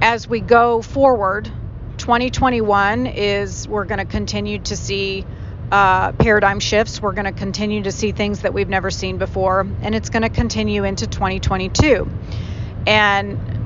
as 0.00 0.28
we 0.28 0.40
go 0.40 0.82
forward, 0.82 1.50
2021 1.98 3.06
is 3.06 3.68
we're 3.68 3.84
going 3.84 3.98
to 3.98 4.04
continue 4.04 4.58
to 4.60 4.76
see 4.76 5.24
uh, 5.70 6.12
paradigm 6.12 6.60
shifts. 6.60 7.02
We're 7.02 7.12
going 7.12 7.26
to 7.26 7.32
continue 7.32 7.82
to 7.82 7.92
see 7.92 8.12
things 8.12 8.42
that 8.42 8.54
we've 8.54 8.68
never 8.68 8.90
seen 8.90 9.18
before, 9.18 9.66
and 9.82 9.94
it's 9.94 10.08
going 10.08 10.22
to 10.22 10.30
continue 10.30 10.84
into 10.84 11.06
2022. 11.06 12.08
And 12.86 13.57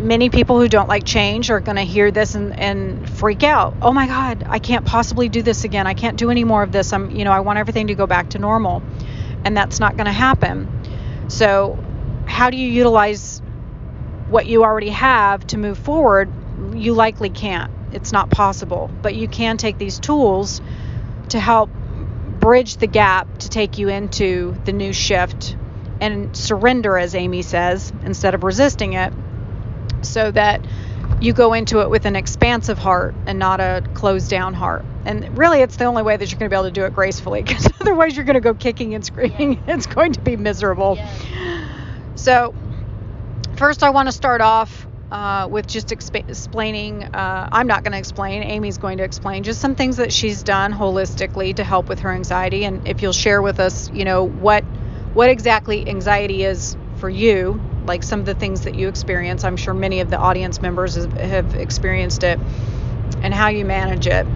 many 0.00 0.30
people 0.30 0.58
who 0.58 0.68
don't 0.68 0.88
like 0.88 1.04
change 1.04 1.50
are 1.50 1.60
going 1.60 1.76
to 1.76 1.82
hear 1.82 2.10
this 2.10 2.34
and, 2.34 2.58
and 2.58 3.08
freak 3.08 3.42
out. 3.42 3.74
Oh 3.82 3.92
my 3.92 4.06
God, 4.06 4.44
I 4.48 4.58
can't 4.58 4.84
possibly 4.84 5.28
do 5.28 5.42
this 5.42 5.64
again. 5.64 5.86
I 5.86 5.94
can't 5.94 6.16
do 6.16 6.30
any 6.30 6.44
more 6.44 6.62
of 6.62 6.72
this. 6.72 6.92
I'm, 6.92 7.10
you 7.10 7.24
know, 7.24 7.32
I 7.32 7.40
want 7.40 7.58
everything 7.58 7.88
to 7.88 7.94
go 7.94 8.06
back 8.06 8.30
to 8.30 8.38
normal, 8.38 8.82
and 9.44 9.56
that's 9.56 9.78
not 9.78 9.96
going 9.96 10.06
to 10.06 10.12
happen. 10.12 11.28
So, 11.28 11.78
how 12.26 12.50
do 12.50 12.56
you 12.56 12.68
utilize 12.68 13.42
what 14.30 14.46
you 14.46 14.62
already 14.62 14.90
have 14.90 15.46
to 15.48 15.58
move 15.58 15.76
forward, 15.76 16.30
you 16.74 16.94
likely 16.94 17.30
can't. 17.30 17.70
It's 17.92 18.12
not 18.12 18.30
possible. 18.30 18.88
But 19.02 19.16
you 19.16 19.28
can 19.28 19.56
take 19.56 19.76
these 19.76 19.98
tools 19.98 20.60
to 21.30 21.40
help 21.40 21.68
bridge 22.38 22.76
the 22.76 22.86
gap 22.86 23.38
to 23.38 23.48
take 23.48 23.76
you 23.76 23.88
into 23.88 24.56
the 24.64 24.72
new 24.72 24.92
shift 24.92 25.56
and 26.00 26.34
surrender, 26.34 26.96
as 26.96 27.14
Amy 27.14 27.42
says, 27.42 27.92
instead 28.04 28.34
of 28.34 28.44
resisting 28.44 28.94
it, 28.94 29.12
so 30.02 30.30
that 30.30 30.64
you 31.20 31.32
go 31.32 31.52
into 31.52 31.80
it 31.80 31.90
with 31.90 32.06
an 32.06 32.16
expansive 32.16 32.78
heart 32.78 33.14
and 33.26 33.38
not 33.38 33.60
a 33.60 33.82
closed 33.94 34.30
down 34.30 34.54
heart. 34.54 34.84
And 35.04 35.36
really, 35.36 35.60
it's 35.60 35.76
the 35.76 35.84
only 35.84 36.02
way 36.02 36.16
that 36.16 36.30
you're 36.30 36.38
going 36.38 36.50
to 36.50 36.54
be 36.54 36.58
able 36.58 36.68
to 36.68 36.72
do 36.72 36.84
it 36.84 36.94
gracefully 36.94 37.42
because 37.46 37.68
otherwise, 37.80 38.16
you're 38.16 38.24
going 38.24 38.34
to 38.34 38.40
go 38.40 38.54
kicking 38.54 38.94
and 38.94 39.04
screaming. 39.04 39.62
It's 39.66 39.86
going 39.86 40.12
to 40.12 40.20
be 40.20 40.36
miserable. 40.36 40.98
So, 42.14 42.54
first, 43.56 43.82
I 43.82 43.90
want 43.90 44.08
to 44.08 44.12
start 44.12 44.40
off 44.40 44.86
uh, 45.10 45.48
with 45.50 45.66
just 45.66 45.88
expa- 45.88 46.28
explaining. 46.28 47.04
Uh, 47.04 47.48
I'm 47.50 47.66
not 47.66 47.82
going 47.82 47.92
to 47.92 47.98
explain. 47.98 48.42
Amy's 48.42 48.78
going 48.78 48.98
to 48.98 49.04
explain 49.04 49.42
just 49.42 49.60
some 49.60 49.74
things 49.74 49.96
that 49.96 50.12
she's 50.12 50.42
done 50.42 50.72
holistically 50.72 51.54
to 51.56 51.64
help 51.64 51.88
with 51.88 52.00
her 52.00 52.12
anxiety. 52.12 52.64
And 52.64 52.86
if 52.86 53.02
you'll 53.02 53.12
share 53.12 53.42
with 53.42 53.60
us, 53.60 53.90
you 53.90 54.04
know, 54.04 54.24
what 54.24 54.64
what 55.14 55.28
exactly 55.28 55.88
anxiety 55.88 56.44
is 56.44 56.76
for 56.96 57.10
you, 57.10 57.60
like 57.90 58.04
some 58.04 58.20
of 58.20 58.26
the 58.26 58.34
things 58.34 58.60
that 58.62 58.76
you 58.76 58.86
experience. 58.86 59.42
I'm 59.42 59.56
sure 59.56 59.74
many 59.74 59.98
of 59.98 60.10
the 60.10 60.16
audience 60.16 60.62
members 60.62 60.94
have, 60.94 61.56
experienced 61.56 62.22
it, 62.22 62.38
and 63.20 63.34
how 63.34 63.48
you 63.48 63.64
manage 63.64 64.06
it. 64.06 64.26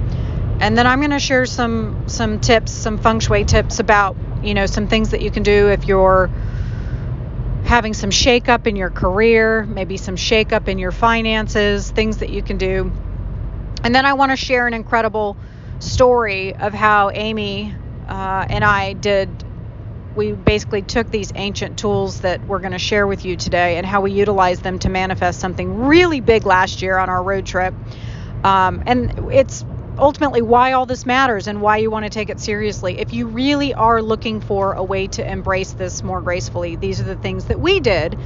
And 0.58 0.76
then 0.76 0.88
I'm 0.88 0.98
going 0.98 1.12
to 1.12 1.20
share 1.20 1.46
some 1.46 2.08
some 2.08 2.40
tips, 2.40 2.72
some 2.72 2.98
feng 2.98 3.20
shui 3.20 3.44
tips 3.44 3.78
about 3.78 4.16
you 4.42 4.54
know 4.54 4.66
some 4.66 4.88
things 4.88 5.10
that 5.10 5.22
you 5.22 5.30
can 5.30 5.44
do 5.44 5.68
if 5.68 5.86
you're 5.86 6.30
having 7.64 7.94
some 7.94 8.10
shakeup 8.10 8.66
in 8.66 8.74
your 8.74 8.90
career, 8.90 9.64
maybe 9.66 9.96
some 9.98 10.16
shakeup 10.16 10.66
in 10.66 10.78
your 10.78 10.92
finances, 10.92 11.90
things 11.92 12.18
that 12.18 12.30
you 12.30 12.42
can 12.42 12.58
do. 12.58 12.92
And 13.84 13.94
then 13.94 14.04
I 14.04 14.14
want 14.14 14.32
to 14.32 14.36
share 14.36 14.66
an 14.66 14.74
incredible 14.74 15.36
story 15.78 16.56
of 16.56 16.74
how 16.74 17.10
Amy 17.10 17.72
uh, 18.08 18.46
and 18.48 18.64
I 18.64 18.94
did. 18.94 19.43
We 20.14 20.32
basically 20.32 20.82
took 20.82 21.10
these 21.10 21.32
ancient 21.34 21.78
tools 21.78 22.20
that 22.20 22.46
we're 22.46 22.60
going 22.60 22.72
to 22.72 22.78
share 22.78 23.06
with 23.06 23.24
you 23.24 23.36
today 23.36 23.76
and 23.76 23.86
how 23.86 24.00
we 24.00 24.12
utilized 24.12 24.62
them 24.62 24.78
to 24.80 24.88
manifest 24.88 25.40
something 25.40 25.86
really 25.86 26.20
big 26.20 26.46
last 26.46 26.82
year 26.82 26.98
on 26.98 27.08
our 27.08 27.22
road 27.22 27.46
trip. 27.46 27.74
Um, 28.44 28.82
and 28.86 29.32
it's 29.32 29.64
ultimately 29.98 30.42
why 30.42 30.72
all 30.72 30.86
this 30.86 31.06
matters 31.06 31.46
and 31.46 31.60
why 31.60 31.78
you 31.78 31.90
want 31.90 32.04
to 32.04 32.10
take 32.10 32.30
it 32.30 32.40
seriously. 32.40 32.98
If 32.98 33.12
you 33.12 33.26
really 33.26 33.74
are 33.74 34.02
looking 34.02 34.40
for 34.40 34.72
a 34.74 34.84
way 34.84 35.06
to 35.08 35.28
embrace 35.28 35.72
this 35.72 36.02
more 36.02 36.20
gracefully, 36.20 36.76
these 36.76 37.00
are 37.00 37.04
the 37.04 37.16
things 37.16 37.46
that 37.46 37.60
we 37.60 37.80
did 37.80 38.18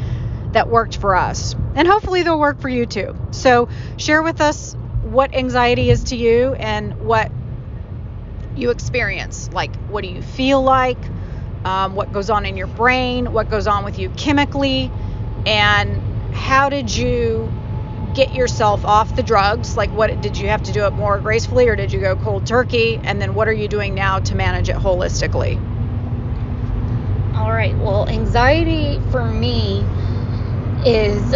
that 0.53 0.69
worked 0.69 0.97
for 0.97 1.15
us. 1.15 1.55
And 1.75 1.87
hopefully 1.87 2.23
they'll 2.23 2.41
work 2.41 2.61
for 2.61 2.69
you 2.69 2.87
too. 2.87 3.17
So 3.31 3.69
share 3.97 4.23
with 4.23 4.41
us 4.41 4.75
what 5.03 5.35
anxiety 5.35 5.91
is 5.91 6.05
to 6.05 6.17
you 6.17 6.55
and 6.55 6.99
what 7.01 7.31
you 8.57 8.71
experience. 8.71 9.51
Like, 9.53 9.75
what 9.89 10.03
do 10.03 10.09
you 10.09 10.23
feel 10.23 10.63
like? 10.63 10.99
Um, 11.65 11.95
what 11.95 12.13
goes 12.13 12.31
on 12.31 12.47
in 12.47 12.57
your 12.57 12.67
brain? 12.67 13.33
What 13.33 13.51
goes 13.51 13.67
on 13.67 13.85
with 13.85 13.99
you 13.99 14.11
chemically? 14.11 14.91
And 15.47 16.35
how 16.35 16.69
did 16.69 16.95
you 16.95 17.51
get 18.15 18.35
yourself 18.35 18.85
off 18.85 19.15
the 19.17 19.23
drugs? 19.23 19.77
Like, 19.77 19.91
what 19.91 20.21
did 20.21 20.39
you 20.39 20.49
have 20.49 20.63
to 20.65 20.73
do 20.73 20.85
it 20.87 20.93
more 20.93 21.19
gracefully 21.19 21.69
or 21.69 21.77
did 21.77 21.93
you 21.93 22.01
go 22.01 22.17
cold 22.17 22.47
turkey? 22.47 23.01
And 23.03 23.21
then 23.21 23.35
what 23.35 23.49
are 23.49 23.53
you 23.53 23.69
doing 23.69 23.95
now 23.95 24.19
to 24.21 24.35
manage 24.35 24.69
it 24.69 24.77
holistically? 24.77 25.57
All 27.37 27.53
right. 27.53 27.77
Well, 27.77 28.09
anxiety 28.09 29.01
for 29.11 29.25
me 29.25 29.85
is 30.85 31.35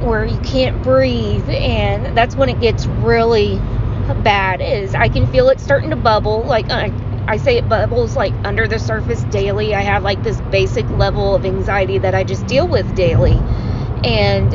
where 0.00 0.24
you 0.24 0.38
can't 0.40 0.82
breathe, 0.82 1.48
and 1.48 2.16
that's 2.16 2.34
when 2.34 2.48
it 2.48 2.60
gets 2.60 2.86
really 2.86 3.56
bad. 4.22 4.60
Is 4.60 4.94
I 4.94 5.08
can 5.08 5.26
feel 5.26 5.48
it 5.48 5.60
starting 5.60 5.90
to 5.90 5.96
bubble. 5.96 6.42
Like 6.42 6.70
I, 6.70 6.90
I 7.30 7.36
say, 7.36 7.58
it 7.58 7.68
bubbles 7.68 8.16
like 8.16 8.34
under 8.44 8.66
the 8.66 8.78
surface 8.80 9.22
daily. 9.24 9.72
I 9.74 9.82
have 9.82 10.02
like 10.02 10.22
this 10.24 10.40
basic 10.50 10.88
level 10.90 11.36
of 11.36 11.44
anxiety 11.46 11.98
that 11.98 12.12
I 12.14 12.24
just 12.24 12.46
deal 12.46 12.66
with 12.66 12.94
daily, 12.96 13.34
and 14.04 14.52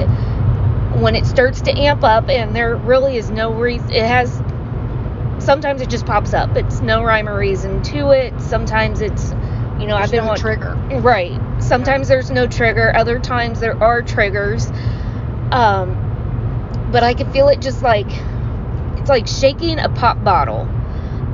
when 1.01 1.15
it 1.15 1.25
starts 1.25 1.61
to 1.61 1.71
amp 1.77 2.03
up 2.03 2.29
and 2.29 2.55
there 2.55 2.75
really 2.75 3.17
is 3.17 3.29
no 3.29 3.53
reason 3.53 3.91
it 3.91 4.05
has 4.05 4.41
sometimes 5.43 5.81
it 5.81 5.89
just 5.89 6.05
pops 6.05 6.33
up. 6.33 6.55
It's 6.55 6.81
no 6.81 7.03
rhyme 7.03 7.27
or 7.29 7.37
reason 7.37 7.81
to 7.83 8.11
it. 8.11 8.39
Sometimes 8.41 9.01
it's 9.01 9.31
you 9.79 9.87
know 9.87 9.95
There's 9.95 10.05
i've 10.05 10.11
been 10.11 10.25
no 10.25 10.35
trigger. 10.35 10.75
right. 11.01 11.39
Sometimes 11.61 12.07
there's 12.09 12.31
no 12.31 12.47
trigger. 12.47 12.95
Other 12.95 13.19
times 13.19 13.59
there 13.59 13.81
are 13.81 14.01
triggers. 14.01 14.69
Um 15.51 16.01
but 16.91 17.03
i 17.03 17.13
can 17.13 17.31
feel 17.31 17.47
it 17.49 17.61
just 17.61 17.81
like 17.81 18.07
it's 18.97 19.09
like 19.09 19.27
shaking 19.27 19.79
a 19.79 19.89
pop 19.89 20.23
bottle 20.23 20.67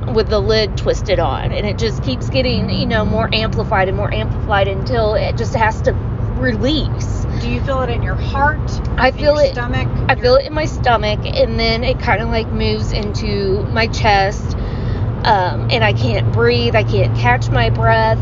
with 0.08 0.28
the 0.30 0.40
lid 0.40 0.76
twisted 0.78 1.20
on 1.20 1.52
and 1.52 1.66
it 1.66 1.78
just 1.78 2.04
keeps 2.04 2.30
getting 2.30 2.70
you 2.70 2.86
know 2.86 3.06
more 3.06 3.30
amplified 3.34 3.88
and 3.88 3.96
more 3.96 4.14
amplified 4.14 4.68
until 4.68 5.14
it 5.16 5.38
just 5.38 5.54
has 5.54 5.82
to 5.82 5.94
release 6.38 7.26
Do 7.42 7.50
you 7.50 7.62
feel 7.62 7.82
it 7.82 7.90
in 7.90 8.02
your 8.04 8.16
heart? 8.16 8.60
I 9.00 9.10
in 9.10 9.14
feel 9.16 9.36
your 9.36 9.44
it- 9.46 9.52
Stomach. 9.54 9.88
I 10.10 10.16
feel 10.16 10.36
it 10.36 10.46
in 10.46 10.54
my 10.54 10.66
stomach, 10.66 11.20
and 11.26 11.60
then 11.60 11.84
it 11.84 12.00
kind 12.00 12.22
of 12.22 12.30
like 12.30 12.48
moves 12.52 12.92
into 12.92 13.64
my 13.72 13.88
chest, 13.88 14.56
um, 15.24 15.68
and 15.72 15.84
I 15.84 15.94
can't 15.94 16.32
breathe. 16.34 16.76
I 16.76 16.84
can't 16.84 17.16
catch 17.18 17.50
my 17.50 17.70
breath. 17.70 18.18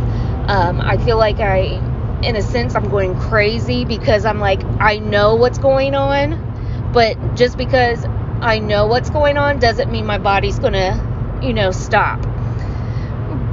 Um, 0.47 0.81
I 0.81 0.97
feel 0.97 1.17
like 1.17 1.39
I, 1.39 1.81
in 2.23 2.35
a 2.35 2.41
sense, 2.41 2.75
I'm 2.75 2.89
going 2.89 3.15
crazy 3.17 3.85
because 3.85 4.25
I'm 4.25 4.39
like 4.39 4.61
I 4.79 4.99
know 4.99 5.35
what's 5.35 5.57
going 5.57 5.95
on, 5.95 6.91
but 6.93 7.35
just 7.35 7.57
because 7.57 8.05
I 8.41 8.59
know 8.59 8.87
what's 8.87 9.09
going 9.09 9.37
on 9.37 9.59
doesn't 9.59 9.91
mean 9.91 10.05
my 10.05 10.17
body's 10.17 10.59
gonna, 10.59 11.01
you 11.41 11.53
know, 11.53 11.71
stop. 11.71 12.21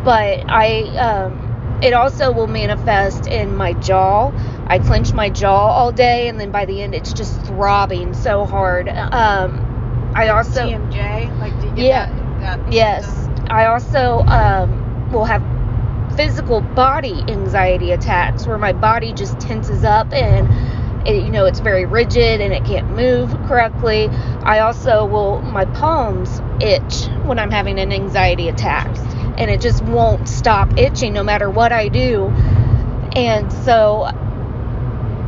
But 0.04 0.44
I, 0.48 0.82
um, 0.96 1.78
it 1.82 1.92
also 1.92 2.32
will 2.32 2.46
manifest 2.46 3.26
in 3.26 3.56
my 3.56 3.72
jaw. 3.74 4.32
I 4.66 4.78
clench 4.78 5.12
my 5.12 5.30
jaw 5.30 5.68
all 5.68 5.92
day, 5.92 6.28
and 6.28 6.38
then 6.40 6.50
by 6.50 6.64
the 6.64 6.82
end, 6.82 6.94
it's 6.94 7.12
just 7.12 7.40
throbbing 7.42 8.14
so 8.14 8.46
hard. 8.46 8.88
Um, 8.88 10.12
I 10.14 10.28
also, 10.28 10.66
TMJ. 10.66 11.38
Like, 11.38 11.60
do 11.60 11.66
you 11.68 11.74
get 11.74 11.84
Yeah. 11.84 12.06
that? 12.40 12.40
that 12.64 12.72
yes, 12.72 13.28
I 13.48 13.66
also 13.66 14.20
um, 14.26 15.10
will 15.12 15.24
have 15.24 15.42
physical 16.16 16.60
body 16.60 17.22
anxiety 17.28 17.92
attacks 17.92 18.46
where 18.46 18.58
my 18.58 18.72
body 18.72 19.12
just 19.12 19.38
tenses 19.38 19.84
up 19.84 20.12
and 20.12 20.48
it, 21.06 21.24
you 21.24 21.30
know 21.30 21.46
it's 21.46 21.60
very 21.60 21.84
rigid 21.84 22.40
and 22.40 22.52
it 22.52 22.64
can't 22.64 22.90
move 22.90 23.30
correctly. 23.46 24.08
I 24.42 24.60
also 24.60 25.04
will 25.06 25.40
my 25.42 25.64
palms 25.64 26.40
itch 26.60 27.06
when 27.24 27.38
I'm 27.38 27.50
having 27.50 27.78
an 27.78 27.92
anxiety 27.92 28.48
attack 28.48 28.88
and 29.38 29.50
it 29.50 29.60
just 29.60 29.82
won't 29.84 30.28
stop 30.28 30.78
itching 30.78 31.12
no 31.12 31.22
matter 31.22 31.50
what 31.50 31.72
I 31.72 31.88
do. 31.88 32.26
And 33.14 33.52
so 33.52 34.02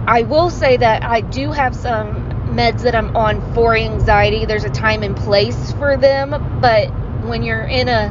I 0.06 0.24
will 0.26 0.50
say 0.50 0.78
that 0.78 1.04
I 1.04 1.20
do 1.20 1.52
have 1.52 1.76
some 1.76 2.28
meds 2.54 2.82
that 2.82 2.94
I'm 2.94 3.14
on 3.16 3.54
for 3.54 3.76
anxiety. 3.76 4.46
There's 4.46 4.64
a 4.64 4.70
time 4.70 5.02
and 5.02 5.14
place 5.16 5.72
for 5.72 5.96
them, 5.96 6.60
but 6.60 6.88
when 7.24 7.42
you're 7.42 7.64
in 7.64 7.88
a 7.88 8.10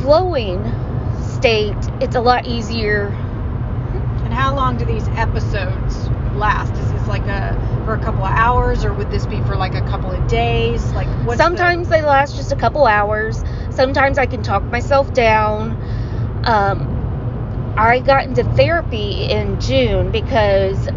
flowing 0.00 0.64
state, 1.22 1.76
it's 2.00 2.16
a 2.16 2.20
lot 2.20 2.46
easier. 2.46 3.08
And 4.24 4.32
how 4.32 4.56
long 4.56 4.78
do 4.78 4.86
these 4.86 5.06
episodes 5.08 5.83
last? 6.34 6.72
Is 6.74 6.92
this 6.92 7.06
like 7.08 7.26
a 7.26 7.54
for 7.84 7.94
a 7.94 7.98
couple 7.98 8.24
of 8.24 8.32
hours, 8.32 8.84
or 8.84 8.92
would 8.92 9.10
this 9.10 9.26
be 9.26 9.40
for 9.42 9.56
like 9.56 9.74
a 9.74 9.82
couple 9.82 10.10
of 10.10 10.26
days? 10.28 10.84
Like, 10.92 11.08
what's 11.26 11.38
the- 11.38 11.44
Sometimes 11.44 11.88
they 11.88 12.02
last 12.02 12.36
just 12.36 12.52
a 12.52 12.56
couple 12.56 12.86
hours. 12.86 13.42
Sometimes 13.70 14.18
I 14.18 14.26
can 14.26 14.42
talk 14.42 14.62
myself 14.64 15.12
down. 15.12 15.72
Um, 16.44 17.74
I 17.76 17.98
got 18.00 18.24
into 18.24 18.44
therapy 18.44 19.24
in 19.30 19.60
June 19.60 20.10
because 20.10 20.88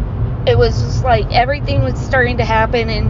it 0.46 0.56
was 0.56 0.80
just 0.80 1.04
like 1.04 1.30
everything 1.32 1.82
was 1.82 1.98
starting 1.98 2.38
to 2.38 2.44
happen 2.44 2.88
in 2.88 3.06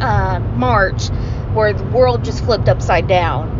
uh, 0.00 0.40
March 0.56 1.08
where 1.52 1.72
the 1.72 1.84
world 1.84 2.24
just 2.24 2.44
flipped 2.44 2.68
upside 2.68 3.08
down. 3.08 3.50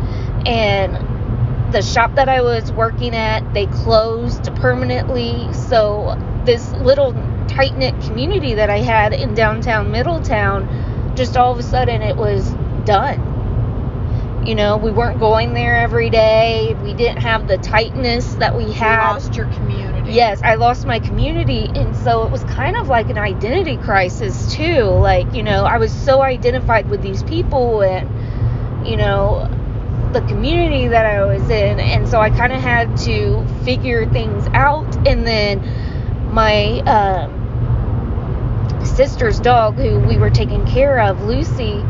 And 0.46 1.72
the 1.72 1.82
shop 1.82 2.14
that 2.14 2.28
I 2.28 2.40
was 2.40 2.72
working 2.72 3.14
at, 3.14 3.52
they 3.52 3.66
closed 3.66 4.54
permanently. 4.56 5.52
So 5.52 6.16
this 6.44 6.70
little 6.74 7.12
tight 7.48 7.76
knit 7.76 8.00
community 8.02 8.54
that 8.54 8.70
I 8.70 8.78
had 8.78 9.12
in 9.12 9.34
downtown 9.34 9.90
Middletown, 9.90 11.14
just 11.16 11.36
all 11.36 11.52
of 11.52 11.58
a 11.58 11.62
sudden 11.62 12.02
it 12.02 12.16
was 12.16 12.48
done. 12.84 14.44
You 14.46 14.54
know, 14.54 14.76
we 14.76 14.90
weren't 14.90 15.18
going 15.18 15.52
there 15.52 15.76
every 15.76 16.08
day. 16.08 16.74
We 16.82 16.94
didn't 16.94 17.22
have 17.22 17.48
the 17.48 17.58
tightness 17.58 18.34
that 18.34 18.56
we 18.56 18.72
had. 18.72 19.08
you 19.08 19.14
lost 19.14 19.34
your 19.34 19.46
community. 19.52 20.12
Yes, 20.12 20.40
I 20.42 20.54
lost 20.54 20.86
my 20.86 21.00
community, 21.00 21.70
and 21.74 21.94
so 21.94 22.22
it 22.22 22.30
was 22.30 22.44
kind 22.44 22.76
of 22.76 22.88
like 22.88 23.10
an 23.10 23.18
identity 23.18 23.76
crisis 23.76 24.50
too. 24.54 24.84
Like, 24.84 25.34
you 25.34 25.42
know, 25.42 25.64
I 25.64 25.76
was 25.76 25.92
so 25.92 26.22
identified 26.22 26.88
with 26.88 27.02
these 27.02 27.22
people 27.24 27.82
and, 27.82 28.88
you 28.88 28.96
know, 28.96 29.48
the 30.14 30.20
community 30.22 30.88
that 30.88 31.04
I 31.04 31.24
was 31.26 31.42
in, 31.50 31.78
and 31.78 32.08
so 32.08 32.18
I 32.18 32.30
kind 32.30 32.52
of 32.52 32.62
had 32.62 32.96
to 32.98 33.46
figure 33.64 34.10
things 34.10 34.46
out. 34.54 35.06
And 35.06 35.26
then 35.26 36.32
my 36.32 36.80
um, 36.80 37.37
sister's 38.98 39.38
dog, 39.38 39.76
who 39.76 40.00
we 40.00 40.18
were 40.18 40.28
taking 40.28 40.66
care 40.66 40.98
of, 40.98 41.22
Lucy, 41.22 41.84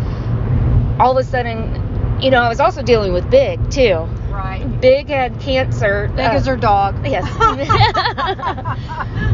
all 1.00 1.16
of 1.16 1.16
a 1.16 1.24
sudden, 1.24 2.20
you 2.20 2.30
know, 2.30 2.42
I 2.42 2.50
was 2.50 2.60
also 2.60 2.82
dealing 2.82 3.14
with 3.14 3.30
Big 3.30 3.70
too. 3.70 4.06
Right. 4.28 4.62
Big 4.78 5.08
had 5.08 5.40
cancer. 5.40 6.08
Big 6.08 6.26
uh, 6.26 6.32
as 6.32 6.44
her 6.44 6.58
dog. 6.58 7.06
Yes. 7.06 7.24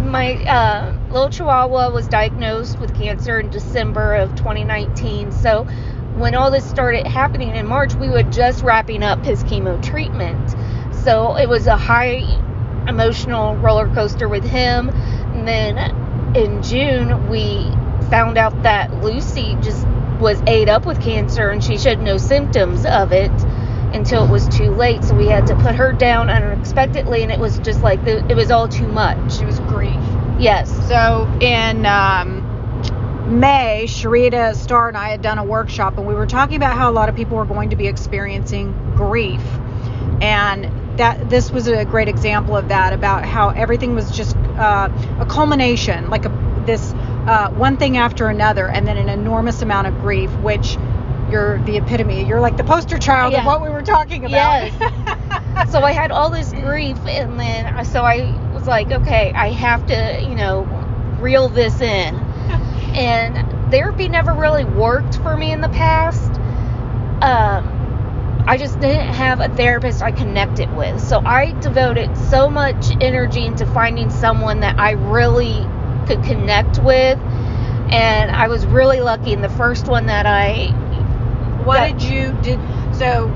My 0.05 0.35
uh, 0.45 0.97
little 1.11 1.31
chihuahua 1.31 1.91
was 1.91 2.07
diagnosed 2.07 2.79
with 2.79 2.95
cancer 2.95 3.41
in 3.41 3.51
December 3.51 4.15
of 4.15 4.37
2019. 4.37 5.33
So 5.33 5.65
when 6.15 6.37
all 6.37 6.53
this 6.53 6.65
started 6.65 7.09
happening 7.09 7.57
in 7.57 7.67
March, 7.67 7.97
we 7.97 8.09
were 8.09 8.23
just 8.23 8.63
wrapping 8.63 9.03
up 9.03 9.25
his 9.25 9.43
chemo 9.43 9.83
treatment. 9.83 10.55
So 11.03 11.37
it 11.37 11.49
was 11.49 11.67
a 11.67 11.77
high 11.77 12.23
emotional 12.87 13.57
roller 13.57 13.93
coaster 13.93 14.29
with 14.29 14.45
him. 14.45 14.91
And 14.91 15.49
then 15.49 16.05
in 16.35 16.63
June, 16.63 17.29
we 17.29 17.71
found 18.11 18.39
out 18.39 18.63
that 18.63 19.03
Lucy 19.03 19.57
just 19.63 19.87
was 20.21 20.41
ate 20.47 20.69
up 20.69 20.87
with 20.87 21.01
cancer 21.01 21.51
and 21.51 21.63
she 21.63 21.77
showed 21.77 21.99
no 21.99 22.17
symptoms 22.17 22.85
of 22.87 23.13
it 23.13 23.33
until 23.93 24.25
it 24.25 24.31
was 24.31 24.49
too 24.49 24.71
late. 24.71 25.05
So 25.05 25.15
we 25.15 25.27
had 25.27 25.47
to 25.47 25.57
put 25.57 25.75
her 25.77 25.93
down 25.93 26.29
unexpectedly, 26.29 27.23
and 27.23 27.31
it 27.31 27.39
was 27.39 27.59
just 27.61 27.83
like 27.83 28.05
the, 28.05 28.27
it 28.29 28.35
was 28.35 28.51
all 28.51 28.69
too 28.69 28.89
much. 28.89 29.41
It 29.41 29.47
was 29.47 29.61
grief. 29.61 29.95
Yes. 30.39 30.71
So 30.89 31.31
in 31.41 31.87
um, 31.87 32.43
May, 33.39 33.85
Sharita, 33.87 34.55
Star, 34.57 34.89
and 34.89 34.97
I 34.97 35.11
had 35.11 35.23
done 35.23 35.39
a 35.39 35.45
workshop, 35.45 35.97
and 35.97 36.07
we 36.07 36.15
were 36.15 36.27
talking 36.27 36.57
about 36.57 36.77
how 36.77 36.91
a 36.91 36.93
lot 36.93 37.09
of 37.09 37.15
people 37.15 37.37
were 37.37 37.45
going 37.45 37.71
to 37.71 37.77
be 37.77 37.87
experiencing 37.87 38.73
grief, 38.97 39.43
and 40.21 40.67
that 40.97 41.29
this 41.29 41.51
was 41.51 41.67
a 41.67 41.85
great 41.85 42.09
example 42.09 42.57
of 42.57 42.69
that 42.69 42.93
about 42.93 43.25
how 43.25 43.51
everything 43.51 43.95
was 43.95 44.11
just 44.11 44.37
uh, 44.37 44.89
a 45.21 45.27
culmination, 45.27 46.09
like 46.11 46.25
a, 46.25 46.63
this 46.67 46.93
uh, 47.27 47.51
one 47.51 47.77
thing 47.77 47.97
after 47.97 48.29
another, 48.29 48.69
and 48.69 48.87
then 48.87 48.97
an 48.97 49.09
enormous 49.09 49.63
amount 49.63 49.87
of 49.87 49.99
grief, 50.01 50.31
which 50.39 50.77
you're 51.31 51.59
the 51.65 51.77
epitome. 51.79 52.25
You're 52.27 52.41
like 52.41 52.57
the 52.57 52.65
poster 52.65 52.99
child 52.99 53.33
Yeah. 53.33 53.41
of 53.41 53.47
what 53.47 53.63
we 53.63 53.71
were 53.71 53.83
talking 53.83 54.25
about. 54.25 54.63
Yes. 54.71 55.71
so 55.73 55.81
I 55.83 55.93
had 55.93 56.11
all 56.11 56.31
this 56.31 56.53
grief, 56.53 56.99
and 57.07 57.39
then 57.41 57.85
so 57.87 58.05
I 58.05 58.53
was 58.53 58.67
like, 58.67 58.91
okay, 58.91 59.33
I 59.33 59.51
have 59.51 59.87
to, 59.87 60.21
you 60.23 60.35
know, 60.35 60.63
reel 61.21 61.49
this 61.49 61.81
in. 61.81 62.15
And 62.95 63.73
therapy 63.73 64.09
never 64.09 64.33
really 64.33 64.65
worked 64.65 65.17
for 65.17 65.37
me 65.37 65.51
in 65.51 65.61
the 65.61 65.69
past. 65.71 66.31
Um, 67.21 67.74
I 68.47 68.59
just 68.59 68.79
didn't 68.81 69.15
have 69.15 69.41
a 69.41 69.49
therapist 69.49 70.03
I 70.03 70.13
connected 70.13 70.75
with. 70.77 71.01
So 71.01 71.23
I 71.25 71.53
devoted 71.61 72.17
so 72.17 72.51
much 72.51 72.91
energy 73.01 73.47
into 73.47 73.65
finding 73.67 74.11
someone 74.11 74.61
that 74.61 74.79
I 74.79 74.93
really 74.93 75.67
could 76.07 76.23
connect 76.25 76.79
with. 76.83 77.19
And 77.91 78.31
I 78.31 78.49
was 78.49 78.67
really 78.67 79.01
lucky 79.01 79.33
in 79.33 79.41
the 79.41 79.49
first 79.49 79.87
one 79.89 80.07
that 80.07 80.27
I 80.27 80.67
What 81.65 81.77
that- 81.79 81.99
did 81.99 82.03
you 82.03 82.33
did 82.43 82.59
so 82.93 83.31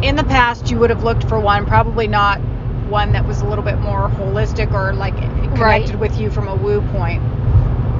in 0.00 0.16
the 0.16 0.24
past 0.24 0.70
you 0.70 0.78
would 0.78 0.90
have 0.90 1.02
looked 1.02 1.24
for 1.28 1.38
one 1.38 1.66
probably 1.66 2.06
not 2.06 2.40
one 2.88 3.12
that 3.12 3.26
was 3.26 3.42
a 3.42 3.44
little 3.46 3.64
bit 3.64 3.78
more 3.80 4.08
holistic 4.08 4.72
or 4.72 4.94
like 4.94 5.16
connected 5.16 5.60
Right. 5.60 5.98
with 5.98 6.18
you 6.18 6.30
from 6.30 6.48
a 6.48 6.54
woo 6.54 6.80
point. 6.92 7.22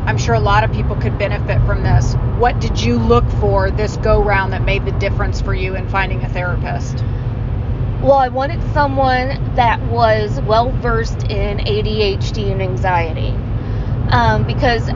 I'm 0.06 0.16
sure 0.16 0.34
a 0.34 0.40
lot 0.40 0.64
of 0.64 0.72
people 0.72 0.96
could 0.96 1.18
benefit 1.18 1.60
from 1.66 1.82
this. 1.82 2.16
What 2.38 2.60
did 2.60 2.80
you 2.80 2.98
look 2.98 3.28
for 3.40 3.70
this 3.70 3.96
go 3.96 4.22
round 4.22 4.52
that 4.52 4.62
made 4.62 4.84
the 4.84 4.92
difference 4.92 5.40
for 5.40 5.54
you 5.54 5.74
in 5.74 5.88
finding 5.88 6.22
a 6.22 6.28
therapist? 6.28 7.04
Well, 8.00 8.12
I 8.12 8.28
wanted 8.28 8.62
someone 8.72 9.54
that 9.56 9.82
was 9.86 10.40
well 10.42 10.70
versed 10.70 11.24
in 11.24 11.58
ADHD 11.58 12.52
and 12.52 12.62
anxiety. 12.62 13.34
Um, 14.10 14.46
because 14.46 14.88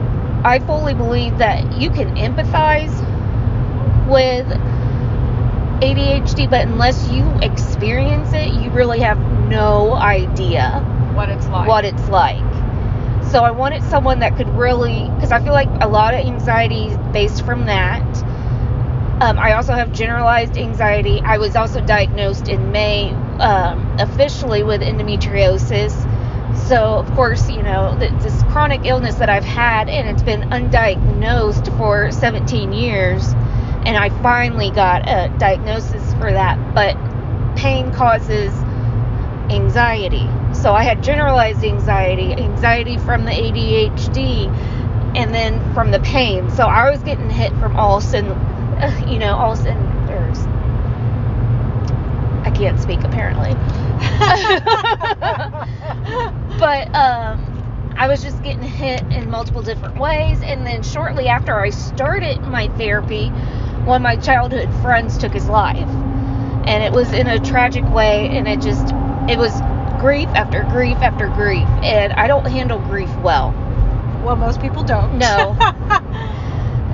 I 0.45 0.59
fully 0.65 0.93
believe 0.93 1.37
that 1.39 1.79
you 1.79 1.89
can 1.89 2.15
empathize 2.15 2.93
with 4.07 4.47
ADHD, 5.81 6.49
but 6.49 6.61
unless 6.65 7.09
you 7.09 7.29
experience 7.41 8.31
it, 8.33 8.53
you 8.63 8.69
really 8.71 9.01
have 9.01 9.19
no 9.49 9.93
idea 9.93 10.79
What 11.13 11.29
it's 11.29 11.47
like. 11.47 11.67
what 11.67 11.83
it's 11.83 12.07
like. 12.09 12.52
So 13.33 13.43
I 13.43 13.49
wanted 13.49 13.81
someone 13.85 14.19
that 14.19 14.37
could 14.37 14.47
really, 14.49 15.09
because 15.15 15.31
I 15.31 15.43
feel 15.43 15.53
like 15.53 15.67
a 15.81 15.87
lot 15.87 16.13
of 16.13 16.19
anxiety 16.19 16.89
is 16.89 16.97
based 17.13 17.43
from 17.43 17.65
that. 17.65 18.05
Um, 19.23 19.39
I 19.39 19.53
also 19.53 19.73
have 19.73 19.91
generalized 19.91 20.55
anxiety. 20.55 21.19
I 21.19 21.39
was 21.39 21.55
also 21.55 21.81
diagnosed 21.81 22.47
in 22.47 22.71
May 22.71 23.09
um, 23.39 23.97
officially 23.97 24.61
with 24.61 24.81
endometriosis. 24.81 25.97
So, 26.67 26.99
of 26.99 27.11
course, 27.15 27.49
you 27.49 27.63
know, 27.63 27.97
this 27.97 28.43
chronic 28.51 28.81
illness 28.85 29.15
that 29.15 29.29
I've 29.29 29.43
had, 29.43 29.89
and 29.89 30.07
it's 30.07 30.21
been 30.21 30.41
undiagnosed 30.51 31.75
for 31.75 32.11
17 32.11 32.71
years. 32.71 33.33
And 33.83 33.97
I 33.97 34.09
finally 34.21 34.69
got 34.69 35.09
a 35.09 35.35
diagnosis 35.39 36.13
for 36.19 36.31
that. 36.31 36.75
But 36.75 36.95
pain 37.55 37.91
causes 37.93 38.53
anxiety. 39.49 40.29
So 40.63 40.73
I 40.73 40.83
had 40.83 41.03
generalized 41.03 41.61
anxiety, 41.65 42.31
anxiety 42.31 42.97
from 42.97 43.25
the 43.25 43.31
ADHD, 43.31 44.47
and 45.13 45.35
then 45.35 45.73
from 45.73 45.91
the 45.91 45.99
pain. 45.99 46.49
So 46.51 46.63
I 46.63 46.89
was 46.89 47.03
getting 47.03 47.29
hit 47.29 47.51
from 47.57 47.75
all 47.75 47.99
cin, 47.99 48.27
uh, 48.27 49.05
you 49.05 49.19
know, 49.19 49.35
all 49.35 49.57
cylinders. 49.57 50.39
I 52.47 52.51
can't 52.55 52.79
speak 52.79 53.03
apparently. 53.03 53.53
but 56.59 56.95
um, 56.95 57.93
I 57.97 58.07
was 58.07 58.23
just 58.23 58.41
getting 58.41 58.63
hit 58.63 59.01
in 59.11 59.29
multiple 59.29 59.63
different 59.63 59.99
ways. 59.99 60.41
And 60.43 60.65
then 60.65 60.81
shortly 60.81 61.27
after 61.27 61.59
I 61.59 61.71
started 61.71 62.41
my 62.41 62.69
therapy, 62.77 63.27
one 63.83 63.97
of 63.97 64.01
my 64.01 64.15
childhood 64.15 64.73
friends 64.81 65.17
took 65.17 65.33
his 65.33 65.49
life. 65.49 65.89
And 66.65 66.81
it 66.81 66.93
was 66.93 67.11
in 67.11 67.27
a 67.27 67.37
tragic 67.37 67.83
way, 67.89 68.29
and 68.29 68.47
it 68.47 68.61
just, 68.61 68.93
it 69.27 69.37
was 69.37 69.51
grief 70.03 70.27
after 70.29 70.63
grief 70.63 70.97
after 70.97 71.29
grief. 71.29 71.65
And 71.81 72.11
I 72.11 72.27
don't 72.27 72.45
handle 72.45 72.77
grief 72.77 73.09
well. 73.19 73.51
well, 74.25 74.35
most 74.35 74.59
people 74.59 74.83
don't. 74.83 75.17
No. 75.17 75.57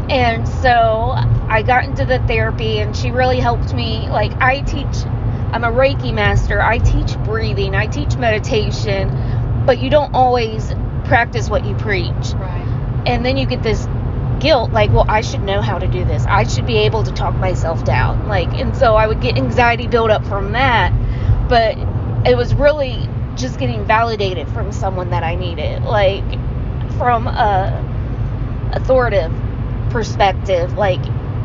And 0.09 0.47
so 0.47 1.13
I 1.49 1.61
got 1.61 1.85
into 1.85 2.03
the 2.03 2.17
therapy, 2.25 2.79
and 2.79 2.97
she 2.97 3.11
really 3.11 3.39
helped 3.39 3.75
me. 3.75 4.09
Like, 4.09 4.31
I 4.41 4.61
teach, 4.61 5.05
I'm 5.53 5.63
a 5.63 5.71
Reiki 5.71 6.11
master, 6.11 6.59
I 6.59 6.79
teach 6.79 7.15
breathing, 7.19 7.75
I 7.75 7.85
teach 7.85 8.17
meditation, 8.17 9.63
but 9.67 9.77
you 9.77 9.91
don't 9.91 10.15
always 10.15 10.73
practice 11.05 11.47
what 11.47 11.63
you 11.63 11.75
preach. 11.75 12.33
right. 12.33 13.03
And 13.05 13.23
then 13.23 13.37
you 13.37 13.45
get 13.45 13.61
this 13.61 13.87
guilt, 14.39 14.71
like, 14.71 14.91
well, 14.91 15.05
I 15.07 15.21
should 15.21 15.43
know 15.43 15.61
how 15.61 15.77
to 15.77 15.87
do 15.87 16.03
this. 16.05 16.25
I 16.25 16.43
should 16.47 16.65
be 16.65 16.77
able 16.77 17.03
to 17.03 17.11
talk 17.11 17.35
myself 17.35 17.85
down. 17.85 18.27
Like, 18.27 18.51
and 18.53 18.75
so 18.75 18.95
I 18.95 19.05
would 19.05 19.21
get 19.21 19.37
anxiety 19.37 19.85
build 19.85 20.09
up 20.09 20.25
from 20.25 20.53
that, 20.53 20.91
but 21.47 21.77
it 22.25 22.35
was 22.35 22.53
really 22.53 23.07
just 23.35 23.59
getting 23.59 23.85
validated 23.85 24.47
from 24.49 24.71
someone 24.71 25.11
that 25.11 25.23
I 25.23 25.35
needed, 25.35 25.83
like, 25.83 26.23
from 26.97 27.27
a 27.27 27.85
authoritative 28.73 29.31
perspective 29.89 30.73
like 30.73 30.99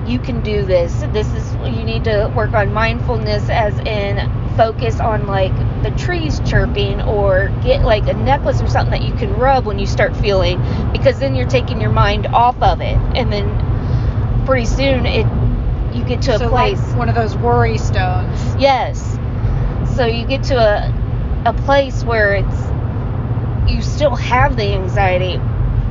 you 0.07 0.19
can 0.19 0.43
do 0.43 0.63
this 0.67 0.93
this 1.13 1.27
is 1.33 1.55
you 1.75 1.83
need 1.83 2.05
to 2.05 2.31
work 2.37 2.53
on 2.53 2.71
mindfulness 2.73 3.49
as 3.49 3.79
in 3.81 4.19
focus 4.57 5.01
on 5.01 5.27
like 5.27 5.55
the 5.83 5.91
trees 5.93 6.41
chirping 6.41 7.01
or 7.03 7.49
get 7.65 7.83
like 7.83 8.07
a 8.09 8.13
necklace 8.13 8.61
or 8.61 8.69
something 8.69 9.01
that 9.01 9.09
you 9.09 9.15
can 9.15 9.33
rub 9.35 9.65
when 9.65 9.79
you 9.79 9.87
start 9.87 10.15
feeling 10.17 10.61
because 10.93 11.19
then 11.19 11.35
you're 11.35 11.49
taking 11.49 11.81
your 11.81 11.91
mind 11.91 12.27
off 12.27 12.61
of 12.63 12.81
it 12.83 12.97
and 13.17 13.33
then 13.33 14.45
pretty 14.45 14.67
soon 14.67 15.07
it 15.07 15.27
you 15.95 16.05
get 16.05 16.21
to 16.23 16.35
a 16.35 16.39
so 16.39 16.49
place 16.49 16.81
like 16.81 16.99
one 16.99 17.09
of 17.09 17.15
those 17.15 17.37
worry 17.37 17.79
stones. 17.79 18.57
Yes. 18.59 19.14
So 19.97 20.07
you 20.07 20.27
get 20.27 20.43
to 20.45 20.57
a 20.57 20.93
a 21.47 21.53
place 21.53 22.03
where 22.05 22.35
it's 22.35 22.61
you 23.71 23.83
still 23.83 24.15
have 24.17 24.57
the 24.57 24.73
anxiety, 24.75 25.39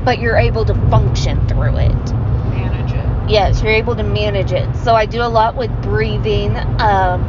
but 0.04 0.20
you're 0.20 0.38
able 0.38 0.66
to 0.66 0.74
function 0.90 1.48
through 1.48 1.78
it. 1.78 2.12
Manage 2.14 2.92
it. 2.92 3.30
Yes, 3.32 3.62
you're 3.62 3.72
able 3.72 3.96
to 3.96 4.04
manage 4.04 4.52
it. 4.52 4.76
So 4.78 4.94
I 4.96 5.06
do 5.06 5.22
a 5.22 5.30
lot 5.30 5.56
with 5.56 5.72
breathing. 5.82 6.56
Um, 6.80 7.22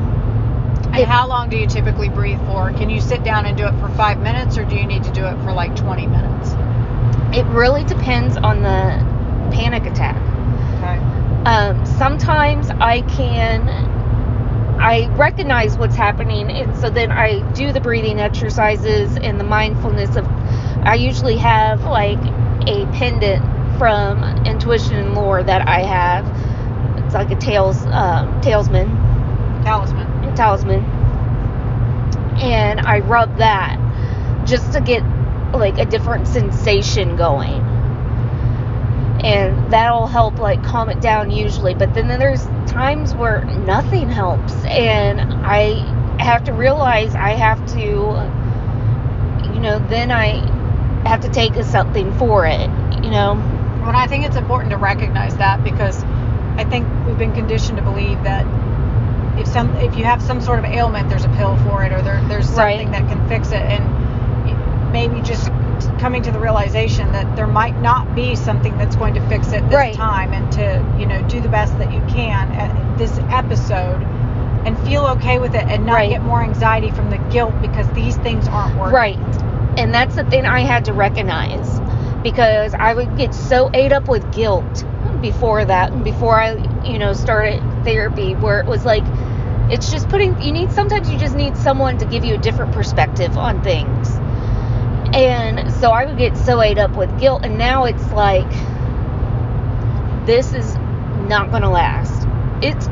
And 0.93 1.05
how 1.05 1.27
long 1.29 1.49
do 1.49 1.57
you 1.57 1.67
typically 1.67 2.09
breathe 2.09 2.39
for? 2.47 2.71
Can 2.73 2.89
you 2.91 3.01
sit 3.01 3.25
down 3.25 3.47
and 3.47 3.57
do 3.57 3.67
it 3.67 3.75
for 3.81 3.89
five 3.91 4.21
minutes, 4.21 4.57
or 4.59 4.65
do 4.65 4.77
you 4.77 4.87
need 4.87 5.03
to 5.05 5.13
do 5.13 5.25
it 5.27 5.37
for 5.45 5.53
like 5.53 5.75
20 5.77 6.07
minutes? 6.07 6.55
it 7.37 7.45
really 7.47 7.83
depends 7.85 8.37
on 8.37 8.63
the 8.63 9.51
panic 9.53 9.87
attack. 9.87 10.17
Okay. 10.79 10.99
Um, 11.51 11.85
sometimes 11.85 12.71
I 12.71 13.03
can, 13.03 13.67
I 14.79 15.09
recognize 15.17 15.77
what's 15.79 15.95
happening, 15.95 16.51
and 16.51 16.77
so 16.77 16.91
then 16.91 17.11
I 17.11 17.41
do 17.53 17.73
the 17.73 17.81
breathing 17.81 18.21
exercises 18.21 19.17
and 19.17 19.39
the 19.39 19.45
mindfulness 19.45 20.17
of. 20.17 20.27
I 20.87 20.97
usually 20.97 21.39
have 21.39 21.83
like 21.85 22.19
a 22.67 22.87
pendant 22.93 23.43
from 23.79 24.23
Intuition 24.47 24.97
and 24.97 25.15
Lore 25.15 25.43
that 25.43 25.67
I 25.67 25.81
have. 25.83 27.05
It's 27.05 27.15
like 27.15 27.31
a 27.31 27.37
tails 27.37 27.83
um, 27.87 28.41
talesman, 28.41 28.89
Talisman. 29.65 30.35
talisman, 30.35 30.85
and 32.41 32.81
I 32.81 32.99
rub 33.01 33.39
that 33.39 33.81
just 34.47 34.73
to 34.73 34.81
get 34.81 35.03
like 35.55 35.79
a 35.79 35.85
different 35.85 36.27
sensation 36.27 37.17
going 37.17 37.63
and 39.25 39.73
that'll 39.73 40.07
help 40.07 40.39
like 40.39 40.63
calm 40.63 40.91
it 40.91 41.01
down 41.01 41.31
usually 41.31 41.75
but 41.75 41.95
then 41.95 42.09
there's 42.09 42.45
times 42.75 43.15
where 43.15 43.45
nothing 43.45 44.09
helps 44.11 44.53
and 44.65 45.21
i 45.47 45.75
have 46.21 46.43
to 46.43 46.53
realize 46.53 47.15
i 47.15 47.31
have 47.31 47.65
to 47.73 47.79
you 49.55 49.61
know 49.61 49.79
then 49.89 50.11
i 50.11 50.39
have 51.09 51.21
to 51.21 51.29
take 51.29 51.55
something 51.63 52.13
for 52.19 52.47
it 52.47 52.69
you 53.05 53.11
know 53.11 53.35
Well, 53.81 53.95
I 53.95 54.07
think 54.09 54.25
it's 54.27 54.37
important 54.37 54.71
to 54.73 54.77
recognize 54.79 55.37
that 55.37 55.63
because 55.63 56.03
I 56.57 56.65
think 56.65 56.89
we've 57.07 57.19
been 57.19 57.35
conditioned 57.35 57.77
to 57.79 57.85
believe 57.85 58.23
that 58.25 58.45
if 59.39 59.47
some 59.47 59.75
if 59.77 59.97
you 59.97 60.05
have 60.05 60.23
some 60.23 60.41
sort 60.41 60.59
of 60.59 60.65
ailment, 60.65 61.09
there's 61.11 61.25
a 61.25 61.29
pill 61.31 61.57
for 61.67 61.85
it, 61.85 61.93
or 61.93 62.01
there, 62.03 62.23
there's 62.29 62.47
something 62.47 62.89
Right. 62.89 62.93
that 62.93 63.09
can 63.09 63.29
fix 63.29 63.49
it, 63.49 63.61
and 63.61 63.85
maybe 64.93 65.21
just 65.21 65.51
coming 66.05 66.23
to 66.23 66.31
the 66.31 66.39
realization 66.39 67.11
that 67.13 67.35
there 67.35 67.47
might 67.47 67.81
not 67.81 68.15
be 68.15 68.37
something 68.37 68.77
that's 68.77 68.95
going 68.95 69.15
to 69.15 69.27
fix 69.27 69.53
it 69.53 69.63
this 69.71 69.75
Right. 69.75 69.95
time 69.95 70.35
and 70.35 70.53
to, 70.53 70.85
you 71.01 71.07
know, 71.07 71.23
do 71.29 71.41
the 71.41 71.49
best 71.49 71.79
that 71.79 71.91
you 71.95 72.03
can 72.11 72.53
at 72.53 72.99
this 72.99 73.19
episode 73.31 74.03
and 74.67 74.79
feel 74.81 75.07
okay 75.07 75.39
with 75.39 75.55
it 75.55 75.65
and 75.67 75.87
not 75.87 75.95
Right. 75.95 76.11
get 76.11 76.23
more 76.23 76.43
anxiety 76.43 76.91
from 76.91 77.09
the 77.09 77.17
guilt 77.33 77.55
because 77.63 77.89
these 77.95 78.19
things 78.19 78.47
aren't 78.49 78.79
working. 78.79 78.95
Right. 78.95 79.19
And 79.79 79.95
that's 79.95 80.15
the 80.15 80.25
thing 80.25 80.45
I 80.45 80.61
had 80.61 80.85
to 80.85 80.93
recognize 80.93 81.81
because 82.23 82.75
I 82.75 82.93
would 82.93 83.17
get 83.17 83.33
so 83.33 83.71
ate 83.73 83.95
up 83.95 84.07
with 84.07 84.31
guilt 84.31 84.85
before 85.23 85.65
that, 85.65 86.05
before 86.05 86.39
I, 86.39 86.57
you 86.85 86.99
know, 86.99 87.15
started 87.15 87.63
therapy, 87.83 88.35
where 88.35 88.61
it 88.61 88.67
was 88.67 88.85
like, 88.85 89.05
it's 89.71 89.91
just 89.91 90.11
putting, 90.11 90.39
you 90.43 90.53
need, 90.53 90.71
sometimes 90.71 91.11
you 91.11 91.19
just 91.19 91.35
need 91.35 91.57
someone 91.57 91.97
to 91.97 92.05
give 92.05 92.27
you 92.27 92.35
a 92.35 92.39
different 92.39 92.73
perspective 92.73 93.39
on 93.39 93.63
things. 93.63 94.04
And 95.15 95.73
so 95.75 95.93
I 95.93 96.07
would 96.07 96.19
get 96.19 96.37
so 96.37 96.61
ate 96.61 96.77
up 96.77 96.97
with 96.97 97.21
guilt, 97.21 97.45
and 97.45 97.57
now 97.57 97.85
it's 97.85 98.11
like, 98.11 98.51
this 100.27 100.53
is 100.53 100.75
not 101.29 101.51
going 101.51 101.63
to 101.63 101.69
last. 101.69 102.27
It's 102.61 102.89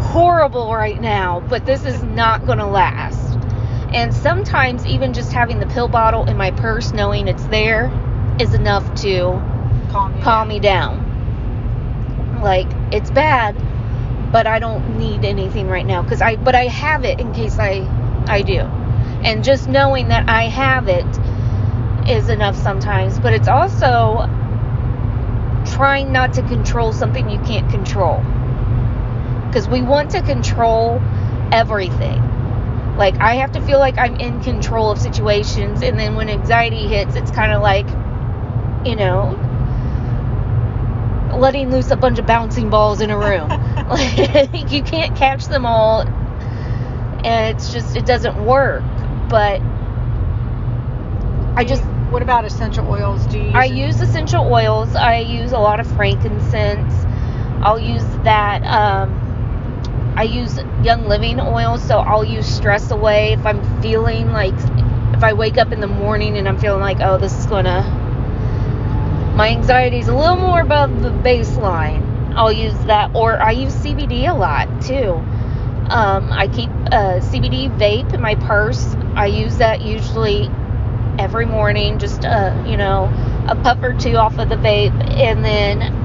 horrible 0.00 0.72
right 0.72 1.00
now, 1.00 1.40
but 1.40 1.66
this 1.66 1.84
is 1.84 2.04
not 2.04 2.46
going 2.46 2.58
to 2.58 2.66
last. 2.66 3.36
And 3.92 4.14
sometimes 4.14 4.86
even 4.86 5.12
just 5.12 5.32
having 5.32 5.58
the 5.58 5.66
pill 5.66 5.88
bottle 5.88 6.28
in 6.28 6.36
my 6.36 6.52
purse, 6.52 6.92
knowing 6.92 7.26
it's 7.26 7.44
there, 7.46 7.90
is 8.38 8.54
enough 8.54 8.94
to 9.02 9.42
Calm 9.90 10.16
you 10.16 10.22
calm 10.22 10.48
down. 10.48 10.48
me 10.48 10.60
down. 10.60 12.40
Like 12.40 12.68
it's 12.92 13.10
bad, 13.10 13.56
but 14.30 14.46
I 14.46 14.60
don't 14.60 14.98
need 14.98 15.24
anything 15.24 15.66
right 15.66 15.84
now 15.84 16.02
because 16.02 16.22
I 16.22 16.36
but 16.36 16.54
I 16.54 16.66
have 16.66 17.04
it 17.04 17.18
in 17.18 17.32
case 17.32 17.58
I 17.58 17.80
I 18.28 18.42
do. 18.42 18.60
And 19.22 19.42
just 19.42 19.68
knowing 19.68 20.08
that 20.08 20.28
I 20.28 20.44
have 20.44 20.88
it 20.88 21.04
is 22.08 22.28
enough 22.28 22.56
sometimes, 22.56 23.18
but 23.18 23.32
it's 23.32 23.48
also 23.48 24.28
trying 25.66 26.12
not 26.12 26.32
to 26.34 26.42
control 26.42 26.92
something 26.92 27.28
you 27.28 27.38
can't 27.40 27.70
control. 27.70 28.22
Cuz 29.52 29.68
we 29.68 29.82
want 29.82 30.10
to 30.10 30.22
control 30.22 31.00
everything. 31.52 32.22
Like 32.96 33.18
I 33.20 33.34
have 33.36 33.52
to 33.52 33.60
feel 33.60 33.78
like 33.78 33.98
I'm 33.98 34.16
in 34.16 34.40
control 34.40 34.90
of 34.90 34.98
situations 34.98 35.82
and 35.82 35.98
then 35.98 36.16
when 36.16 36.28
anxiety 36.28 36.86
hits 36.86 37.16
it's 37.16 37.30
kind 37.30 37.52
of 37.52 37.62
like 37.62 37.86
you 38.84 38.96
know, 38.96 39.38
letting 41.36 41.70
loose 41.70 41.90
a 41.90 41.96
bunch 41.96 42.18
of 42.18 42.26
bouncing 42.26 42.70
balls 42.70 43.00
in 43.00 43.10
a 43.10 43.18
room. 43.18 43.48
like 43.88 44.70
you 44.72 44.82
can't 44.82 45.16
catch 45.16 45.46
them 45.46 45.66
all 45.66 46.02
and 47.24 47.56
it's 47.56 47.72
just 47.72 47.96
it 47.96 48.06
doesn't 48.06 48.44
work. 48.44 48.82
But 49.28 49.60
I 51.56 51.64
just 51.64 51.84
What 52.10 52.22
about 52.22 52.44
essential 52.44 52.88
oils? 52.88 53.24
Do 53.26 53.38
you 53.38 53.44
use 53.46 53.54
I 53.54 53.66
it? 53.66 53.72
use 53.72 54.00
essential 54.00 54.52
oils. 54.52 54.94
I 54.96 55.18
use 55.18 55.52
a 55.52 55.58
lot 55.58 55.78
of 55.80 55.86
frankincense. 55.96 56.92
I'll 57.62 57.78
use 57.78 58.04
that 58.24 58.62
um 58.64 59.28
I 60.16 60.24
use 60.24 60.58
Young 60.82 61.06
Living 61.06 61.40
oil, 61.40 61.78
so 61.78 61.98
I'll 61.98 62.24
use 62.24 62.46
stress 62.46 62.90
away 62.90 63.32
if 63.32 63.46
I'm 63.46 63.62
feeling 63.80 64.32
like 64.32 64.54
if 65.14 65.22
I 65.22 65.32
wake 65.34 65.56
up 65.56 65.70
in 65.72 65.80
the 65.80 65.86
morning 65.86 66.36
and 66.36 66.48
I'm 66.48 66.58
feeling 66.58 66.80
like, 66.80 66.98
oh, 67.00 67.16
this 67.18 67.36
is 67.38 67.46
gonna 67.46 67.82
my 69.36 69.48
anxiety 69.50 70.00
is 70.00 70.08
a 70.08 70.14
little 70.14 70.36
more 70.36 70.60
above 70.60 71.02
the 71.02 71.08
baseline. 71.10 72.34
I'll 72.34 72.52
use 72.52 72.74
that, 72.86 73.14
or 73.14 73.40
I 73.40 73.52
use 73.52 73.74
CBD 73.76 74.28
a 74.28 74.34
lot 74.34 74.66
too. 74.82 75.12
Um, 75.90 76.30
I 76.30 76.48
keep 76.48 76.68
a 76.68 77.20
CBD 77.20 77.70
vape 77.78 78.12
in 78.12 78.20
my 78.20 78.34
purse. 78.34 78.94
I 79.14 79.26
use 79.26 79.56
that 79.58 79.80
usually 79.80 80.50
every 81.20 81.46
morning, 81.46 81.98
just 81.98 82.24
a 82.24 82.64
you 82.66 82.76
know, 82.76 83.04
a 83.48 83.54
puff 83.54 83.78
or 83.82 83.94
two 83.94 84.16
off 84.16 84.38
of 84.38 84.48
the 84.48 84.56
vape, 84.56 84.98
and 85.16 85.44
then 85.44 85.96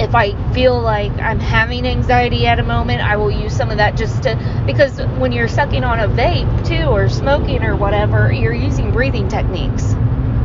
if 0.00 0.14
I 0.14 0.32
feel 0.52 0.80
like 0.80 1.12
I'm 1.12 1.38
having 1.40 1.86
anxiety 1.86 2.46
at 2.46 2.58
a 2.58 2.62
moment, 2.62 3.02
I 3.02 3.16
will 3.16 3.30
use 3.30 3.54
some 3.54 3.70
of 3.70 3.76
that 3.78 3.96
just 3.96 4.22
to 4.24 4.62
because 4.66 4.98
when 5.18 5.30
you're 5.32 5.48
sucking 5.48 5.84
on 5.84 6.00
a 6.00 6.08
vape 6.08 6.66
too, 6.66 6.84
or 6.84 7.08
smoking 7.08 7.62
or 7.62 7.76
whatever, 7.76 8.32
you're 8.32 8.54
using 8.54 8.92
breathing 8.92 9.28
techniques. 9.28 9.94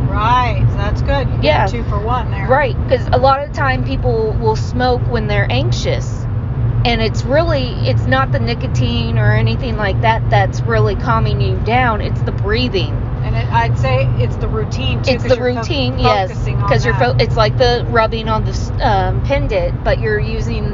Right. 0.09 0.65
So 0.71 0.77
that's 0.77 1.01
good. 1.01 1.27
You 1.27 1.35
get 1.35 1.43
Yeah. 1.43 1.65
two 1.67 1.83
for 1.85 1.99
one 1.99 2.31
there. 2.31 2.47
Right, 2.47 2.75
because 2.83 3.05
a 3.11 3.17
lot 3.17 3.43
of 3.43 3.51
time 3.51 3.83
people 3.83 4.35
will 4.39 4.55
smoke 4.55 5.01
when 5.09 5.27
they're 5.27 5.47
anxious. 5.49 6.25
And 6.85 7.01
it's 7.01 7.23
really, 7.23 7.69
it's 7.89 8.05
not 8.05 8.31
the 8.31 8.39
nicotine 8.39 9.17
or 9.17 9.33
anything 9.33 9.75
like 9.75 9.99
that 10.01 10.29
that's 10.29 10.61
really 10.61 10.95
calming 10.95 11.41
you 11.41 11.57
down. 11.65 11.99
It's 11.99 12.21
the 12.21 12.31
breathing. 12.31 12.93
And 13.25 13.35
it, 13.35 13.47
I'd 13.51 13.77
say 13.79 14.05
it's 14.23 14.35
the 14.37 14.47
routine 14.47 15.01
too. 15.01 15.13
It's 15.13 15.23
the 15.23 15.35
you're 15.35 15.53
fo- 15.53 15.59
routine, 15.59 15.97
yes. 15.99 16.45
Because 16.45 16.85
you're, 16.85 16.93
fo- 16.93 17.15
it's 17.17 17.35
like 17.35 17.57
the 17.57 17.85
rubbing 17.89 18.29
on 18.29 18.45
the 18.45 18.53
um, 18.87 19.23
pendant, 19.23 19.83
but 19.83 19.99
you're 19.99 20.19
using 20.19 20.69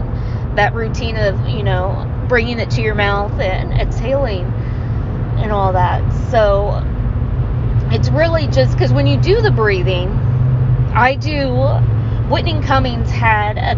that 0.55 0.73
routine 0.75 1.15
of, 1.15 1.47
you 1.47 1.63
know, 1.63 2.25
bringing 2.27 2.59
it 2.59 2.69
to 2.71 2.81
your 2.81 2.95
mouth 2.95 3.31
and 3.39 3.71
exhaling 3.73 4.43
and 5.39 5.51
all 5.51 5.73
that. 5.73 6.01
So 6.29 6.83
it's 7.93 8.09
really 8.09 8.47
just 8.47 8.73
because 8.73 8.91
when 8.91 9.07
you 9.07 9.17
do 9.17 9.41
the 9.41 9.51
breathing, 9.51 10.09
I 10.93 11.15
do. 11.15 11.67
Whitney 12.29 12.61
Cummings 12.61 13.09
had 13.09 13.57
a 13.57 13.75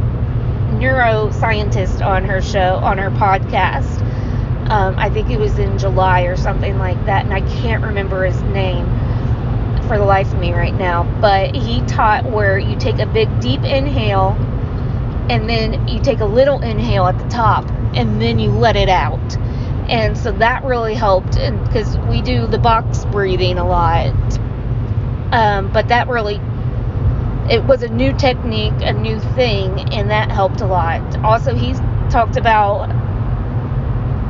neuroscientist 0.78 2.06
on 2.06 2.24
her 2.26 2.42
show, 2.42 2.76
on 2.76 2.98
her 2.98 3.10
podcast. 3.12 4.03
Um, 4.74 4.96
I 4.98 5.08
think 5.12 5.30
it 5.30 5.40
was 5.40 5.60
in 5.60 5.78
July 5.78 6.22
or 6.22 6.36
something 6.36 6.80
like 6.80 7.06
that, 7.06 7.26
and 7.26 7.32
I 7.32 7.42
can't 7.62 7.84
remember 7.84 8.26
his 8.26 8.42
name 8.42 8.88
for 9.88 10.00
the 10.00 10.04
life 10.04 10.34
of 10.34 10.40
me 10.40 10.52
right 10.52 10.74
now. 10.74 11.04
But 11.22 11.54
he 11.54 11.82
taught 11.82 12.26
where 12.26 12.58
you 12.58 12.76
take 12.80 12.98
a 12.98 13.06
big 13.06 13.30
deep 13.40 13.62
inhale, 13.62 14.30
and 15.30 15.48
then 15.48 15.88
you 15.88 16.02
take 16.02 16.22
a 16.22 16.26
little 16.26 16.60
inhale 16.62 17.06
at 17.06 17.20
the 17.20 17.28
top, 17.30 17.70
and 17.94 18.20
then 18.20 18.40
you 18.40 18.50
let 18.50 18.76
it 18.76 18.90
out. 18.90 19.38
And 19.90 20.18
so 20.18 20.32
that 20.32 20.64
really 20.64 20.96
helped 20.96 21.34
because 21.36 21.96
we 22.10 22.24
do 22.24 22.48
the 22.48 22.58
box 22.58 23.06
breathing 23.06 23.60
a 23.60 23.68
lot. 23.68 24.16
Um, 25.32 25.72
but 25.72 25.90
that 25.90 26.08
really 26.08 26.42
it 27.48 27.64
was 27.66 27.84
a 27.84 27.90
new 27.90 28.12
technique, 28.14 28.74
a 28.78 28.94
new 28.94 29.20
thing, 29.36 29.94
and 29.94 30.10
that 30.10 30.32
helped 30.32 30.62
a 30.62 30.66
lot. 30.66 31.24
Also, 31.24 31.54
he's 31.54 31.78
talked 32.10 32.38
about 32.38 32.90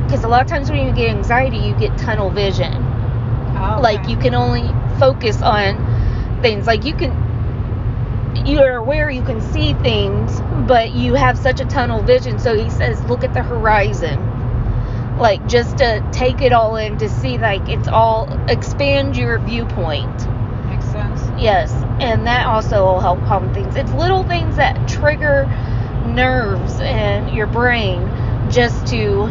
because 0.04 0.24
a 0.24 0.28
lot 0.28 0.42
of 0.42 0.48
times 0.48 0.70
when 0.70 0.86
you 0.86 0.94
get 0.94 1.10
anxiety, 1.10 1.58
you 1.58 1.74
get 1.76 1.98
tunnel 1.98 2.30
vision. 2.30 2.74
Oh, 2.76 3.80
Like 3.82 4.08
you 4.08 4.18
can 4.18 4.34
only 4.34 4.68
focus 5.00 5.42
on 5.42 6.42
things. 6.42 6.68
Like 6.68 6.86
you 6.86 6.94
can, 6.94 8.46
you 8.46 8.60
are 8.62 8.76
aware 8.76 9.10
you 9.10 9.24
can 9.24 9.42
see 9.42 9.74
things, 9.76 10.42
but 10.68 10.92
you 10.92 11.14
have 11.14 11.38
such 11.38 11.60
a 11.60 11.66
tunnel 11.66 12.02
vision. 12.02 12.40
So 12.40 12.56
he 12.56 12.70
says, 12.70 13.02
look 13.06 13.24
at 13.24 13.34
the 13.34 13.44
horizon. 13.44 14.30
Like 15.18 15.48
just 15.48 15.78
to 15.78 16.08
take 16.12 16.42
it 16.42 16.52
all 16.52 16.76
in 16.76 16.98
to 16.98 17.10
see, 17.10 17.38
like 17.38 17.70
it's 17.70 17.88
all 17.88 18.28
expand 18.50 19.16
your 19.16 19.40
viewpoint. 19.40 20.28
Makes 20.66 20.86
sense. 20.86 21.22
Yes, 21.40 21.72
and 22.00 22.26
that 22.28 22.48
also 22.48 22.84
will 22.84 23.00
help 23.00 23.20
calm 23.26 23.54
things. 23.54 23.76
It's 23.76 23.92
little 23.94 24.24
things 24.24 24.56
that 24.58 24.88
trigger 24.88 25.46
nerves 26.06 26.80
and 26.80 27.34
your 27.36 27.48
brain 27.48 28.02
just 28.50 28.88
to 28.88 29.28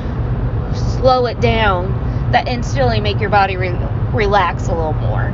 slow 0.74 1.26
it 1.26 1.40
down 1.40 2.30
that 2.32 2.48
instantly 2.48 3.00
make 3.00 3.20
your 3.20 3.30
body 3.30 3.56
re- 3.56 3.70
relax 4.12 4.68
a 4.68 4.74
little 4.74 4.92
more. 4.94 5.30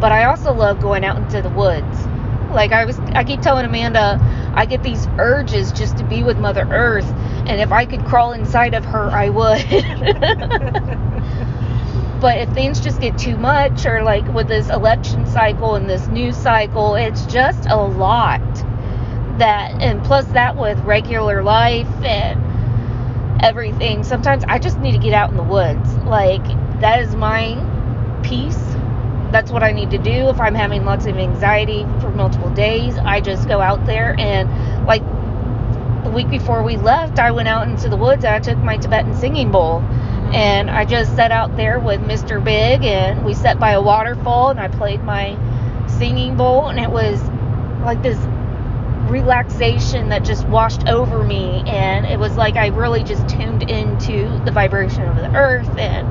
But 0.00 0.12
I 0.12 0.24
also 0.24 0.52
love 0.52 0.80
going 0.80 1.04
out 1.04 1.16
into 1.18 1.42
the 1.42 1.50
woods. 1.50 2.06
Like 2.50 2.72
I 2.72 2.84
was 2.84 2.98
I 2.98 3.24
keep 3.24 3.42
telling 3.42 3.64
Amanda, 3.64 4.18
I 4.54 4.66
get 4.66 4.82
these 4.82 5.06
urges 5.18 5.72
just 5.72 5.98
to 5.98 6.04
be 6.04 6.22
with 6.22 6.38
Mother 6.38 6.66
Earth, 6.70 7.06
and 7.46 7.60
if 7.60 7.70
I 7.70 7.86
could 7.86 8.04
crawl 8.04 8.32
inside 8.32 8.74
of 8.74 8.84
her, 8.84 9.08
I 9.10 9.28
would. 9.28 9.64
But 12.20 12.36
if 12.36 12.50
things 12.50 12.80
just 12.80 13.00
get 13.00 13.16
too 13.16 13.38
much, 13.38 13.86
or 13.86 14.02
like 14.02 14.30
with 14.34 14.46
this 14.46 14.68
election 14.68 15.24
cycle 15.24 15.74
and 15.76 15.88
this 15.88 16.06
news 16.08 16.36
cycle, 16.36 16.94
it's 16.94 17.24
just 17.24 17.66
a 17.66 17.76
lot. 17.76 18.40
That, 19.38 19.80
and 19.80 20.04
plus 20.04 20.26
that 20.26 20.58
with 20.58 20.78
regular 20.80 21.42
life 21.42 21.88
and 22.04 22.49
everything, 23.42 24.04
sometimes 24.04 24.44
I 24.44 24.58
just 24.58 24.78
need 24.78 24.92
to 24.92 24.98
get 24.98 25.12
out 25.12 25.30
in 25.30 25.36
the 25.36 25.42
woods. 25.42 25.94
Like, 25.98 26.44
that 26.80 27.00
is 27.00 27.14
my 27.14 27.54
peace. 28.22 28.58
That's 29.32 29.50
what 29.50 29.62
I 29.62 29.72
need 29.72 29.90
to 29.90 29.98
do 29.98 30.28
if 30.28 30.40
I'm 30.40 30.54
having 30.54 30.84
lots 30.84 31.06
of 31.06 31.16
anxiety 31.16 31.84
for 32.00 32.10
multiple 32.10 32.50
days. 32.50 32.96
I 32.98 33.20
just 33.20 33.48
go 33.48 33.60
out 33.60 33.86
there 33.86 34.14
and, 34.18 34.86
like, 34.86 35.02
the 36.04 36.10
week 36.10 36.30
before 36.30 36.62
we 36.62 36.76
left, 36.76 37.18
I 37.18 37.30
went 37.30 37.48
out 37.48 37.68
into 37.68 37.88
the 37.88 37.96
woods 37.96 38.24
and 38.24 38.34
I 38.34 38.40
took 38.40 38.58
my 38.58 38.76
Tibetan 38.76 39.14
singing 39.16 39.50
bowl 39.50 39.80
mm-hmm. 39.80 40.34
and 40.34 40.70
I 40.70 40.84
just 40.84 41.14
sat 41.14 41.30
out 41.30 41.56
there 41.56 41.78
with 41.78 42.00
Mr. 42.00 42.42
Big 42.42 42.84
and 42.84 43.24
we 43.24 43.34
sat 43.34 43.58
by 43.60 43.72
a 43.72 43.82
waterfall 43.82 44.50
and 44.50 44.60
I 44.60 44.68
played 44.68 45.02
my 45.02 45.36
singing 45.98 46.36
bowl 46.36 46.68
and 46.68 46.78
it 46.78 46.90
was 46.90 47.22
like 47.84 48.02
this 48.02 48.18
relaxation 49.10 50.08
that 50.10 50.24
just 50.24 50.46
washed 50.48 50.86
over 50.88 51.24
me 51.24 51.62
and 51.66 52.06
it 52.06 52.18
was 52.18 52.36
like 52.36 52.56
I 52.56 52.68
really 52.68 53.02
just 53.02 53.28
tuned 53.28 53.68
into 53.68 54.40
the 54.44 54.50
vibration 54.52 55.02
of 55.02 55.16
the 55.16 55.34
earth 55.34 55.68
and 55.76 56.06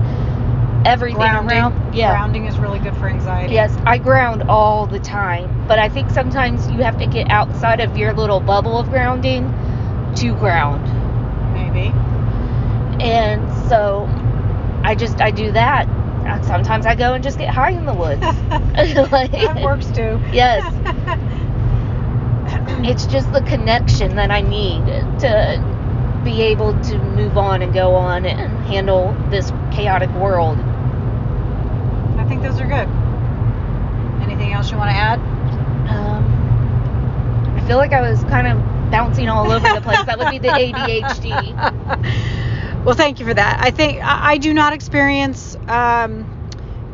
everything 0.86 1.18
grounding. 1.20 1.58
around. 1.58 1.96
Yeah. 1.96 2.12
Grounding 2.12 2.46
is 2.46 2.58
really 2.58 2.80
good 2.80 2.96
for 2.98 3.08
anxiety. 3.08 3.54
Yes, 3.54 3.76
I 3.86 3.98
ground 3.98 4.44
all 4.44 4.86
the 4.88 5.00
time, 5.00 5.66
but 5.68 5.80
I 5.80 5.90
think 5.90 6.10
sometimes 6.10 6.70
you 6.70 6.80
have 6.80 6.98
to 7.00 7.08
get 7.08 7.30
outside 7.30 7.80
of 7.80 7.98
your 7.98 8.14
little 8.14 8.40
bubble 8.40 8.78
of 8.78 8.90
grounding 8.90 9.48
to 10.16 10.34
ground. 10.36 10.84
Maybe. 11.54 11.94
And 13.04 13.70
so 13.70 14.06
I 14.84 14.96
just 14.96 15.20
I 15.22 15.32
do 15.32 15.52
that. 15.54 15.88
Sometimes 16.46 16.86
I 16.86 16.94
go 16.96 17.14
and 17.14 17.24
just 17.24 17.40
get 17.40 17.50
high 17.50 17.72
in 17.72 17.86
the 17.86 17.94
woods. 17.94 18.22
Like- 19.12 19.32
that 19.32 19.62
works 19.64 19.88
too. 19.88 20.20
Yes. 20.32 20.64
It's 22.86 23.06
just 23.06 23.32
the 23.34 23.42
connection 23.42 24.16
that 24.16 24.32
I 24.32 24.42
need 24.42 24.86
to 25.20 26.22
be 26.24 26.42
able 26.42 26.80
to 26.84 26.98
move 26.98 27.38
on 27.38 27.62
and 27.62 27.74
go 27.74 27.96
on 27.96 28.26
and 28.26 28.52
handle 28.66 29.16
this 29.30 29.52
chaotic 29.72 30.10
world. 30.12 30.58
I 32.18 32.26
think 32.28 32.42
those 32.42 32.60
are 32.60 32.68
good. 32.68 32.88
Anything 34.24 34.54
else 34.54 34.72
you 34.72 34.78
want 34.78 34.92
to 34.92 34.96
add? 34.96 35.20
Um, 35.90 37.56
I 37.58 37.68
feel 37.68 37.78
like 37.78 37.94
I 37.94 38.02
was 38.02 38.24
kind 38.26 38.48
of 38.48 38.58
bouncing 38.92 39.30
all 39.30 39.52
over 39.52 39.68
the 39.74 39.82
place. 39.82 40.04
That 40.06 40.18
would 40.20 40.30
be 40.30 40.40
the 40.40 40.50
ADHD. 40.50 41.56
well, 42.86 42.96
thank 42.96 43.20
you 43.20 43.26
for 43.26 43.34
that. 43.34 43.60
I 43.62 43.72
think 43.72 44.04
I, 44.04 44.32
I 44.34 44.38
do 44.38 44.54
not 44.54 44.74
experience. 44.74 45.56
Um, 45.68 46.36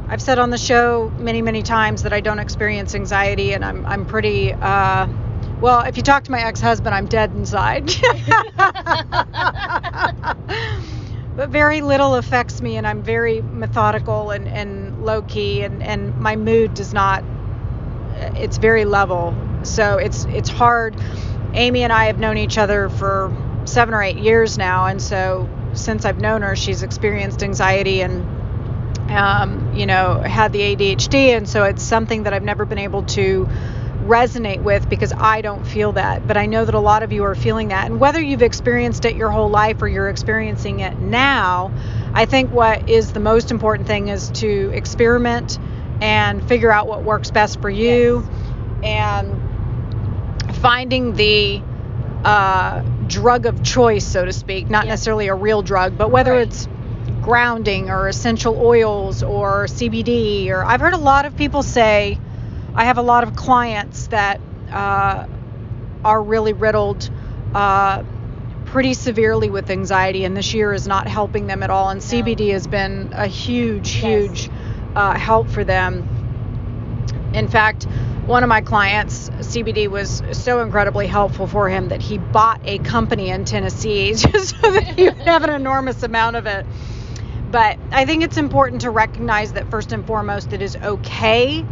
I've 0.07 0.21
said 0.21 0.38
on 0.38 0.51
the 0.51 0.57
show 0.57 1.11
many, 1.17 1.41
many 1.41 1.63
times 1.63 2.03
that 2.03 2.13
I 2.13 2.21
don't 2.21 2.39
experience 2.39 2.93
anxiety, 2.93 3.53
and 3.53 3.65
I'm 3.65 3.86
I'm 3.86 4.05
pretty. 4.05 4.53
Uh, 4.53 5.07
well, 5.61 5.81
if 5.81 5.97
you 5.97 6.03
talk 6.03 6.25
to 6.25 6.31
my 6.31 6.41
ex-husband, 6.41 6.93
I'm 6.93 7.07
dead 7.07 7.31
inside. 7.31 7.85
but 11.35 11.49
very 11.49 11.81
little 11.81 12.15
affects 12.15 12.61
me, 12.61 12.77
and 12.77 12.85
I'm 12.85 13.01
very 13.03 13.41
methodical 13.41 14.31
and, 14.31 14.47
and 14.47 15.05
low 15.05 15.21
key, 15.21 15.63
and, 15.63 15.81
and 15.81 16.17
my 16.17 16.35
mood 16.35 16.73
does 16.73 16.93
not. 16.93 17.23
It's 18.35 18.57
very 18.57 18.85
level, 18.85 19.35
so 19.63 19.97
it's 19.97 20.25
it's 20.25 20.49
hard. 20.49 20.95
Amy 21.53 21.83
and 21.83 21.91
I 21.91 22.05
have 22.05 22.19
known 22.19 22.37
each 22.37 22.57
other 22.57 22.89
for 22.89 23.35
seven 23.65 23.93
or 23.93 24.01
eight 24.01 24.17
years 24.17 24.57
now, 24.57 24.85
and 24.85 25.01
so 25.01 25.49
since 25.73 26.05
I've 26.05 26.19
known 26.19 26.41
her, 26.41 26.55
she's 26.55 26.83
experienced 26.83 27.43
anxiety 27.43 28.01
and 28.01 28.25
um, 29.11 29.73
you 29.75 29.85
know 29.85 30.19
had 30.19 30.53
the 30.53 30.59
ADHD, 30.59 31.35
and 31.35 31.47
so 31.47 31.63
it's 31.63 31.83
something 31.83 32.23
that 32.23 32.33
I've 32.33 32.43
never 32.43 32.65
been 32.65 32.79
able 32.79 33.03
to 33.03 33.47
resonate 34.05 34.61
with 34.61 34.89
because 34.89 35.11
I 35.15 35.41
don't 35.41 35.65
feel 35.65 35.93
that. 35.93 36.27
But 36.27 36.37
I 36.37 36.45
know 36.45 36.65
that 36.65 36.75
a 36.75 36.79
lot 36.79 37.03
of 37.03 37.11
you 37.11 37.23
are 37.25 37.35
feeling 37.35 37.69
that. 37.69 37.87
And 37.87 37.99
whether 37.99 38.21
you've 38.21 38.41
experienced 38.41 39.05
it 39.05 39.15
your 39.15 39.31
whole 39.31 39.49
life 39.49 39.81
or 39.81 39.87
you're 39.87 40.09
experiencing 40.09 40.79
it 40.79 40.99
now, 40.99 41.71
I 42.13 42.25
think 42.25 42.51
what 42.51 42.89
is 42.89 43.11
the 43.13 43.19
most 43.19 43.51
important 43.51 43.87
thing 43.87 44.07
is 44.09 44.29
to 44.35 44.71
experiment 44.73 45.59
and 46.01 46.43
figure 46.47 46.71
out 46.71 46.87
what 46.87 47.03
works 47.03 47.31
best 47.31 47.61
for 47.61 47.69
you 47.69 48.27
and 48.83 49.39
finding 50.55 51.13
the 51.15 51.61
uh, 52.23 52.81
drug 53.07 53.45
of 53.45 53.63
choice, 53.63 54.05
so 54.05 54.25
to 54.25 54.33
speak, 54.33 54.69
not 54.69 54.85
Yes. 54.85 54.93
necessarily 54.93 55.27
a 55.27 55.35
real 55.35 55.61
drug, 55.61 55.97
but 55.97 56.09
whether 56.11 56.33
Right. 56.33 56.47
it's 56.47 56.67
grounding 57.21 57.89
or 57.89 58.07
essential 58.07 58.57
oils 58.59 59.23
or 59.23 59.65
CBD 59.67 60.49
or 60.49 60.63
I've 60.63 60.79
heard 60.79 60.93
a 60.93 60.97
lot 60.97 61.25
of 61.25 61.35
people 61.35 61.63
say 61.63 62.19
I 62.76 62.86
have 62.86 62.97
a 62.97 63.01
lot 63.01 63.23
of 63.23 63.36
clients 63.36 64.07
that 64.07 64.41
uh, 64.71 65.28
are 66.03 66.21
really 66.23 66.53
riddled 66.53 67.09
uh, 67.53 68.03
pretty 68.65 68.93
severely 68.93 69.49
with 69.49 69.69
anxiety, 69.69 70.26
and 70.26 70.36
this 70.36 70.53
year 70.53 70.73
is 70.73 70.88
not 70.88 71.07
helping 71.07 71.47
them 71.47 71.63
at 71.63 71.69
all. 71.69 71.89
And 71.89 72.01
CBD 72.01 72.51
has 72.51 72.67
been 72.67 73.11
a 73.13 73.28
huge, 73.28 73.95
Yes. 73.95 74.03
huge 74.03 74.51
uh, 74.95 75.17
help 75.17 75.49
for 75.49 75.63
them. 75.63 76.07
In 77.34 77.47
fact, 77.47 77.86
one 78.26 78.43
of 78.43 78.49
my 78.49 78.61
clients, 78.61 79.30
CBD 79.41 79.88
was 79.88 80.23
so 80.32 80.61
incredibly 80.61 81.07
helpful 81.07 81.47
for 81.47 81.69
him 81.69 81.89
that 81.89 82.01
he 82.01 82.17
bought 82.17 82.59
a 82.65 82.80
company 82.80 83.30
in 83.30 83.45
Tennessee 83.45 84.13
just 84.15 84.55
so 84.59 84.71
that 84.71 84.84
he 84.84 85.05
would 85.05 85.17
have 85.21 85.43
an 85.43 85.49
enormous 85.51 86.03
amount 86.03 86.36
of 86.36 86.45
it. 86.45 86.65
But 87.51 87.78
I 87.91 88.05
think 88.05 88.23
it's 88.23 88.38
important 88.38 88.82
to 88.82 88.89
recognize 88.89 89.53
that 89.53 89.69
first 89.69 89.91
and 89.91 90.05
foremost, 90.05 90.53
it 90.53 90.61
is 90.61 90.76
okay 90.76 91.65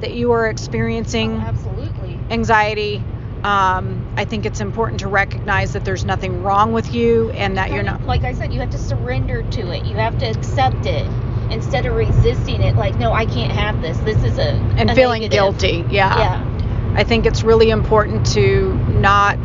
that 0.00 0.14
you 0.14 0.32
are 0.32 0.48
experiencing 0.48 1.36
absolutely. 1.36 2.18
anxiety. 2.30 3.02
Um, 3.42 4.04
I 4.16 4.24
think 4.24 4.44
it's 4.44 4.60
important 4.60 5.00
to 5.00 5.08
recognize 5.08 5.72
that 5.74 5.84
there's 5.84 6.04
nothing 6.04 6.42
wrong 6.42 6.72
with 6.72 6.92
you 6.94 7.30
and 7.30 7.56
that 7.56 7.70
you're 7.70 7.82
not. 7.82 8.04
Like 8.04 8.24
I 8.24 8.32
said, 8.32 8.52
you 8.52 8.60
have 8.60 8.70
to 8.70 8.78
surrender 8.78 9.42
to 9.42 9.70
it. 9.70 9.84
You 9.84 9.96
have 9.96 10.18
to 10.18 10.26
accept 10.26 10.86
it 10.86 11.06
instead 11.50 11.86
of 11.86 11.94
resisting 11.94 12.60
it. 12.62 12.74
Like, 12.74 12.96
no, 12.96 13.12
I 13.12 13.24
can't 13.26 13.52
have 13.52 13.80
this. 13.82 13.98
This 13.98 14.22
is 14.24 14.38
a 14.38 14.50
And 14.76 14.90
a 14.90 14.94
feeling 14.94 15.22
negative. 15.22 15.58
guilty. 15.58 15.84
Yeah. 15.94 16.18
Yeah. 16.18 16.92
I 16.96 17.04
think 17.04 17.26
it's 17.26 17.42
really 17.44 17.70
important 17.70 18.26
to 18.32 18.74
not 18.98 19.36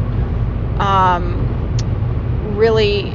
um, 0.80 1.76
really 2.56 3.14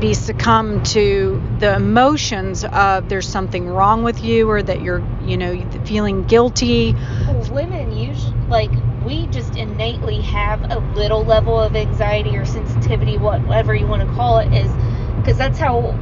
be 0.00 0.14
succumb 0.14 0.82
to 0.82 1.42
the 1.58 1.74
emotions 1.74 2.64
of 2.64 3.08
there's 3.08 3.28
something 3.28 3.68
wrong 3.68 4.04
with 4.04 4.22
you 4.22 4.48
or 4.48 4.62
that 4.62 4.82
you're, 4.82 5.02
you 5.24 5.36
know, 5.36 5.68
feeling 5.84 6.24
guilty. 6.24 6.94
Well, 7.26 7.52
women 7.52 7.96
usually 7.96 8.34
like 8.48 8.70
we 9.04 9.26
just 9.28 9.56
innately 9.56 10.20
have 10.22 10.70
a 10.70 10.78
little 10.94 11.24
level 11.24 11.60
of 11.60 11.76
anxiety 11.76 12.36
or 12.36 12.44
sensitivity, 12.44 13.18
whatever 13.18 13.74
you 13.74 13.86
want 13.86 14.08
to 14.08 14.14
call 14.14 14.38
it, 14.38 14.52
is 14.52 14.70
because 15.16 15.36
that's 15.38 15.58
how 15.58 15.92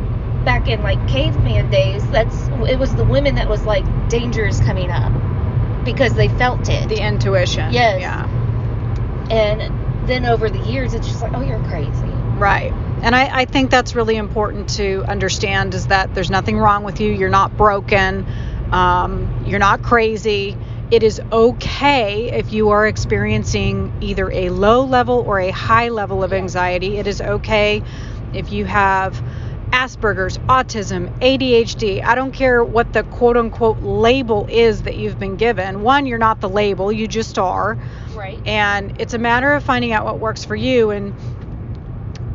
back 0.45 0.69
in 0.69 0.83
like 0.83 1.07
caveman 1.09 1.71
days. 1.71 2.09
That's 2.11 2.49
it 2.71 2.79
was 2.79 2.95
the 2.95 3.05
women 3.05 3.35
that 3.37 3.49
was 3.49 3.65
like 3.65 3.85
danger 4.09 4.47
is 4.47 4.61
coming 4.61 4.91
up 4.91 5.13
because 5.85 6.15
they 6.15 6.29
felt 6.29 6.69
it. 6.69 6.89
The 6.89 7.05
intuition. 7.05 7.73
Yes. 7.73 8.01
Yeah. 8.01 8.27
and 9.31 10.09
then 10.09 10.25
over 10.25 10.49
the 10.49 10.61
years, 10.61 10.95
it's 10.95 11.09
just 11.09 11.21
like, 11.21 11.33
oh, 11.35 11.41
you're 11.41 11.63
crazy. 11.65 11.91
Right. 12.39 12.73
And 13.03 13.15
I, 13.15 13.41
I 13.41 13.45
think 13.45 13.71
that's 13.71 13.95
really 13.95 14.17
important 14.17 14.69
to 14.77 15.05
understand 15.07 15.75
is 15.75 15.89
that 15.89 16.15
there's 16.15 16.31
nothing 16.31 16.59
wrong 16.59 16.83
with 16.83 17.01
you. 17.01 17.13
You're 17.13 17.29
not 17.29 17.57
broken. 17.57 18.27
Um, 18.73 19.45
you're 19.47 19.59
not 19.59 19.83
crazy. 19.83 20.57
It 20.91 21.03
is 21.03 21.21
okay 21.33 22.31
if 22.33 22.53
you 22.53 22.71
are 22.71 22.87
experiencing 22.87 23.93
either 24.01 24.31
a 24.31 24.51
low 24.51 24.85
level 24.85 25.25
or 25.27 25.39
a 25.41 25.51
high 25.51 25.89
level 25.89 26.23
of 26.25 26.33
anxiety. 26.33 26.97
It 26.99 27.07
is 27.07 27.21
okay 27.21 27.83
if 28.33 28.53
you 28.53 28.65
have 28.65 29.23
Asperger's, 29.73 30.39
autism, 30.39 31.11
ADHD. 31.21 32.03
I 32.03 32.15
don't 32.15 32.33
care 32.33 32.65
what 32.65 32.93
the 32.93 33.03
quote 33.03 33.37
unquote 33.37 33.83
label 33.83 34.47
is 34.49 34.83
that 34.83 34.97
you've 34.97 35.19
been 35.19 35.37
given. 35.37 35.83
One, 35.83 36.07
you're 36.07 36.19
not 36.19 36.41
the 36.41 36.49
label, 36.49 36.91
you 36.93 37.07
just 37.09 37.39
are 37.39 37.77
Right. 38.15 38.41
and 38.47 38.99
it's 39.01 39.13
a 39.13 39.19
matter 39.19 39.53
of 39.53 39.63
finding 39.65 39.93
out 39.93 40.05
what 40.05 40.19
works 40.19 40.45
for 40.45 40.57
you 40.57 40.91
and 40.91 41.15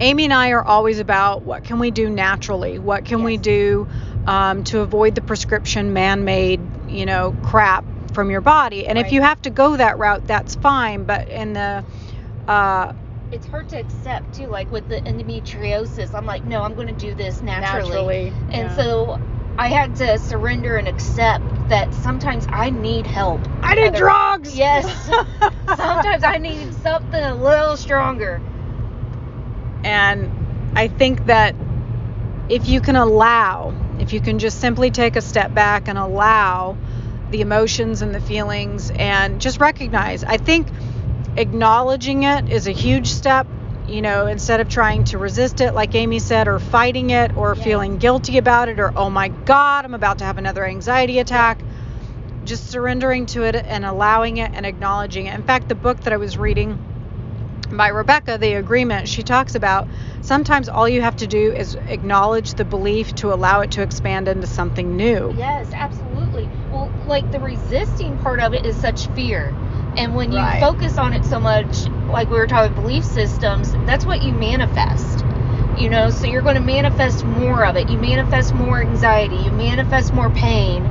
amy 0.01 0.25
and 0.25 0.33
i 0.33 0.49
are 0.49 0.63
always 0.63 0.99
about 0.99 1.43
what 1.43 1.63
can 1.63 1.79
we 1.79 1.91
do 1.91 2.09
naturally 2.09 2.79
what 2.79 3.05
can 3.05 3.23
we 3.23 3.37
do 3.37 3.87
um, 4.27 4.63
to 4.63 4.79
avoid 4.81 5.15
the 5.15 5.21
prescription 5.21 5.93
man-made 5.93 6.59
you 6.89 7.05
know 7.05 7.35
crap 7.43 7.85
from 8.13 8.29
your 8.29 8.41
body 8.41 8.85
and 8.87 8.97
if 8.97 9.11
you 9.11 9.21
have 9.21 9.41
to 9.41 9.49
go 9.49 9.77
that 9.77 9.97
route 9.97 10.25
that's 10.27 10.55
fine 10.55 11.03
but 11.05 11.27
in 11.29 11.53
the 11.53 11.83
uh, 12.47 12.91
it's 13.31 13.45
hard 13.45 13.69
to 13.69 13.79
accept 13.79 14.33
too. 14.33 14.47
Like 14.47 14.69
with 14.71 14.89
the 14.89 14.97
endometriosis, 15.01 16.13
I'm 16.13 16.25
like, 16.25 16.43
no, 16.43 16.63
I'm 16.63 16.73
going 16.75 16.87
to 16.87 16.93
do 16.93 17.13
this 17.15 17.41
naturally. 17.41 17.89
naturally 17.89 18.33
And 18.51 18.69
yeah. 18.69 18.75
so 18.75 19.21
I 19.57 19.67
had 19.69 19.95
to 19.97 20.17
surrender 20.19 20.75
and 20.75 20.87
accept 20.87 21.43
that 21.69 21.93
sometimes 21.93 22.45
I 22.49 22.69
need 22.71 23.07
help. 23.07 23.39
i 23.63 23.75
did 23.75 23.93
Whether- 23.93 23.99
drugs 23.99 24.57
Yes. 24.57 24.85
sometimes 25.67 26.23
I 26.23 26.39
need 26.39 26.73
something 26.73 27.23
a 27.23 27.35
little 27.35 27.77
stronger. 27.77 28.41
And 29.83 30.31
I 30.75 30.87
think 30.87 31.25
that 31.25 31.55
if 32.49 32.67
you 32.67 32.81
can 32.81 32.95
allow, 32.95 33.73
if 33.99 34.13
you 34.13 34.19
can 34.19 34.39
just 34.39 34.59
simply 34.59 34.91
take 34.91 35.15
a 35.15 35.21
step 35.21 35.53
back 35.53 35.87
and 35.87 35.97
allow 35.97 36.77
the 37.29 37.41
emotions 37.41 38.01
and 38.01 38.13
the 38.13 38.19
feelings 38.19 38.91
and 38.91 39.39
just 39.39 39.59
recognize, 39.59 40.23
I 40.23 40.37
think 40.37 40.67
acknowledging 41.37 42.23
it 42.23 42.49
is 42.49 42.67
a 42.67 42.71
huge 42.71 43.07
step. 43.07 43.47
You 43.87 44.01
know, 44.01 44.27
instead 44.27 44.59
of 44.61 44.69
trying 44.69 45.05
to 45.05 45.17
resist 45.17 45.59
it, 45.59 45.73
like 45.73 45.95
Amy 45.95 46.19
said, 46.19 46.47
or 46.47 46.59
fighting 46.59 47.09
it, 47.09 47.35
or 47.35 47.55
Yes. 47.55 47.63
feeling 47.63 47.97
guilty 47.97 48.37
about 48.37 48.69
it, 48.69 48.79
or 48.79 48.93
oh 48.95 49.09
my 49.09 49.29
God, 49.29 49.83
I'm 49.85 49.93
about 49.93 50.19
to 50.19 50.23
have 50.23 50.37
another 50.37 50.63
anxiety 50.65 51.19
attack, 51.19 51.59
just 52.45 52.69
surrendering 52.69 53.25
to 53.27 53.43
it 53.43 53.55
and 53.55 53.83
allowing 53.83 54.37
it 54.37 54.51
and 54.53 54.65
acknowledging 54.65 55.25
it. 55.25 55.35
In 55.35 55.43
fact, 55.43 55.67
the 55.67 55.75
book 55.75 55.99
that 56.01 56.13
I 56.13 56.17
was 56.17 56.37
reading 56.37 56.77
by 57.77 57.87
Rebecca, 57.89 58.37
The 58.37 58.53
Agreement, 58.53 59.07
she 59.07 59.23
talks 59.23 59.55
about 59.55 59.87
sometimes 60.21 60.69
all 60.69 60.87
you 60.87 61.01
have 61.01 61.15
to 61.17 61.27
do 61.27 61.51
is 61.53 61.75
acknowledge 61.87 62.53
the 62.55 62.65
belief 62.65 63.13
to 63.15 63.33
allow 63.33 63.61
it 63.61 63.71
to 63.71 63.81
expand 63.81 64.27
into 64.27 64.47
something 64.47 64.95
new. 64.95 65.33
Yes, 65.37 65.71
absolutely. 65.73 66.49
Well, 66.71 66.91
like 67.05 67.31
the 67.31 67.39
resisting 67.39 68.17
part 68.17 68.39
of 68.39 68.53
it 68.53 68.65
is 68.65 68.77
such 68.77 69.07
fear. 69.09 69.53
And 69.97 70.15
when 70.15 70.31
you 70.31 70.37
Right. 70.37 70.59
focus 70.59 70.97
on 70.97 71.13
it 71.13 71.25
so 71.25 71.39
much, 71.39 71.87
like 72.07 72.29
we 72.29 72.37
were 72.37 72.47
talking 72.47 72.73
belief 72.73 73.03
systems, 73.05 73.75
that's 73.85 74.05
what 74.05 74.21
you 74.21 74.33
manifest. 74.33 75.23
You 75.77 75.89
know, 75.89 76.09
so 76.09 76.27
you're 76.27 76.41
going 76.41 76.55
to 76.55 76.61
manifest 76.61 77.23
more 77.25 77.65
of 77.65 77.75
it. 77.77 77.89
You 77.89 77.97
manifest 77.97 78.53
more 78.53 78.81
anxiety. 78.81 79.37
You 79.37 79.51
manifest 79.51 80.13
more 80.13 80.29
pain 80.29 80.89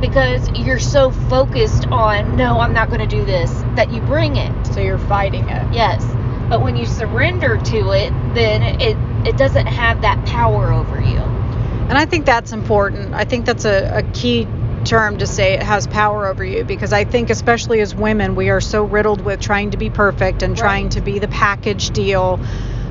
because 0.00 0.48
you're 0.50 0.78
so 0.78 1.10
focused 1.10 1.86
on, 1.88 2.36
no, 2.36 2.58
I'm 2.60 2.72
not 2.72 2.88
going 2.88 3.00
to 3.00 3.06
do 3.06 3.24
this, 3.24 3.50
that 3.76 3.92
you 3.92 4.00
bring 4.02 4.36
it. 4.36 4.66
So 4.68 4.80
you're 4.80 4.98
fighting 4.98 5.48
it. 5.48 5.72
Yes. 5.72 6.04
But 6.48 6.62
when 6.62 6.76
you 6.76 6.86
surrender 6.86 7.56
to 7.56 7.90
it, 7.90 8.10
then 8.34 8.62
it, 8.62 8.96
it 9.26 9.36
doesn't 9.36 9.66
have 9.66 10.02
that 10.02 10.24
power 10.26 10.72
over 10.72 11.00
you. 11.00 11.18
And 11.18 11.96
I 11.96 12.04
think 12.04 12.26
that's 12.26 12.52
important. 12.52 13.14
I 13.14 13.24
think 13.24 13.46
that's 13.46 13.64
a, 13.64 13.98
a 13.98 14.02
key 14.12 14.46
term 14.84 15.18
to 15.18 15.26
say 15.26 15.54
it 15.54 15.62
has 15.62 15.86
power 15.86 16.26
over 16.26 16.44
you 16.44 16.62
because 16.62 16.92
I 16.92 17.04
think, 17.04 17.30
especially 17.30 17.80
as 17.80 17.94
women, 17.94 18.36
we 18.36 18.50
are 18.50 18.60
so 18.60 18.84
riddled 18.84 19.20
with 19.20 19.40
trying 19.40 19.72
to 19.72 19.76
be 19.76 19.90
perfect 19.90 20.42
and 20.42 20.56
trying 20.56 20.90
to 20.90 21.00
be 21.00 21.18
the 21.18 21.28
package 21.28 21.90
deal 21.90 22.40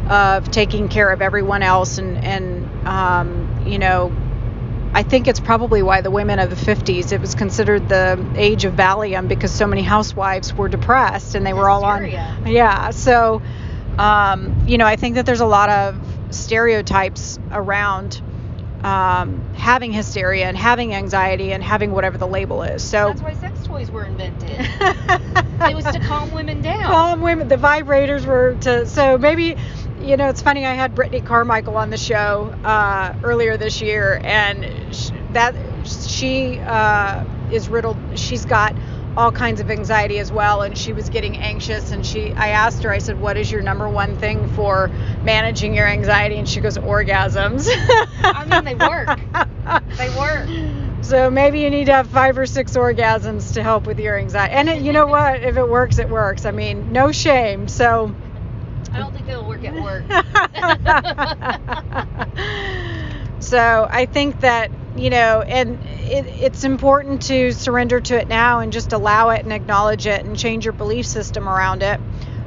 of 0.09 0.51
taking 0.51 0.89
care 0.89 1.09
of 1.11 1.21
everyone 1.21 1.63
else. 1.63 1.97
And, 1.97 2.17
and 2.17 2.87
um, 2.87 3.63
you 3.65 3.79
know, 3.79 4.13
I 4.95 5.03
think 5.03 5.27
it's 5.27 5.41
probably 5.41 5.83
why 5.83 5.99
the 5.99 6.09
women 6.09 6.39
of 6.39 6.49
the 6.49 6.55
50s, 6.55 7.11
it 7.11 7.19
was 7.19 7.35
considered 7.35 7.89
the 7.89 8.17
age 8.35 8.63
of 8.63 8.75
Valium 8.75 9.27
because 9.27 9.51
so 9.51 9.67
many 9.67 9.81
housewives 9.81 10.53
were 10.53 10.69
depressed 10.69 11.35
and 11.35 11.45
they 11.45 11.51
were 11.51 11.69
all 11.69 11.83
on. 11.83 12.05
Yeah. 12.45 12.91
So, 12.91 13.41
um, 13.97 14.55
you 14.65 14.77
know, 14.77 14.85
I 14.85 14.95
think 14.95 15.15
that 15.15 15.25
there's 15.25 15.41
a 15.41 15.45
lot 15.45 15.67
of 15.67 15.99
stereotypes 16.29 17.37
around 17.51 18.21
um, 18.85 19.53
having 19.55 19.91
hysteria 19.91 20.47
and 20.47 20.55
having 20.55 20.95
anxiety 20.95 21.51
and 21.51 21.61
having 21.61 21.91
whatever 21.91 22.17
the 22.17 22.27
label 22.27 22.63
is. 22.63 22.81
So, 22.81 23.07
That's 23.07 23.21
why 23.21 23.33
sex 23.33 23.65
toys 23.65 23.91
were 23.91 24.05
invented. 24.05 24.49
it 24.49 25.75
was 25.75 25.83
to 25.85 25.99
calm 25.99 26.31
women 26.31 26.61
down. 26.61 26.83
calm 26.83 27.21
women. 27.21 27.49
The 27.49 27.57
vibrators 27.57 28.25
were 28.25 28.55
to. 28.61 28.85
So 28.85 29.17
maybe, 29.17 29.57
you 30.05 30.17
know, 30.17 30.29
it's 30.29 30.41
funny. 30.41 30.65
I 30.65 30.73
had 30.73 30.95
Brittany 30.95 31.21
Carmichael 31.21 31.77
on 31.77 31.89
the 31.89 31.97
show 31.97 32.53
uh, 32.63 33.15
earlier 33.23 33.57
this 33.57 33.81
year, 33.81 34.21
and 34.23 34.95
sh- 34.95 35.09
that 35.33 35.55
she 35.85 36.59
uh, 36.59 37.23
is 37.51 37.69
riddled. 37.69 37.97
She's 38.15 38.45
got 38.45 38.75
all 39.17 39.31
kinds 39.31 39.61
of 39.61 39.71
anxiety 39.71 40.19
as 40.19 40.31
well, 40.31 40.61
and 40.61 40.77
she 40.77 40.93
was 40.93 41.09
getting 41.09 41.37
anxious. 41.37 41.91
And 41.91 42.05
she, 42.05 42.33
I 42.33 42.49
asked 42.49 42.83
her, 42.83 42.91
I 42.91 42.99
said, 42.99 43.19
"What 43.19 43.37
is 43.37 43.51
your 43.51 43.61
number 43.61 43.89
one 43.89 44.17
thing 44.17 44.47
for 44.49 44.89
managing 45.23 45.73
your 45.73 45.87
anxiety?" 45.87 46.37
And 46.37 46.47
she 46.47 46.59
goes, 46.61 46.77
"Orgasms." 46.77 47.67
I 48.23 48.45
mean, 48.45 48.63
they 48.63 48.75
work. 48.75 49.19
They 49.97 50.09
work. 50.15 50.47
So 51.01 51.29
maybe 51.31 51.61
you 51.61 51.69
need 51.71 51.85
to 51.85 51.93
have 51.93 52.07
five 52.07 52.37
or 52.37 52.45
six 52.45 52.75
orgasms 52.77 53.53
to 53.55 53.63
help 53.63 53.87
with 53.87 53.99
your 53.99 54.17
anxiety. 54.17 54.53
And 54.53 54.69
it, 54.69 54.81
you 54.81 54.93
know 54.93 55.07
what? 55.07 55.41
If 55.41 55.57
it 55.57 55.67
works, 55.67 55.97
it 55.97 56.09
works. 56.09 56.45
I 56.45 56.51
mean, 56.51 56.91
no 56.91 57.11
shame. 57.11 57.67
So. 57.67 58.13
I 58.95 58.99
don't 58.99 59.13
think 59.13 59.27
it'll 59.27 59.45
work 59.45 59.65
at 59.65 59.73
work. 59.75 60.05
so 63.41 63.87
I 63.91 64.05
think 64.05 64.39
that 64.39 64.71
you 64.95 65.09
know, 65.09 65.41
and 65.41 65.77
it, 65.83 66.25
it's 66.41 66.63
important 66.63 67.23
to 67.23 67.51
surrender 67.51 67.99
to 67.99 68.17
it 68.17 68.29
now 68.29 68.59
and 68.61 68.71
just 68.71 68.93
allow 68.93 69.31
it 69.31 69.43
and 69.43 69.51
acknowledge 69.51 70.07
it 70.07 70.25
and 70.25 70.37
change 70.37 70.63
your 70.63 70.71
belief 70.71 71.05
system 71.05 71.49
around 71.49 71.83
it. 71.83 71.99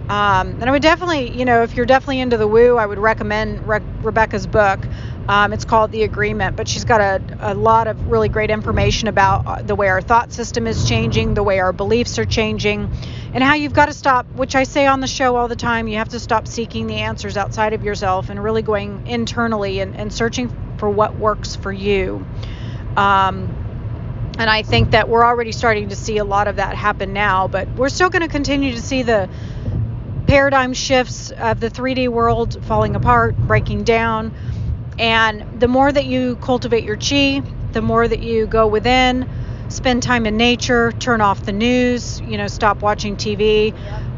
Um, 0.08 0.52
and 0.60 0.64
I 0.64 0.70
would 0.70 0.80
definitely, 0.80 1.36
you 1.36 1.44
know, 1.44 1.62
if 1.62 1.76
you're 1.76 1.84
definitely 1.84 2.20
into 2.20 2.38
the 2.38 2.48
woo, 2.48 2.78
I 2.78 2.86
would 2.86 2.98
recommend 2.98 3.68
Re- 3.68 3.80
Rebecca's 4.02 4.46
book. 4.46 4.80
Um, 5.28 5.52
it's 5.52 5.66
called 5.66 5.92
The 5.92 6.04
Agreement, 6.04 6.56
but 6.56 6.66
she's 6.66 6.86
got 6.86 7.02
a, 7.02 7.20
a 7.40 7.54
lot 7.54 7.86
of 7.86 8.08
really 8.08 8.30
great 8.30 8.50
information 8.50 9.08
about 9.08 9.46
uh, 9.46 9.60
the 9.60 9.74
way 9.74 9.88
our 9.88 10.00
thought 10.00 10.32
system 10.32 10.66
is 10.66 10.88
changing, 10.88 11.34
the 11.34 11.42
way 11.42 11.58
our 11.58 11.74
beliefs 11.74 12.18
are 12.18 12.24
changing, 12.24 12.90
and 13.34 13.44
how 13.44 13.52
you've 13.52 13.74
got 13.74 13.86
to 13.86 13.92
stop, 13.92 14.26
which 14.34 14.54
I 14.54 14.64
say 14.64 14.86
on 14.86 15.00
the 15.00 15.06
show 15.06 15.36
all 15.36 15.46
the 15.46 15.56
time, 15.56 15.88
you 15.88 15.98
have 15.98 16.08
to 16.10 16.20
stop 16.20 16.48
seeking 16.48 16.86
the 16.86 16.96
answers 16.96 17.36
outside 17.36 17.74
of 17.74 17.84
yourself 17.84 18.30
and 18.30 18.42
really 18.42 18.62
going 18.62 19.06
internally 19.06 19.80
and, 19.80 19.94
and 19.94 20.10
searching 20.10 20.50
for 20.78 20.88
what 20.88 21.16
works 21.16 21.54
for 21.54 21.70
you. 21.70 22.24
Um, 22.96 23.54
and 24.38 24.48
I 24.48 24.62
think 24.62 24.92
that 24.92 25.08
we're 25.08 25.24
already 25.24 25.52
starting 25.52 25.88
to 25.88 25.96
see 25.96 26.18
a 26.18 26.24
lot 26.24 26.48
of 26.48 26.56
that 26.56 26.76
happen 26.76 27.12
now, 27.12 27.48
but 27.48 27.68
we're 27.74 27.88
still 27.88 28.08
going 28.08 28.22
to 28.22 28.28
continue 28.28 28.72
to 28.72 28.80
see 28.80 29.02
the 29.02 29.28
paradigm 30.28 30.74
shifts 30.74 31.30
of 31.32 31.58
the 31.58 31.70
3D 31.70 32.06
world 32.08 32.62
falling 32.66 32.94
apart, 32.94 33.36
breaking 33.36 33.82
down. 33.82 34.32
And 34.98 35.60
the 35.60 35.68
more 35.68 35.90
that 35.90 36.04
you 36.04 36.36
cultivate 36.36 36.84
your 36.84 36.96
chi, 36.96 37.42
the 37.72 37.82
more 37.82 38.06
that 38.06 38.20
you 38.22 38.46
go 38.46 38.66
within, 38.66 39.28
spend 39.68 40.02
time 40.02 40.26
in 40.26 40.36
nature, 40.36 40.92
turn 40.92 41.20
off 41.20 41.42
the 41.44 41.52
news, 41.52 42.20
you 42.20 42.36
know, 42.36 42.46
stop 42.46 42.82
watching 42.82 43.16
TV. 43.16 43.72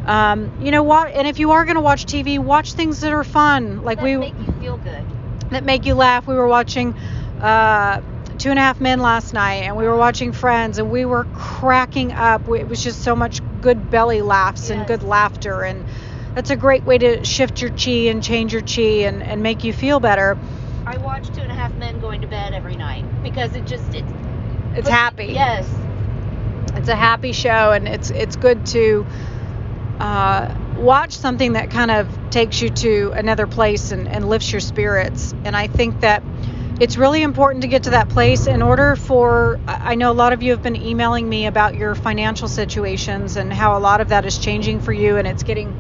Um, 0.07 0.51
you 0.61 0.73
know 0.73 0.83
what? 0.83 1.13
And 1.15 1.29
if 1.29 1.39
you 1.39 1.53
are 1.53 1.65
going 1.65 1.77
to 1.77 1.81
watch 1.83 2.07
TV, 2.07 2.39
watch 2.39 2.73
things 2.73 3.01
that 3.01 3.13
are 3.13 3.25
fun, 3.25 3.83
like 3.85 3.99
That 3.99 4.05
we 4.05 4.17
make 4.17 4.35
you 4.39 4.53
feel 4.61 4.77
good. 4.79 5.05
that 5.51 5.65
make 5.65 5.87
you 5.87 5.95
laugh. 5.95 6.27
We 6.27 6.35
were 6.35 6.49
watching 6.49 6.95
uh, 7.41 8.01
Two 8.41 8.49
and 8.49 8.59
a 8.59 8.63
Half 8.63 8.81
Men 8.81 9.01
last 9.01 9.35
night, 9.35 9.65
and 9.65 9.77
we 9.77 9.87
were 9.87 9.99
watching 9.99 10.33
Friends, 10.33 10.79
and 10.79 10.91
we 10.91 11.05
were 11.05 11.25
cracking 11.35 12.13
up. 12.13 12.49
It 12.49 12.69
was 12.69 12.83
just 12.83 13.03
so 13.03 13.15
much 13.15 13.43
good 13.61 13.91
belly 13.91 14.23
laughs 14.23 14.71
and 14.71 14.87
good 14.87 15.03
laughter, 15.03 15.63
and 15.63 15.85
that's 16.35 16.49
a 16.49 16.57
great 16.57 16.85
way 16.85 16.97
to 16.97 17.23
shift 17.23 17.61
your 17.61 17.71
chi 17.71 18.09
and 18.09 18.23
change 18.23 18.55
your 18.55 18.63
chi 18.63 19.05
and, 19.07 19.23
and 19.23 19.43
make 19.43 19.63
you 19.63 19.75
feel 19.75 20.01
better. 20.01 20.39
I 20.87 20.97
watch 20.97 21.29
Two 21.35 21.43
and 21.43 21.53
a 21.53 21.55
Half 21.55 21.75
Men 21.75 22.01
going 22.01 22.23
to 22.23 22.27
bed 22.27 22.55
every 22.55 22.77
night 22.77 23.05
because 23.23 23.55
it 23.55 23.67
just 23.67 23.95
it. 23.95 24.07
It's 24.75 24.89
happy. 24.89 25.27
Yes. 25.35 25.69
it's 26.77 26.89
a 26.89 26.97
happy 26.97 27.33
show 27.33 27.73
and 27.73 27.87
it's 27.87 28.09
it's 28.11 28.37
good 28.37 28.65
to 28.67 29.05
uh, 29.99 30.55
watch 30.79 31.13
something 31.13 31.53
that 31.55 31.71
kind 31.71 31.91
of 31.91 32.09
takes 32.31 32.63
you 32.63 32.71
to 32.71 33.13
another 33.15 33.47
place 33.47 33.91
and, 33.93 34.09
and 34.09 34.29
lifts 34.29 34.51
your 34.51 34.61
spirits 34.61 35.35
and 35.45 35.55
i 35.57 35.67
think 35.67 36.01
that 36.01 36.23
it's 36.81 36.97
really 36.97 37.23
important 37.23 37.63
to 37.63 37.69
get 37.69 37.85
to 37.85 37.91
that 37.91 38.09
place 38.09 38.47
in 38.47 38.63
order 38.63 38.97
for 38.97 39.61
i 39.67 39.95
know 39.95 40.11
a 40.11 40.15
lot 40.15 40.33
of 40.33 40.43
you 40.43 40.51
have 40.53 40.63
been 40.63 40.77
emailing 40.77 41.29
me 41.29 41.47
about 41.47 41.75
your 41.75 41.95
financial 41.95 42.49
situations 42.49 43.37
and 43.37 43.53
how 43.53 43.77
a 43.77 43.81
lot 43.81 44.01
of 44.01 44.09
that 44.09 44.25
is 44.25 44.39
changing 44.39 44.81
for 44.81 44.93
you 44.93 45.17
and 45.17 45.29
it's 45.29 45.43
getting 45.43 45.73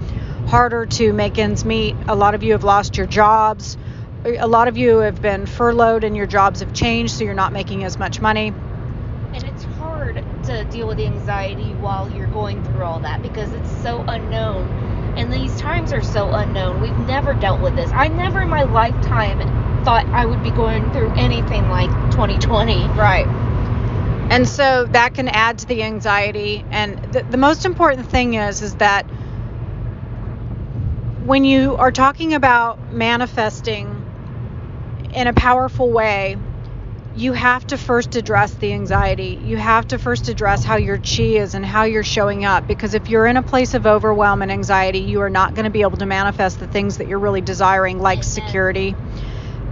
harder 0.50 0.84
to 0.84 1.12
make 1.12 1.38
ends 1.38 1.64
meet. 1.64 1.94
A 2.08 2.14
lot 2.16 2.34
of 2.34 2.42
you 2.42 2.52
have 2.52 2.64
lost 2.64 2.96
your 2.96 3.06
jobs. 3.06 3.78
A 4.24 4.48
lot 4.48 4.66
of 4.66 4.76
you 4.76 4.98
have 4.98 5.22
been 5.22 5.46
furloughed 5.46 6.02
and 6.02 6.16
your 6.16 6.26
jobs 6.26 6.58
have 6.58 6.74
changed 6.74 7.14
so 7.14 7.24
you're 7.24 7.34
not 7.34 7.52
making 7.52 7.84
as 7.84 7.98
much 7.98 8.20
money. 8.20 8.48
And 9.32 9.44
it's 9.44 9.62
hard 9.78 10.24
to 10.44 10.64
deal 10.64 10.88
with 10.88 10.98
anxiety 10.98 11.72
while 11.74 12.10
you're 12.10 12.26
going 12.26 12.64
through 12.64 12.82
all 12.82 12.98
that 13.00 13.22
because 13.22 13.52
it's 13.52 13.70
so 13.80 14.04
unknown. 14.08 14.99
And 15.16 15.32
these 15.32 15.54
times 15.60 15.92
are 15.92 16.02
so 16.02 16.32
unknown. 16.32 16.80
We've 16.80 16.96
never 17.06 17.34
dealt 17.34 17.60
with 17.60 17.76
this. 17.76 17.90
I 17.92 18.08
never 18.08 18.42
in 18.42 18.48
my 18.48 18.62
lifetime 18.62 19.38
thought 19.84 20.06
I 20.06 20.26
would 20.26 20.42
be 20.42 20.50
going 20.50 20.90
through 20.92 21.10
anything 21.12 21.68
like 21.68 21.90
2020. 22.10 22.86
Right. 22.88 23.26
And 24.30 24.48
so 24.48 24.84
that 24.86 25.14
can 25.14 25.28
add 25.28 25.58
to 25.58 25.66
the 25.66 25.82
anxiety. 25.82 26.64
And 26.70 26.98
the, 27.12 27.22
the 27.22 27.36
most 27.36 27.64
important 27.64 28.08
thing 28.08 28.34
is 28.34 28.62
is 28.62 28.76
that 28.76 29.02
when 31.24 31.44
you 31.44 31.76
are 31.76 31.92
talking 31.92 32.34
about 32.34 32.92
manifesting 32.92 34.06
in 35.12 35.26
a 35.26 35.32
powerful 35.32 35.90
way, 35.90 36.36
you 37.20 37.34
have 37.34 37.66
to 37.66 37.76
first 37.76 38.16
address 38.16 38.54
the 38.54 38.72
anxiety. 38.72 39.38
You 39.44 39.58
have 39.58 39.88
to 39.88 39.98
first 39.98 40.28
address 40.28 40.64
how 40.64 40.76
your 40.76 40.96
chi 40.96 41.22
is 41.22 41.54
and 41.54 41.66
how 41.66 41.82
you're 41.84 42.02
showing 42.02 42.46
up. 42.46 42.66
Because 42.66 42.94
if 42.94 43.10
you're 43.10 43.26
in 43.26 43.36
a 43.36 43.42
place 43.42 43.74
of 43.74 43.86
overwhelm 43.86 44.40
and 44.40 44.50
anxiety, 44.50 45.00
you 45.00 45.20
are 45.20 45.28
not 45.28 45.54
going 45.54 45.64
to 45.64 45.70
be 45.70 45.82
able 45.82 45.98
to 45.98 46.06
manifest 46.06 46.60
the 46.60 46.66
things 46.66 46.96
that 46.96 47.08
you're 47.08 47.18
really 47.18 47.42
desiring, 47.42 47.98
like 47.98 48.24
security, 48.24 48.96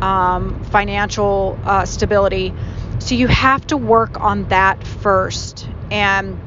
um, 0.02 0.62
financial 0.64 1.58
uh, 1.64 1.86
stability. 1.86 2.52
So 2.98 3.14
you 3.14 3.28
have 3.28 3.66
to 3.68 3.78
work 3.78 4.20
on 4.20 4.46
that 4.50 4.86
first. 4.86 5.66
And 5.90 6.38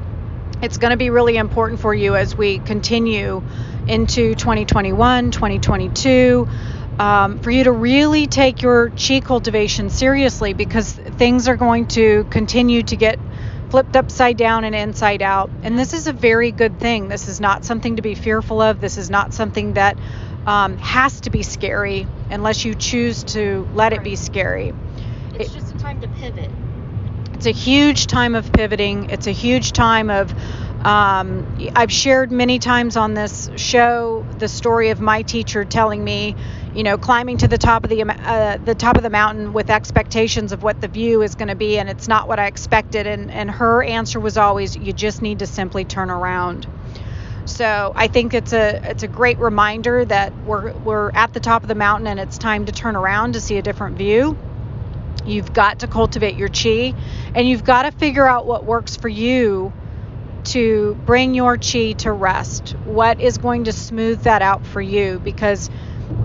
it's 0.62 0.78
going 0.78 0.92
to 0.92 0.98
be 0.98 1.10
really 1.10 1.36
important 1.36 1.80
for 1.80 1.96
you 1.96 2.16
as 2.16 2.38
we 2.38 2.60
continue 2.60 3.42
into 3.88 4.36
2021, 4.36 5.32
2022. 5.32 6.48
Um, 7.00 7.40
for 7.40 7.50
you 7.50 7.64
to 7.64 7.72
really 7.72 8.28
take 8.28 8.62
your 8.62 8.90
chi 8.92 9.22
cultivation 9.22 9.90
seriously 9.90 10.54
because 10.54 10.92
things 10.94 11.48
are 11.48 11.56
going 11.56 11.88
to 11.88 12.26
continue 12.26 12.84
to 12.84 12.96
get 12.96 13.18
flipped 13.70 13.96
upside 13.96 14.38
down 14.38 14.66
and 14.66 14.76
inside 14.76 15.22
out. 15.22 15.50
And 15.64 15.80
this 15.80 15.94
is 15.94 16.06
a 16.08 16.14
very 16.14 16.52
good 16.52 16.80
thing. 16.80 17.08
This 17.08 17.28
is 17.28 17.40
not 17.40 17.64
something 17.66 17.96
to 17.96 18.02
be 18.02 18.14
fearful 18.16 18.62
of. 18.62 18.82
This 18.82 18.98
is 18.98 19.10
not 19.10 19.34
something 19.34 19.74
that 19.74 19.98
um, 20.46 20.78
has 20.78 21.22
to 21.22 21.30
be 21.30 21.42
scary 21.42 22.06
unless 22.30 22.66
you 22.66 22.76
choose 22.76 23.24
to 23.24 23.68
let 23.74 23.94
it 23.94 24.04
be 24.04 24.16
scary. 24.16 24.74
It's 25.36 25.50
It- 25.50 25.54
just 25.54 25.74
a 25.74 25.78
time 25.78 26.02
to 26.02 26.08
pivot. 26.08 26.52
it's 27.34 27.46
a 27.46 27.52
huge 27.52 28.08
time 28.08 28.36
of 28.36 28.52
pivoting. 28.52 29.10
It's 29.10 29.28
a 29.28 29.32
huge 29.32 29.72
time 29.72 30.10
of. 30.10 30.34
Um, 30.84 31.58
I've 31.76 31.92
shared 31.92 32.32
many 32.32 32.58
times 32.58 32.98
on 32.98 33.14
this 33.14 33.52
show 33.56 34.26
the 34.40 34.48
story 34.48 34.90
of 34.90 35.00
my 35.00 35.22
teacher 35.22 35.64
telling 35.64 36.04
me, 36.04 36.36
you 36.74 36.82
know, 36.82 36.98
climbing 36.98 37.38
to 37.38 37.48
the 37.48 37.60
top 37.60 37.84
of 37.84 37.92
the 37.92 38.02
uh, 38.02 38.58
the 38.58 38.74
top 38.74 38.98
of 38.98 39.04
the 39.04 39.12
mountain 39.12 39.54
with 39.54 39.70
expectations 39.70 40.52
of 40.52 40.64
what 40.64 40.82
the 40.82 40.88
view 40.88 41.22
is 41.22 41.36
going 41.36 41.50
to 41.50 41.56
be, 41.56 41.78
and 41.78 41.88
it's 41.88 42.08
not 42.08 42.28
what 42.28 42.40
I 42.40 42.48
expected. 42.48 43.06
And 43.06 43.30
and 43.30 43.52
her 43.52 43.84
answer 43.84 44.20
was 44.20 44.38
always, 44.38 44.76
you 44.76 44.92
just 44.92 45.22
need 45.22 45.40
to 45.40 45.48
simply 45.48 45.86
turn 45.86 46.10
around. 46.10 46.68
So 47.46 47.92
I 47.96 48.08
think 48.08 48.34
it's 48.34 48.54
a 48.54 48.82
it's 48.90 49.04
a 49.04 49.08
great 49.08 49.38
reminder 49.38 50.04
that 50.06 50.36
we're 50.46 50.74
we're 50.74 51.12
at 51.12 51.34
the 51.34 51.40
top 51.40 51.62
of 51.62 51.68
the 51.68 51.76
mountain 51.76 52.08
and 52.08 52.20
it's 52.20 52.40
time 52.40 52.66
to 52.66 52.72
turn 52.72 52.96
around 52.96 53.34
to 53.34 53.42
see 53.42 53.58
a 53.58 53.62
different 53.62 53.98
view. 53.98 54.36
You've 55.26 55.54
got 55.54 55.80
to 55.80 55.88
cultivate 55.88 56.38
your 56.38 56.50
chi 56.50 56.96
and 57.36 57.48
you've 57.48 57.64
got 57.64 57.84
to 57.84 57.92
figure 57.92 58.28
out 58.28 58.48
what 58.48 58.66
works 58.66 58.96
for 58.96 59.10
you 59.10 59.74
to 60.46 60.96
bring 61.06 61.34
your 61.34 61.58
chi 61.58 61.94
to 62.00 62.12
rest. 62.12 62.76
What 62.86 63.20
is 63.20 63.38
going 63.38 63.66
to 63.66 63.74
smooth 63.74 64.24
that 64.24 64.42
out 64.42 64.66
for 64.66 64.82
you 64.82 65.20
because 65.20 65.70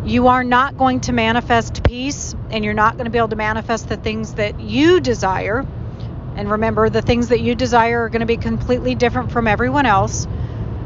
you 0.05 0.29
are 0.29 0.45
not 0.45 0.77
going 0.77 1.01
to 1.03 1.13
manifest 1.13 1.83
peace 1.85 2.35
and 2.51 2.65
you're 2.65 2.75
not 2.75 2.95
going 2.95 3.07
to 3.07 3.11
be 3.11 3.19
able 3.19 3.29
to 3.29 3.37
manifest 3.37 3.89
the 3.89 3.97
things 3.97 4.35
that 4.35 4.61
you 4.61 5.01
desire. 5.01 5.67
And 6.37 6.51
remember, 6.51 6.91
the 6.91 7.03
things 7.03 7.29
that 7.29 7.41
you 7.41 7.55
desire 7.55 8.05
are 8.05 8.09
going 8.09 8.21
to 8.21 8.27
be 8.27 8.37
completely 8.37 8.95
different 8.95 9.33
from 9.33 9.49
everyone 9.49 9.87
else. 9.87 10.27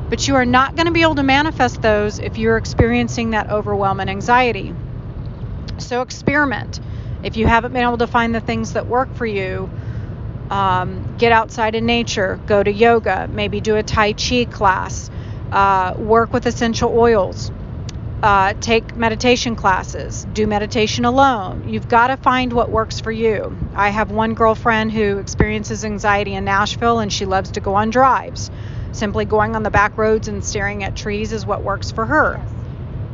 But 0.08 0.26
you 0.26 0.36
are 0.36 0.44
not 0.44 0.74
going 0.74 0.86
to 0.86 0.92
be 0.92 1.02
able 1.02 1.16
to 1.16 1.22
manifest 1.22 1.82
those 1.82 2.18
if 2.18 2.38
you're 2.38 2.56
experiencing 2.56 3.30
that 3.30 3.50
overwhelm 3.50 4.00
and 4.00 4.10
anxiety. 4.10 4.74
So 5.78 6.02
experiment. 6.02 6.80
If 7.22 7.36
you 7.36 7.46
haven't 7.46 7.72
been 7.72 7.82
able 7.82 7.98
to 7.98 8.06
find 8.06 8.34
the 8.34 8.40
things 8.40 8.72
that 8.72 8.86
work 8.86 9.14
for 9.14 9.26
you, 9.26 9.70
um, 10.50 11.16
get 11.18 11.32
outside 11.32 11.74
in 11.74 11.86
nature, 11.86 12.40
go 12.46 12.62
to 12.62 12.72
yoga, 12.72 13.28
maybe 13.32 13.60
do 13.60 13.76
a 13.76 13.82
Tai 13.82 14.14
Chi 14.14 14.44
class, 14.44 15.10
uh, 15.52 15.94
work 15.96 16.32
with 16.32 16.46
essential 16.46 16.92
oils, 16.96 17.50
uh, 18.22 18.54
take 18.60 18.96
meditation 18.96 19.56
classes, 19.56 20.26
do 20.32 20.46
meditation 20.46 21.04
alone. 21.04 21.68
You've 21.68 21.88
got 21.88 22.08
to 22.08 22.16
find 22.16 22.52
what 22.52 22.70
works 22.70 23.00
for 23.00 23.12
you. 23.12 23.56
I 23.74 23.90
have 23.90 24.10
one 24.10 24.34
girlfriend 24.34 24.92
who 24.92 25.18
experiences 25.18 25.84
anxiety 25.84 26.34
in 26.34 26.44
Nashville 26.44 26.98
and 26.98 27.12
she 27.12 27.24
loves 27.24 27.52
to 27.52 27.60
go 27.60 27.74
on 27.74 27.90
drives. 27.90 28.50
Simply 28.92 29.24
going 29.24 29.54
on 29.54 29.62
the 29.62 29.70
back 29.70 29.96
roads 29.96 30.28
and 30.28 30.44
staring 30.44 30.82
at 30.82 30.96
trees 30.96 31.32
is 31.32 31.46
what 31.46 31.62
works 31.62 31.92
for 31.92 32.04
her. 32.06 32.38
Yes. 32.38 32.50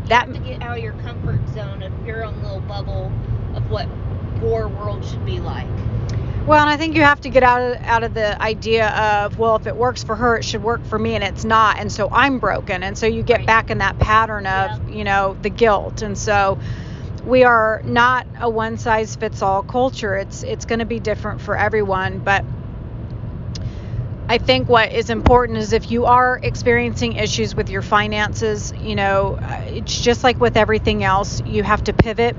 You 0.03 0.09
that 0.09 0.29
have 0.29 0.35
to 0.35 0.41
get 0.41 0.63
out 0.63 0.79
of 0.79 0.83
your 0.83 0.95
comfort 0.95 1.41
zone 1.55 1.83
of 1.83 2.07
your 2.07 2.25
own 2.25 2.43
little 2.43 2.61
bubble 2.61 3.13
of 3.55 3.71
what 3.71 3.89
your 4.41 4.69
world 4.69 5.05
should 5.05 5.25
be 5.27 5.41
like. 5.41 5.69
Well, 6.47 6.61
and 6.61 6.71
I 6.71 6.77
think 6.77 6.97
you 6.97 7.03
have 7.03 7.21
to 7.23 7.31
get 7.31 7.43
out 7.43 7.61
of 7.63 7.83
out 7.85 8.05
of 8.05 8.15
the 8.15 8.41
idea 8.43 8.89
of 8.91 9.39
well, 9.39 9.57
if 9.57 9.67
it 9.67 9.77
works 9.77 10.05
for 10.05 10.17
her, 10.17 10.37
it 10.39 10.45
should 10.45 10.63
work 10.63 10.85
for 10.87 10.99
me, 10.99 11.15
and 11.17 11.25
it's 11.25 11.45
not, 11.45 11.79
and 11.79 11.91
so 11.93 12.09
I'm 12.13 12.39
broken, 12.39 12.83
and 12.85 12.97
so 12.97 13.07
you 13.07 13.23
get 13.23 13.39
Right. 13.39 13.47
back 13.47 13.71
in 13.71 13.79
that 13.79 13.99
pattern 13.99 14.47
of 14.47 14.89
you 14.89 15.05
know 15.05 15.37
the 15.43 15.51
guilt, 15.51 16.03
and 16.03 16.17
so 16.19 16.59
we 17.27 17.45
are 17.45 17.83
not 17.85 18.27
a 18.41 18.49
one 18.49 18.79
size 18.79 19.17
fits 19.17 19.43
all 19.43 19.63
culture. 19.63 20.17
It's 20.17 20.43
it's 20.45 20.67
going 20.67 20.81
to 20.81 20.87
be 20.87 21.01
different 21.01 21.41
for 21.41 21.57
everyone, 21.57 22.21
but 22.21 22.45
I 24.29 24.39
think 24.39 24.69
what 24.69 24.93
is 24.93 25.11
important 25.11 25.59
is 25.59 25.73
if 25.73 25.91
you 25.91 26.07
are 26.07 26.41
experiencing 26.43 27.15
issues 27.15 27.55
with 27.55 27.71
your 27.71 27.83
finances, 27.83 28.73
you 28.83 28.97
know, 28.97 29.39
uh, 29.41 29.63
it's 29.67 30.01
just 30.01 30.25
like 30.25 30.41
with 30.41 30.57
everything 30.57 31.05
else, 31.05 31.43
you 31.47 31.63
have 31.63 31.85
to 31.85 31.93
pivot. 31.93 32.37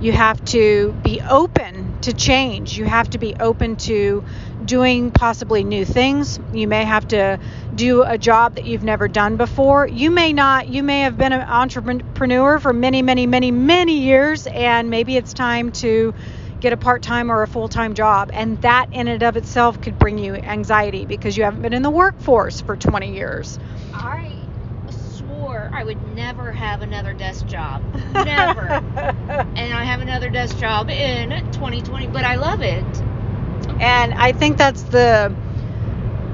You 0.00 0.12
have 0.12 0.44
to 0.46 0.92
be 1.02 1.20
open 1.22 2.00
to 2.02 2.12
change. 2.12 2.78
You 2.78 2.84
have 2.84 3.10
to 3.10 3.18
be 3.18 3.34
open 3.34 3.76
to 3.76 4.22
doing 4.64 5.10
possibly 5.10 5.64
new 5.64 5.84
things. 5.84 6.38
You 6.52 6.68
may 6.68 6.84
have 6.84 7.08
to 7.08 7.40
do 7.74 8.04
a 8.04 8.16
job 8.16 8.54
that 8.54 8.64
you've 8.64 8.84
never 8.84 9.08
done 9.08 9.36
before. 9.36 9.88
You 9.88 10.10
may 10.10 10.32
not, 10.32 10.68
you 10.68 10.84
may 10.84 11.00
have 11.00 11.18
been 11.18 11.32
an 11.32 11.40
entrepreneur 11.40 12.60
for 12.60 12.72
many, 12.72 13.02
many, 13.02 13.26
many, 13.26 13.50
many 13.50 13.98
years, 13.98 14.46
and 14.46 14.88
maybe 14.88 15.16
it's 15.16 15.32
time 15.32 15.72
to 15.72 16.14
get 16.60 16.72
a 16.72 16.76
part 16.76 17.02
time 17.02 17.30
or 17.30 17.42
a 17.42 17.48
full 17.48 17.68
time 17.68 17.94
job. 17.94 18.30
And 18.32 18.60
that 18.62 18.92
in 18.92 19.08
and 19.08 19.22
of 19.24 19.36
itself 19.36 19.80
could 19.80 19.98
bring 19.98 20.18
you 20.18 20.34
anxiety 20.34 21.06
because 21.06 21.36
you 21.36 21.42
haven't 21.42 21.62
been 21.62 21.72
in 21.74 21.82
the 21.82 21.90
workforce 21.90 22.60
for 22.60 22.76
20 22.76 23.14
years. 23.14 23.58
I 23.92 24.37
I 25.72 25.84
would 25.84 26.02
never 26.14 26.52
have 26.52 26.82
another 26.82 27.14
desk 27.14 27.46
job. 27.46 27.82
Never. 28.14 28.82
and 29.56 29.72
I 29.74 29.84
have 29.84 30.00
another 30.00 30.30
desk 30.30 30.58
job 30.58 30.90
in 30.90 31.30
2020, 31.52 32.08
but 32.08 32.24
I 32.24 32.36
love 32.36 32.62
it. 32.62 33.02
and 33.80 34.14
I 34.14 34.32
think 34.32 34.58
that's 34.58 34.82
the 34.84 35.34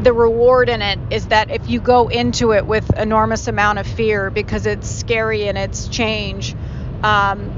the 0.02 0.12
reward 0.12 0.68
in 0.68 0.82
it 0.82 0.98
is 1.10 1.28
that 1.28 1.50
if 1.50 1.68
you 1.68 1.80
go 1.80 2.08
into 2.08 2.52
it 2.52 2.66
with 2.66 2.90
enormous 2.98 3.48
amount 3.48 3.78
of 3.78 3.86
fear 3.86 4.30
because 4.30 4.66
it's 4.66 4.88
scary 4.90 5.48
and 5.48 5.56
it's 5.56 5.88
change 5.88 6.54
um, 7.02 7.50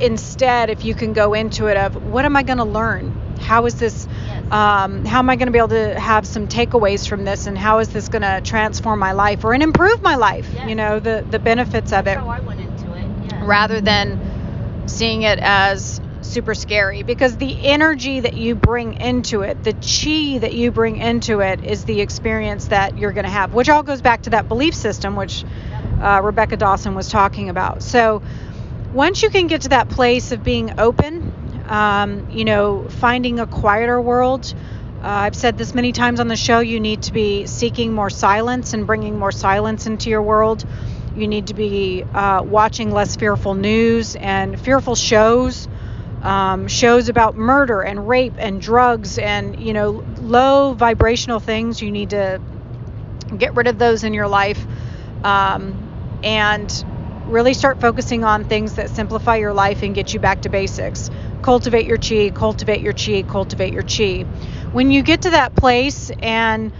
instead 0.00 0.70
if 0.70 0.84
you 0.84 0.94
can 0.94 1.12
go 1.12 1.34
into 1.34 1.66
it 1.66 1.76
of 1.76 1.96
what 2.06 2.24
am 2.24 2.36
i 2.36 2.42
going 2.42 2.58
to 2.58 2.64
learn 2.64 3.21
how 3.42 3.66
is 3.66 3.74
this 3.74 4.06
um, 4.50 5.04
how 5.04 5.18
am 5.18 5.28
i 5.30 5.36
going 5.36 5.46
to 5.46 5.52
be 5.52 5.58
able 5.58 5.68
to 5.68 5.98
have 5.98 6.26
some 6.26 6.46
takeaways 6.48 7.08
from 7.08 7.24
this 7.24 7.46
and 7.46 7.56
how 7.58 7.78
is 7.80 7.88
this 7.88 8.08
going 8.08 8.22
to 8.22 8.40
transform 8.44 8.98
my 8.98 9.12
life 9.12 9.44
or 9.44 9.52
and 9.54 9.62
improve 9.62 10.02
my 10.02 10.14
life 10.16 10.48
Yes. 10.54 10.68
you 10.68 10.74
know 10.74 11.00
the 11.00 11.24
the 11.30 11.38
benefits 11.38 11.92
of 11.92 12.06
it 12.06 12.16
how 12.16 12.28
I 12.28 12.40
went 12.40 12.60
into 12.60 12.92
it. 12.94 13.04
Yeah. 13.28 13.46
rather 13.46 13.80
than 13.80 14.84
seeing 14.86 15.22
it 15.22 15.38
as 15.40 16.00
super 16.22 16.54
scary 16.54 17.02
because 17.02 17.36
the 17.36 17.66
energy 17.66 18.20
that 18.20 18.34
you 18.34 18.54
bring 18.54 18.94
into 18.94 19.42
it, 19.42 19.62
the 19.64 19.72
chi 19.72 20.38
that 20.38 20.54
you 20.54 20.70
bring 20.70 20.96
into 20.96 21.40
it 21.40 21.64
is 21.64 21.84
the 21.84 22.00
experience 22.00 22.68
that 22.68 22.96
you're 22.96 23.12
going 23.12 23.24
to 23.24 23.30
have, 23.30 23.52
which 23.54 23.68
all 23.68 23.82
goes 23.82 24.00
back 24.00 24.22
to 24.22 24.30
that 24.30 24.48
belief 24.48 24.74
system, 24.74 25.16
which 25.16 25.44
uh, 26.00 26.20
Rebecca 26.22 26.56
Dawson 26.56 26.94
was 26.94 27.08
talking 27.08 27.48
about. 27.48 27.82
So 27.82 28.22
once 28.92 29.22
you 29.22 29.30
can 29.30 29.46
get 29.46 29.62
to 29.62 29.70
that 29.70 29.88
place 29.88 30.32
of 30.32 30.42
being 30.44 30.78
open, 30.78 31.32
um, 31.72 32.30
you 32.30 32.44
know, 32.44 32.86
finding 32.88 33.40
a 33.40 33.46
quieter 33.46 34.00
world. 34.00 34.54
Uh, 35.02 35.08
I've 35.08 35.34
said 35.36 35.58
this 35.58 35.74
many 35.74 35.92
times 35.92 36.20
on 36.20 36.28
the 36.28 36.36
show. 36.36 36.60
You 36.60 36.80
need 36.80 37.02
to 37.04 37.12
be 37.12 37.46
seeking 37.46 37.92
more 37.94 38.10
silence 38.10 38.74
and 38.74 38.86
bringing 38.86 39.18
more 39.18 39.32
silence 39.32 39.86
into 39.86 40.10
your 40.10 40.22
world. 40.22 40.64
You 41.16 41.26
need 41.28 41.48
to 41.48 41.54
be 41.54 42.04
uh, 42.14 42.42
watching 42.44 42.92
less 42.92 43.16
fearful 43.16 43.54
news 43.54 44.16
and 44.16 44.60
fearful 44.60 44.94
shows, 44.94 45.68
um, 46.22 46.68
shows 46.68 47.08
about 47.08 47.36
murder 47.36 47.80
and 47.82 48.08
rape 48.08 48.34
and 48.38 48.60
drugs 48.60 49.18
and 49.18 49.58
you 49.58 49.72
know 49.72 50.04
low 50.20 50.74
vibrational 50.74 51.40
things. 51.40 51.82
You 51.82 51.90
need 51.90 52.10
to 52.10 52.40
get 53.36 53.54
rid 53.54 53.66
of 53.66 53.78
those 53.78 54.04
in 54.04 54.14
your 54.14 54.28
life, 54.28 54.66
um, 55.24 56.20
and 56.22 56.84
really 57.26 57.54
start 57.54 57.80
focusing 57.80 58.24
on 58.24 58.44
things 58.44 58.74
that 58.74 58.90
simplify 58.90 59.36
your 59.36 59.54
life 59.54 59.82
and 59.82 59.94
get 59.94 60.12
you 60.12 60.20
back 60.20 60.42
to 60.42 60.48
basics. 60.50 61.10
Cultivate 61.42 61.86
your 61.86 61.98
chi, 61.98 62.30
cultivate 62.30 62.80
your 62.80 62.92
chi, 62.92 63.22
cultivate 63.22 63.72
your 63.72 63.82
chi. 63.82 64.22
When 64.72 64.90
you 64.90 65.02
get 65.02 65.22
to 65.22 65.30
that 65.30 65.54
place 65.54 66.10
and 66.20 66.72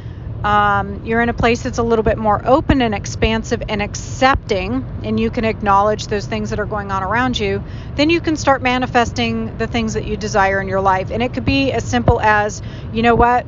um, 0.44 1.04
you're 1.04 1.20
in 1.20 1.28
a 1.28 1.34
place 1.34 1.62
that's 1.62 1.78
a 1.78 1.82
little 1.82 2.02
bit 2.02 2.18
more 2.18 2.40
open 2.44 2.82
and 2.82 2.94
expansive 2.94 3.62
and 3.68 3.82
accepting, 3.82 4.84
and 5.04 5.18
you 5.18 5.30
can 5.30 5.44
acknowledge 5.44 6.06
those 6.08 6.26
things 6.26 6.50
that 6.50 6.58
are 6.58 6.66
going 6.66 6.90
on 6.90 7.02
around 7.02 7.38
you, 7.38 7.62
then 7.96 8.10
you 8.10 8.20
can 8.20 8.36
start 8.36 8.62
manifesting 8.62 9.56
the 9.58 9.66
things 9.66 9.94
that 9.94 10.04
you 10.04 10.16
desire 10.16 10.60
in 10.60 10.68
your 10.68 10.80
life. 10.80 11.10
And 11.10 11.22
it 11.22 11.34
could 11.34 11.44
be 11.44 11.72
as 11.72 11.84
simple 11.84 12.20
as, 12.20 12.62
you 12.92 13.02
know 13.02 13.14
what? 13.14 13.46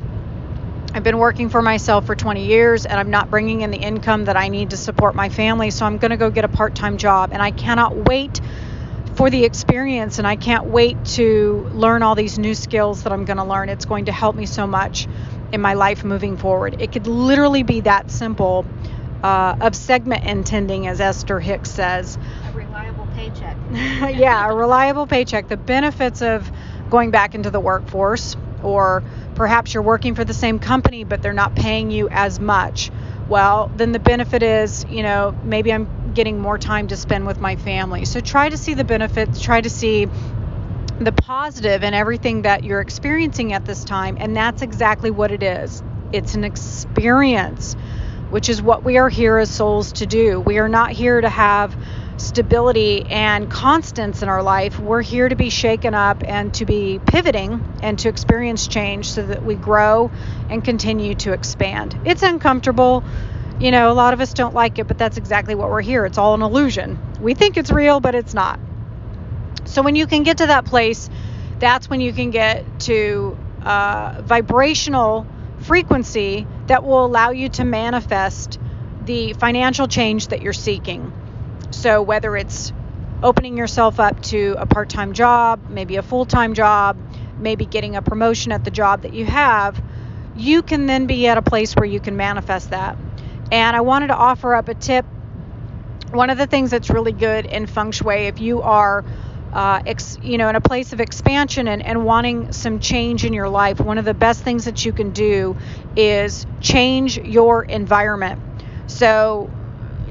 I've 0.93 1.03
been 1.03 1.17
working 1.17 1.49
for 1.49 1.61
myself 1.61 2.05
for 2.05 2.15
20 2.15 2.45
years 2.45 2.85
and 2.85 2.97
I'm 2.97 3.09
not 3.09 3.29
bringing 3.29 3.61
in 3.61 3.71
the 3.71 3.77
income 3.77 4.25
that 4.25 4.37
I 4.37 4.47
need 4.47 4.69
to 4.69 4.77
support 4.77 5.13
my 5.13 5.27
family, 5.27 5.69
so 5.69 5.85
I'm 5.85 5.97
going 5.97 6.11
to 6.11 6.17
go 6.17 6.29
get 6.29 6.45
a 6.45 6.49
part 6.49 6.73
time 6.75 6.97
job. 6.97 7.31
And 7.33 7.41
I 7.41 7.51
cannot 7.51 8.07
wait 8.07 8.39
for 9.15 9.29
the 9.29 9.45
experience 9.45 10.17
and 10.19 10.27
I 10.27 10.35
can't 10.35 10.65
wait 10.65 11.03
to 11.05 11.69
learn 11.71 12.03
all 12.03 12.15
these 12.15 12.37
new 12.37 12.53
skills 12.53 13.03
that 13.03 13.13
I'm 13.13 13.25
going 13.25 13.37
to 13.37 13.43
learn. 13.43 13.69
It's 13.69 13.85
going 13.85 14.05
to 14.05 14.11
help 14.11 14.35
me 14.35 14.45
so 14.45 14.67
much 14.67 15.07
in 15.51 15.61
my 15.61 15.73
life 15.73 16.03
moving 16.03 16.37
forward. 16.37 16.81
It 16.81 16.91
could 16.91 17.07
literally 17.07 17.63
be 17.63 17.81
that 17.81 18.11
simple 18.11 18.65
uh, 19.23 19.55
of 19.61 19.75
segment 19.75 20.25
intending, 20.25 20.87
as 20.87 20.99
Esther 20.99 21.39
Hicks 21.39 21.71
says. 21.71 22.17
A 22.43 22.51
reliable 22.51 23.07
paycheck. 23.15 23.57
yeah, 23.71 24.49
a 24.49 24.53
reliable 24.53 25.07
paycheck. 25.07 25.47
The 25.47 25.57
benefits 25.57 26.21
of 26.21 26.51
going 26.89 27.11
back 27.11 27.35
into 27.35 27.49
the 27.49 27.59
workforce, 27.59 28.35
or 28.63 29.03
perhaps 29.35 29.73
you're 29.73 29.83
working 29.83 30.15
for 30.15 30.23
the 30.23 30.33
same 30.33 30.59
company 30.59 31.03
but 31.03 31.21
they're 31.21 31.33
not 31.33 31.55
paying 31.55 31.91
you 31.91 32.09
as 32.09 32.39
much. 32.39 32.91
Well, 33.27 33.71
then 33.75 33.91
the 33.91 33.99
benefit 33.99 34.43
is, 34.43 34.85
you 34.89 35.03
know, 35.03 35.35
maybe 35.43 35.73
I'm 35.73 36.04
getting 36.15 36.39
more 36.39 36.57
time 36.57 36.87
to 36.87 36.97
spend 36.97 37.27
with 37.27 37.39
my 37.39 37.55
family. 37.55 38.05
So 38.05 38.19
try 38.21 38.49
to 38.49 38.57
see 38.57 38.73
the 38.73 38.83
benefits, 38.83 39.41
try 39.41 39.61
to 39.61 39.69
see 39.69 40.07
the 40.99 41.11
positive 41.11 41.83
in 41.83 41.93
everything 41.93 42.43
that 42.43 42.63
you're 42.63 42.81
experiencing 42.81 43.53
at 43.53 43.65
this 43.65 43.83
time, 43.83 44.17
and 44.19 44.35
that's 44.35 44.61
exactly 44.61 45.11
what 45.11 45.31
it 45.31 45.43
is. 45.43 45.83
It's 46.13 46.35
an 46.35 46.43
experience, 46.43 47.73
which 48.29 48.47
is 48.49 48.61
what 48.61 48.83
we 48.83 48.97
are 48.97 49.09
here 49.09 49.37
as 49.37 49.49
souls 49.49 49.91
to 49.93 50.05
do. 50.05 50.39
We 50.39 50.57
are 50.57 50.69
not 50.69 50.91
here 50.91 51.19
to 51.19 51.29
have 51.29 51.75
stability 52.17 53.05
and 53.07 53.51
constance 53.51 54.21
in 54.21 54.29
our 54.29 54.41
life. 54.41 54.79
We're 54.79 55.01
here 55.01 55.27
to 55.27 55.35
be 55.35 55.49
shaken 55.49 55.93
up 55.93 56.23
and 56.25 56.53
to 56.53 56.65
be 56.65 56.99
pivoting 57.05 57.61
and 57.81 57.99
to 57.99 58.09
experience 58.09 58.67
change 58.67 59.11
so 59.11 59.25
that 59.25 59.43
we 59.43 59.55
grow 59.55 60.11
and 60.49 60.63
continue 60.63 61.15
to 61.15 61.33
expand. 61.33 61.99
It's 62.05 62.23
uncomfortable. 62.23 63.03
You 63.59 63.71
know, 63.71 63.89
a 63.91 63.93
lot 63.93 64.13
of 64.13 64.19
us 64.19 64.33
don't 64.33 64.53
like 64.53 64.79
it, 64.79 64.87
but 64.87 64.97
that's 64.97 65.17
exactly 65.17 65.55
what 65.55 65.69
we're 65.69 65.81
here. 65.81 66.05
It's 66.05 66.17
all 66.17 66.33
an 66.33 66.41
illusion. 66.41 66.99
We 67.21 67.33
think 67.35 67.55
it's 67.55 67.71
real, 67.71 67.99
but 68.01 68.13
it's 68.13 68.33
not. 68.33 68.59
So 69.65 69.81
when 69.81 69.95
you 69.95 70.07
can 70.07 70.23
get 70.23 70.37
to 70.39 70.47
that 70.47 70.65
place, 70.65 71.09
that's 71.59 71.89
when 71.89 72.01
you 72.01 72.11
can 72.13 72.31
get 72.31 72.65
to 72.81 73.37
uh, 73.63 74.21
vibrational 74.23 75.25
frequency 75.59 76.45
that 76.67 76.83
will 76.83 77.05
allow 77.05 77.29
you 77.31 77.49
to 77.49 77.63
manifest 77.63 78.59
the 79.05 79.33
financial 79.33 79.87
change 79.87 80.27
that 80.27 80.41
you're 80.41 80.53
seeking. 80.53 81.13
So, 81.71 82.01
whether 82.01 82.35
it's 82.35 82.73
opening 83.23 83.57
yourself 83.57 83.99
up 83.99 84.21
to 84.23 84.55
a 84.57 84.65
part 84.65 84.89
time 84.89 85.13
job, 85.13 85.69
maybe 85.69 85.95
a 85.95 86.03
full 86.03 86.25
time 86.25 86.53
job, 86.53 86.97
maybe 87.39 87.65
getting 87.65 87.95
a 87.95 88.01
promotion 88.01 88.51
at 88.51 88.63
the 88.63 88.71
job 88.71 89.03
that 89.03 89.13
you 89.13 89.25
have, 89.25 89.81
you 90.35 90.61
can 90.61 90.85
then 90.85 91.07
be 91.07 91.27
at 91.27 91.37
a 91.37 91.41
place 91.41 91.73
where 91.75 91.85
you 91.85 91.99
can 91.99 92.17
manifest 92.17 92.69
that. 92.71 92.97
And 93.51 93.75
I 93.75 93.81
wanted 93.81 94.07
to 94.07 94.15
offer 94.15 94.55
up 94.55 94.67
a 94.69 94.73
tip. 94.75 95.05
One 96.11 96.29
of 96.29 96.37
the 96.37 96.47
things 96.47 96.71
that's 96.71 96.89
really 96.89 97.11
good 97.11 97.45
in 97.45 97.65
feng 97.67 97.91
shui, 97.91 98.27
if 98.27 98.39
you 98.39 98.61
are 98.61 99.03
uh, 99.53 99.81
ex, 99.85 100.17
you 100.21 100.37
know, 100.37 100.49
in 100.49 100.55
a 100.55 100.61
place 100.61 100.93
of 100.93 100.99
expansion 100.99 101.67
and, 101.67 101.81
and 101.81 102.05
wanting 102.05 102.51
some 102.51 102.79
change 102.79 103.25
in 103.25 103.33
your 103.33 103.49
life, 103.49 103.79
one 103.79 103.97
of 103.97 104.05
the 104.05 104.13
best 104.13 104.41
things 104.43 104.65
that 104.65 104.85
you 104.85 104.93
can 104.93 105.11
do 105.11 105.55
is 105.95 106.45
change 106.61 107.17
your 107.17 107.63
environment. 107.63 108.41
So, 108.87 109.49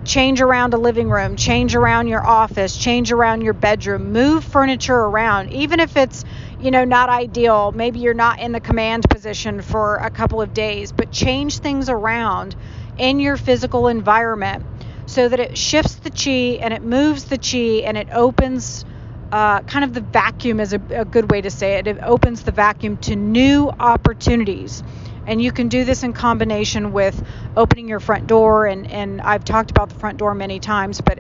change 0.05 0.41
around 0.41 0.75
a 0.75 0.79
living 0.79 1.09
room, 1.09 1.37
change 1.37 1.75
around 1.75 2.09
your 2.09 2.25
office, 2.27 2.77
change 2.77 3.13
around 3.13 3.41
your 3.43 3.55
bedroom, 3.55 4.13
move 4.13 4.45
furniture 4.45 4.97
around, 4.99 5.51
even 5.51 5.81
if 5.81 5.97
it's 5.97 6.25
you 6.61 6.71
know 6.71 6.85
not 6.85 7.09
ideal. 7.09 7.73
Maybe 7.73 8.01
you're 8.01 8.15
not 8.15 8.41
in 8.41 8.53
the 8.53 8.61
command 8.61 9.05
position 9.09 9.63
for 9.63 9.97
a 9.97 10.11
couple 10.11 10.41
of 10.43 10.53
days, 10.55 10.93
but 10.93 11.11
change 11.11 11.59
things 11.59 11.89
around 11.89 12.57
in 12.99 13.21
your 13.21 13.37
physical 13.37 13.89
environment 13.89 14.65
so 15.07 15.29
that 15.29 15.41
it 15.41 15.57
shifts 15.57 15.97
the 15.97 16.11
chi 16.11 16.59
and 16.63 16.73
it 16.73 16.83
moves 16.83 17.25
the 17.25 17.39
chi 17.39 17.87
and 17.87 17.97
it 17.97 18.09
opens 18.13 18.85
uh, 19.33 19.61
kind 19.63 19.85
of 19.85 19.93
the 19.95 20.01
vacuum 20.01 20.61
is 20.61 20.73
a, 20.73 20.81
a 20.91 21.05
good 21.05 21.31
way 21.31 21.41
to 21.41 21.51
say 21.51 21.75
it. 21.75 21.87
It 21.89 21.99
opens 22.03 22.43
the 22.45 22.53
vacuum 22.53 22.97
to 22.99 23.17
new 23.17 23.69
opportunities. 23.69 24.83
And 25.27 25.43
you 25.43 25.51
can 25.51 25.69
do 25.69 25.85
this 25.85 26.05
in 26.05 26.13
combination 26.13 26.93
with 26.93 27.21
opening 27.57 27.89
your 27.89 27.99
front 27.99 28.29
door. 28.29 28.67
And, 28.67 28.87
and 28.89 29.21
I've 29.21 29.45
talked 29.45 29.71
about 29.73 29.89
the 29.89 29.97
front 29.97 30.19
door 30.19 30.35
many 30.35 30.61
times, 30.61 31.01
but 31.01 31.19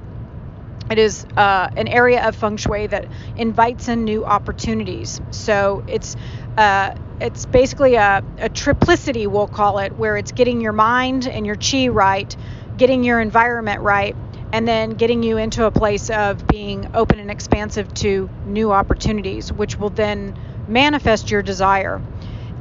it 0.91 0.99
is 0.99 1.25
uh, 1.37 1.70
an 1.77 1.89
area 1.89 2.27
of 2.29 2.37
feng 2.37 2.57
shui 2.57 2.87
that 2.89 3.07
invites 3.37 3.89
in 3.89 4.05
new 4.05 4.25
opportunities. 4.25 5.20
So 5.31 5.83
it's 5.89 6.14
uh, 6.57 6.95
it's 7.20 7.46
basically 7.46 7.94
a, 7.94 8.22
a 8.38 8.48
triplicity, 8.48 9.26
we'll 9.26 9.46
call 9.48 9.78
it, 9.78 9.96
where 9.96 10.16
it's 10.16 10.32
getting 10.32 10.60
your 10.60 10.72
mind 10.72 11.26
and 11.26 11.46
your 11.46 11.56
chi 11.56 11.88
right, 11.88 12.36
getting 12.76 13.04
your 13.04 13.20
environment 13.20 13.80
right, 13.80 14.16
and 14.52 14.68
then 14.68 14.90
getting 14.90 15.22
you 15.22 15.36
into 15.36 15.64
a 15.64 15.70
place 15.70 16.10
of 16.10 16.46
being 16.46 16.90
open 16.94 17.18
and 17.18 17.30
expansive 17.30 17.92
to 17.94 18.28
new 18.46 18.72
opportunities, 18.72 19.52
which 19.52 19.78
will 19.78 19.90
then 19.90 20.38
manifest 20.68 21.30
your 21.30 21.42
desire. 21.42 22.00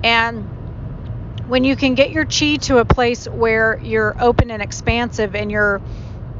And 0.04 0.48
when 1.48 1.64
you 1.64 1.76
can 1.76 1.94
get 1.96 2.12
your 2.12 2.26
chi 2.26 2.56
to 2.56 2.78
a 2.78 2.86
place 2.86 3.28
where 3.28 3.80
you're 3.84 4.16
open 4.20 4.50
and 4.50 4.62
expansive 4.62 5.36
and 5.36 5.52
you're 5.52 5.82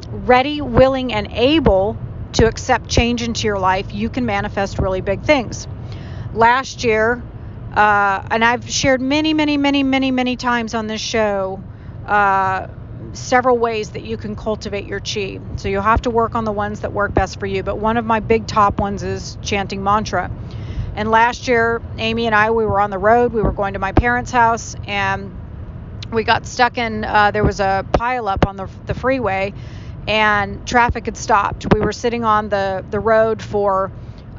ready, 0.10 0.62
willing, 0.62 1.14
and 1.14 1.28
able 1.32 1.98
to 2.34 2.48
accept 2.48 2.90
change 2.90 3.22
into 3.22 3.46
your 3.48 3.60
life, 3.60 3.94
you 3.94 4.10
can 4.10 4.26
manifest 4.26 4.80
really 4.80 5.02
big 5.02 5.24
things. 5.24 5.68
Last 6.34 6.84
year, 6.84 7.22
uh, 7.74 8.24
and 8.32 8.44
I've 8.44 8.70
shared 8.70 9.02
many, 9.02 9.34
many, 9.34 9.58
many, 9.58 9.84
many, 9.84 10.12
many 10.12 10.36
times 10.38 10.74
on 10.74 10.88
this 10.88 11.02
show 11.02 11.62
uh, 12.06 12.68
several 13.14 13.58
ways 13.58 13.92
that 13.92 14.04
you 14.04 14.18
can 14.18 14.36
cultivate 14.36 14.86
your 14.86 15.00
chi. 15.00 15.40
So 15.58 15.70
you'll 15.70 15.82
have 15.82 16.02
to 16.04 16.10
work 16.10 16.36
on 16.36 16.46
the 16.46 16.52
ones 16.52 16.82
that 16.82 16.94
work 16.94 17.14
best 17.14 17.40
for 17.40 17.46
you. 17.46 17.64
But 17.64 17.78
one 17.80 17.98
of 17.98 18.06
my 18.06 18.20
big 18.20 18.48
top 18.48 18.80
ones 18.80 19.04
is 19.04 19.38
chanting 19.42 19.84
mantra. 19.84 20.30
And 20.96 21.10
last 21.10 21.48
year, 21.48 21.82
Amy 21.98 22.28
and 22.28 22.36
I, 22.36 22.52
we 22.52 22.66
were 22.66 22.80
on 22.80 22.92
the 22.92 23.00
road. 23.00 23.34
We 23.34 23.42
were 23.42 23.52
going 23.52 23.74
to 23.74 23.80
my 23.80 23.92
parents' 23.94 24.32
house, 24.32 24.76
and 24.86 25.36
we 26.12 26.24
got 26.24 26.46
stuck 26.46 26.78
in. 26.78 27.04
Uh, 27.04 27.32
there 27.32 27.44
was 27.44 27.60
a 27.60 27.86
pileup 27.94 28.48
on 28.48 28.58
the 28.58 28.70
the 28.86 28.94
freeway, 28.94 29.54
and 30.08 30.66
traffic 30.68 31.06
had 31.06 31.18
stopped. 31.18 31.68
We 31.74 31.80
were 31.82 31.94
sitting 31.94 32.24
on 32.24 32.50
the 32.50 32.86
the 32.90 33.00
road 33.00 33.42
for. 33.42 33.92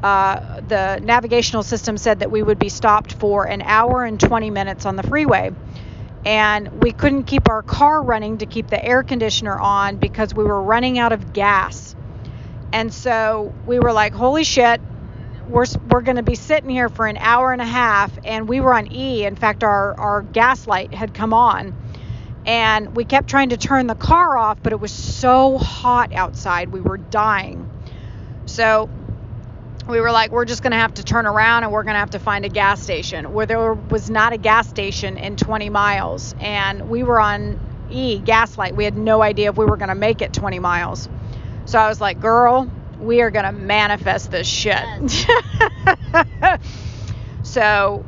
Uh, 0.03 0.61
the 0.67 0.99
navigational 1.03 1.63
system 1.63 1.97
said 1.97 2.19
that 2.19 2.29
we 2.29 2.43
would 2.43 2.59
be 2.59 2.69
stopped 2.69 3.13
for 3.13 3.45
an 3.45 3.61
hour 3.61 4.03
and 4.03 4.19
20 4.19 4.49
minutes 4.51 4.85
on 4.85 4.95
the 4.95 5.03
freeway 5.03 5.51
and 6.25 6.81
we 6.81 6.91
couldn't 6.91 7.25
keep 7.25 7.49
our 7.49 7.61
car 7.61 8.01
running 8.01 8.39
to 8.39 8.47
keep 8.47 8.67
the 8.67 8.83
air 8.83 9.03
conditioner 9.03 9.57
on 9.57 9.97
because 9.97 10.33
we 10.33 10.43
were 10.43 10.61
running 10.61 10.97
out 10.97 11.11
of 11.11 11.33
gas. 11.33 11.95
And 12.73 12.91
so 12.91 13.53
we 13.67 13.79
were 13.79 13.93
like, 13.93 14.13
holy 14.13 14.43
shit, 14.43 14.81
we're, 15.47 15.65
we're 15.89 16.01
going 16.01 16.15
to 16.15 16.23
be 16.23 16.33
sitting 16.33 16.71
here 16.71 16.89
for 16.89 17.05
an 17.05 17.17
hour 17.17 17.53
and 17.53 17.61
a 17.61 17.65
half. 17.65 18.11
And 18.23 18.49
we 18.49 18.59
were 18.59 18.73
on 18.73 18.91
E. 18.91 19.23
In 19.23 19.35
fact, 19.35 19.63
our, 19.63 19.93
our 19.99 20.21
gas 20.23 20.65
light 20.65 20.93
had 20.93 21.13
come 21.13 21.31
on. 21.31 21.75
And 22.47 22.95
we 22.95 23.05
kept 23.05 23.27
trying 23.27 23.49
to 23.49 23.57
turn 23.57 23.85
the 23.85 23.95
car 23.95 24.35
off, 24.35 24.57
but 24.63 24.73
it 24.73 24.79
was 24.79 24.91
so 24.91 25.59
hot 25.59 26.11
outside. 26.11 26.69
We 26.69 26.81
were 26.81 26.97
dying. 26.97 27.69
So 28.47 28.89
we 29.87 30.01
were 30.01 30.11
like, 30.11 30.31
we're 30.31 30.45
just 30.45 30.63
going 30.63 30.71
to 30.71 30.77
have 30.77 30.95
to 30.95 31.03
turn 31.03 31.25
around 31.25 31.63
and 31.63 31.71
we're 31.71 31.83
going 31.83 31.93
to 31.93 31.99
have 31.99 32.11
to 32.11 32.19
find 32.19 32.45
a 32.45 32.49
gas 32.49 32.81
station 32.81 33.33
where 33.33 33.45
there 33.45 33.73
was 33.73 34.09
not 34.09 34.33
a 34.33 34.37
gas 34.37 34.67
station 34.67 35.17
in 35.17 35.35
20 35.35 35.69
miles. 35.69 36.33
And 36.39 36.89
we 36.89 37.03
were 37.03 37.19
on 37.19 37.59
E, 37.91 38.19
Gaslight. 38.19 38.75
We 38.75 38.83
had 38.83 38.97
no 38.97 39.21
idea 39.21 39.49
if 39.49 39.57
we 39.57 39.65
were 39.65 39.77
going 39.77 39.89
to 39.89 39.95
make 39.95 40.21
it 40.21 40.33
20 40.33 40.59
miles. 40.59 41.07
So 41.65 41.79
I 41.79 41.87
was 41.87 42.01
like, 42.01 42.19
girl, 42.19 42.69
we 42.99 43.21
are 43.21 43.29
going 43.29 43.45
to 43.45 43.51
manifest 43.51 44.31
this 44.31 44.47
shit. 44.47 44.73
Yes. 44.73 45.25
so 47.43 48.05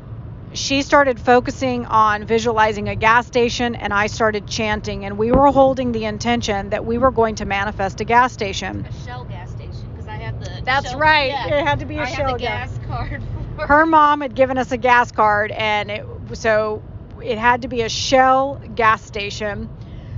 she 0.54 0.82
started 0.82 1.20
focusing 1.20 1.86
on 1.86 2.26
visualizing 2.26 2.90
a 2.90 2.96
gas 2.96 3.28
station 3.28 3.76
and 3.76 3.94
I 3.94 4.08
started 4.08 4.48
chanting 4.48 5.06
and 5.06 5.18
we 5.18 5.32
were 5.32 5.52
holding 5.52 5.92
the 5.92 6.06
intention 6.06 6.70
that 6.70 6.86
we 6.86 6.98
were 6.98 7.12
going 7.12 7.36
to 7.36 7.46
manifest 7.46 8.02
a 8.02 8.06
gas 8.06 8.34
station. 8.34 8.86
A 8.86 9.06
shell 9.06 9.26
gas 9.26 9.52
station 9.52 9.88
because 9.92 10.08
I 10.08 10.18
had 10.46 10.62
the 10.62 10.66
That's 10.66 10.90
shell, 10.92 11.00
right. 11.00 11.28
Yeah, 11.30 11.48
it 11.48 11.66
had 11.66 11.80
to 11.80 11.86
be 11.86 11.98
a 11.98 12.04
I 12.04 12.06
shell 12.06 12.32
had 12.32 12.42
gas. 12.42 12.80
card. 12.88 13.24
For 13.56 13.68
Her 13.68 13.86
mom 13.86 14.22
had 14.22 14.36
given 14.36 14.58
us 14.58 14.72
a 14.72 14.78
gas 14.78 15.12
card 15.12 15.52
and 15.52 15.90
it 15.92 16.06
so 16.34 16.82
it 17.24 17.38
had 17.38 17.64
to 17.64 17.68
be 17.68 17.82
a 17.82 17.90
Shell 17.90 18.62
gas 18.76 19.04
station. 19.04 19.70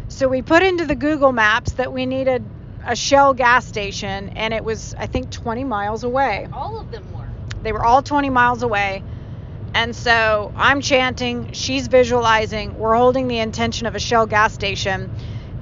So 0.09 0.27
we 0.27 0.41
put 0.41 0.63
into 0.63 0.85
the 0.85 0.95
Google 0.95 1.31
Maps 1.31 1.73
that 1.73 1.93
we 1.93 2.05
needed 2.05 2.43
a 2.85 2.95
Shell 2.95 3.35
gas 3.35 3.65
station 3.65 4.29
and 4.29 4.53
it 4.53 4.63
was 4.63 4.95
I 4.97 5.05
think 5.07 5.31
20 5.31 5.63
miles 5.63 6.03
away. 6.03 6.47
all 6.51 6.79
of 6.79 6.91
them 6.91 7.05
were. 7.13 7.27
They 7.63 7.71
were 7.71 7.83
all 7.83 8.01
20 8.01 8.29
miles 8.29 8.63
away. 8.63 9.03
And 9.73 9.95
so 9.95 10.51
I'm 10.55 10.81
chanting, 10.81 11.51
she's 11.53 11.87
visualizing, 11.87 12.77
we're 12.79 12.95
holding 12.95 13.27
the 13.27 13.37
intention 13.39 13.85
of 13.85 13.95
a 13.95 13.99
Shell 13.99 14.25
gas 14.25 14.53
station. 14.53 15.11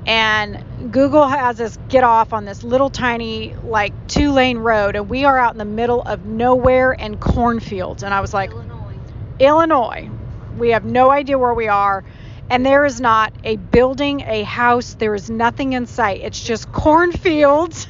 And 0.07 0.93
Google 0.93 1.27
has 1.27 1.59
us 1.59 1.77
get 1.89 2.05
off 2.05 2.31
on 2.31 2.45
this 2.45 2.63
little 2.63 2.89
tiny, 2.89 3.53
like, 3.65 4.07
two 4.07 4.31
lane 4.31 4.57
road. 4.57 4.95
And 4.95 5.09
we 5.09 5.25
are 5.25 5.37
out 5.37 5.51
in 5.51 5.57
the 5.57 5.65
middle 5.65 6.01
of 6.01 6.25
nowhere 6.25 6.93
and 6.93 7.19
cornfields. 7.19 8.03
And 8.03 8.13
I 8.13 8.21
was 8.21 8.33
like, 8.33 8.51
Illinois. 8.51 8.95
Illinois. 9.39 10.09
We 10.57 10.69
have 10.69 10.85
no 10.85 11.11
idea 11.11 11.37
where 11.37 11.53
we 11.53 11.67
are. 11.67 12.05
And 12.49 12.65
there 12.65 12.85
is 12.85 13.01
not 13.01 13.33
a 13.43 13.57
building, 13.57 14.21
a 14.21 14.43
house, 14.43 14.93
there 14.93 15.13
is 15.13 15.29
nothing 15.29 15.73
in 15.73 15.85
sight. 15.85 16.21
It's 16.21 16.41
just 16.41 16.71
cornfields. 16.71 17.87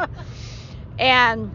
and 0.98 1.54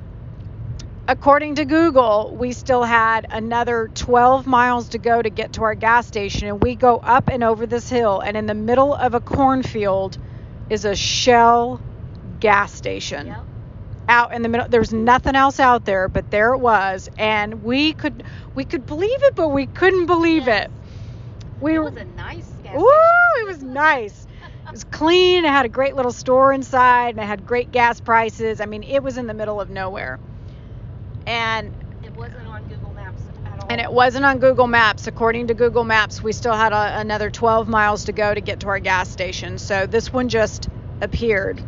according 1.08 1.56
to 1.56 1.66
Google, 1.66 2.36
we 2.38 2.52
still 2.54 2.84
had 2.84 3.28
another 3.30 3.90
12 3.94 4.48
miles 4.48 4.90
to 4.90 4.98
go 4.98 5.22
to 5.22 5.30
get 5.30 5.54
to 5.54 5.64
our 5.64 5.76
gas 5.76 6.08
station. 6.08 6.48
And 6.48 6.62
we 6.64 6.76
go 6.76 6.98
up 6.98 7.30
and 7.30 7.44
over 7.44 7.66
this 7.66 7.90
hill, 7.90 8.20
and 8.20 8.36
in 8.38 8.46
the 8.46 8.54
middle 8.54 8.94
of 8.94 9.14
a 9.14 9.20
cornfield 9.20 10.18
is 10.70 10.86
a 10.86 10.96
Shell 10.96 11.80
gas 12.40 12.74
station 12.74 13.28
Yep. 13.28 13.44
out 14.10 14.34
in 14.34 14.42
the 14.42 14.50
middle 14.50 14.68
there's 14.68 14.92
nothing 14.92 15.36
else 15.36 15.60
out 15.60 15.86
there 15.86 16.08
but 16.10 16.30
there 16.32 16.54
it 16.54 16.58
was 16.60 17.10
and 17.18 17.64
we 17.64 17.94
could 17.94 18.24
we 18.56 18.66
could 18.66 18.86
believe 18.86 19.18
it 19.24 19.36
but 19.36 19.50
we 19.50 19.66
couldn't 19.68 20.06
believe 20.06 20.48
Yes. 20.48 20.66
it 20.66 20.72
we 21.62 21.76
It 21.76 21.80
was 21.80 21.96
a 21.96 22.06
nice 22.06 22.52
gas 22.64 22.76
Woo, 22.76 22.86
it 23.42 23.48
was 23.48 23.64
nice 23.64 24.28
it 24.68 24.72
was 24.72 24.84
clean 24.86 25.46
it 25.46 25.50
had 25.50 25.66
a 25.66 25.70
great 25.70 25.96
little 25.96 26.12
store 26.12 26.52
inside 26.52 27.10
and 27.10 27.20
it 27.20 27.26
had 27.26 27.46
great 27.48 27.72
gas 27.72 28.00
prices 28.02 28.60
i 28.60 28.66
mean 28.66 28.84
it 28.84 29.02
was 29.02 29.18
in 29.18 29.28
the 29.28 29.34
middle 29.34 29.62
of 29.62 29.70
nowhere 29.70 30.20
and. 31.26 31.74
It 32.04 32.16
wasn't 32.16 32.48
on 32.48 32.64
Google 32.68 32.94
Maps 32.94 33.22
at 33.46 33.60
all. 33.60 33.68
and 33.70 33.82
it 33.82 33.92
wasn't 33.92 34.26
on 34.26 34.40
Google 34.40 34.68
Maps. 34.68 35.08
According 35.08 35.48
to 35.48 35.54
Google 35.54 35.84
Maps, 35.84 36.22
we 36.22 36.32
still 36.34 36.54
had 36.54 36.72
a, 36.74 37.00
another 37.00 37.30
12 37.30 37.68
miles 37.68 38.06
to 38.06 38.12
go 38.12 38.34
to 38.34 38.42
get 38.42 38.62
to 38.62 38.68
our 38.68 38.80
gas 38.80 39.10
station. 39.10 39.58
So 39.58 39.86
this 39.86 40.14
one 40.14 40.30
just 40.30 40.70
appeared. 41.02 41.62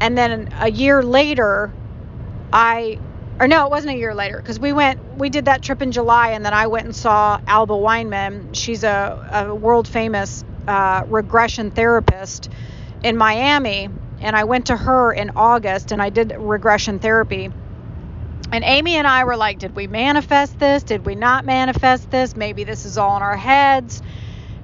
And 0.00 0.18
then 0.18 0.52
a 0.60 0.70
year 0.70 1.02
later, 1.02 1.72
I, 2.52 2.98
or 3.40 3.48
no, 3.48 3.64
it 3.66 3.70
wasn't 3.70 3.94
a 3.94 3.98
year 3.98 4.14
later 4.14 4.36
because 4.38 4.58
we 4.60 4.72
went, 4.72 5.00
we 5.16 5.30
did 5.30 5.46
that 5.46 5.62
trip 5.62 5.82
in 5.82 5.92
July 5.92 6.30
and 6.30 6.44
then 6.44 6.52
I 6.52 6.66
went 6.66 6.84
and 6.84 6.94
saw 6.94 7.40
Alba 7.46 7.74
Weinman. 7.74 8.54
She's 8.54 8.84
a, 8.84 9.46
a 9.48 9.54
world 9.54 9.88
famous 9.88 10.44
uh, 10.68 11.04
regression 11.08 11.70
therapist 11.70 12.50
in 13.02 13.16
Miami. 13.16 13.88
And 14.20 14.36
I 14.36 14.44
went 14.44 14.66
to 14.66 14.76
her 14.76 15.12
in 15.12 15.30
August 15.36 15.92
and 15.92 16.02
I 16.02 16.10
did 16.10 16.34
regression 16.38 16.98
therapy. 16.98 17.50
And 18.52 18.62
Amy 18.64 18.96
and 18.96 19.06
I 19.06 19.24
were 19.24 19.36
like, 19.36 19.58
did 19.58 19.74
we 19.74 19.86
manifest 19.86 20.58
this? 20.58 20.82
Did 20.82 21.06
we 21.06 21.14
not 21.14 21.44
manifest 21.44 22.10
this? 22.10 22.36
Maybe 22.36 22.64
this 22.64 22.84
is 22.84 22.98
all 22.98 23.16
in 23.16 23.22
our 23.22 23.36
heads. 23.36 24.02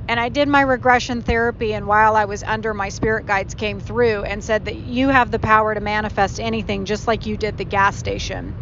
And 0.09 0.19
I 0.19 0.29
did 0.29 0.49
my 0.49 0.63
regression 0.63 1.23
therapy, 1.23 1.73
and 1.73 1.87
while 1.87 2.17
I 2.17 2.25
was 2.25 2.43
under, 2.43 2.75
my 2.75 2.89
spirit 2.89 3.27
guides 3.27 3.55
came 3.55 3.79
through 3.79 4.25
and 4.25 4.43
said 4.43 4.65
that 4.65 4.75
you 4.75 5.09
have 5.09 5.31
the 5.31 5.39
power 5.39 5.73
to 5.75 5.81
manifest 5.81 6.41
anything, 6.41 6.85
just 6.85 7.07
like 7.07 7.27
you 7.27 7.37
did 7.37 7.57
the 7.59 7.65
gas 7.65 7.97
station. 7.97 8.55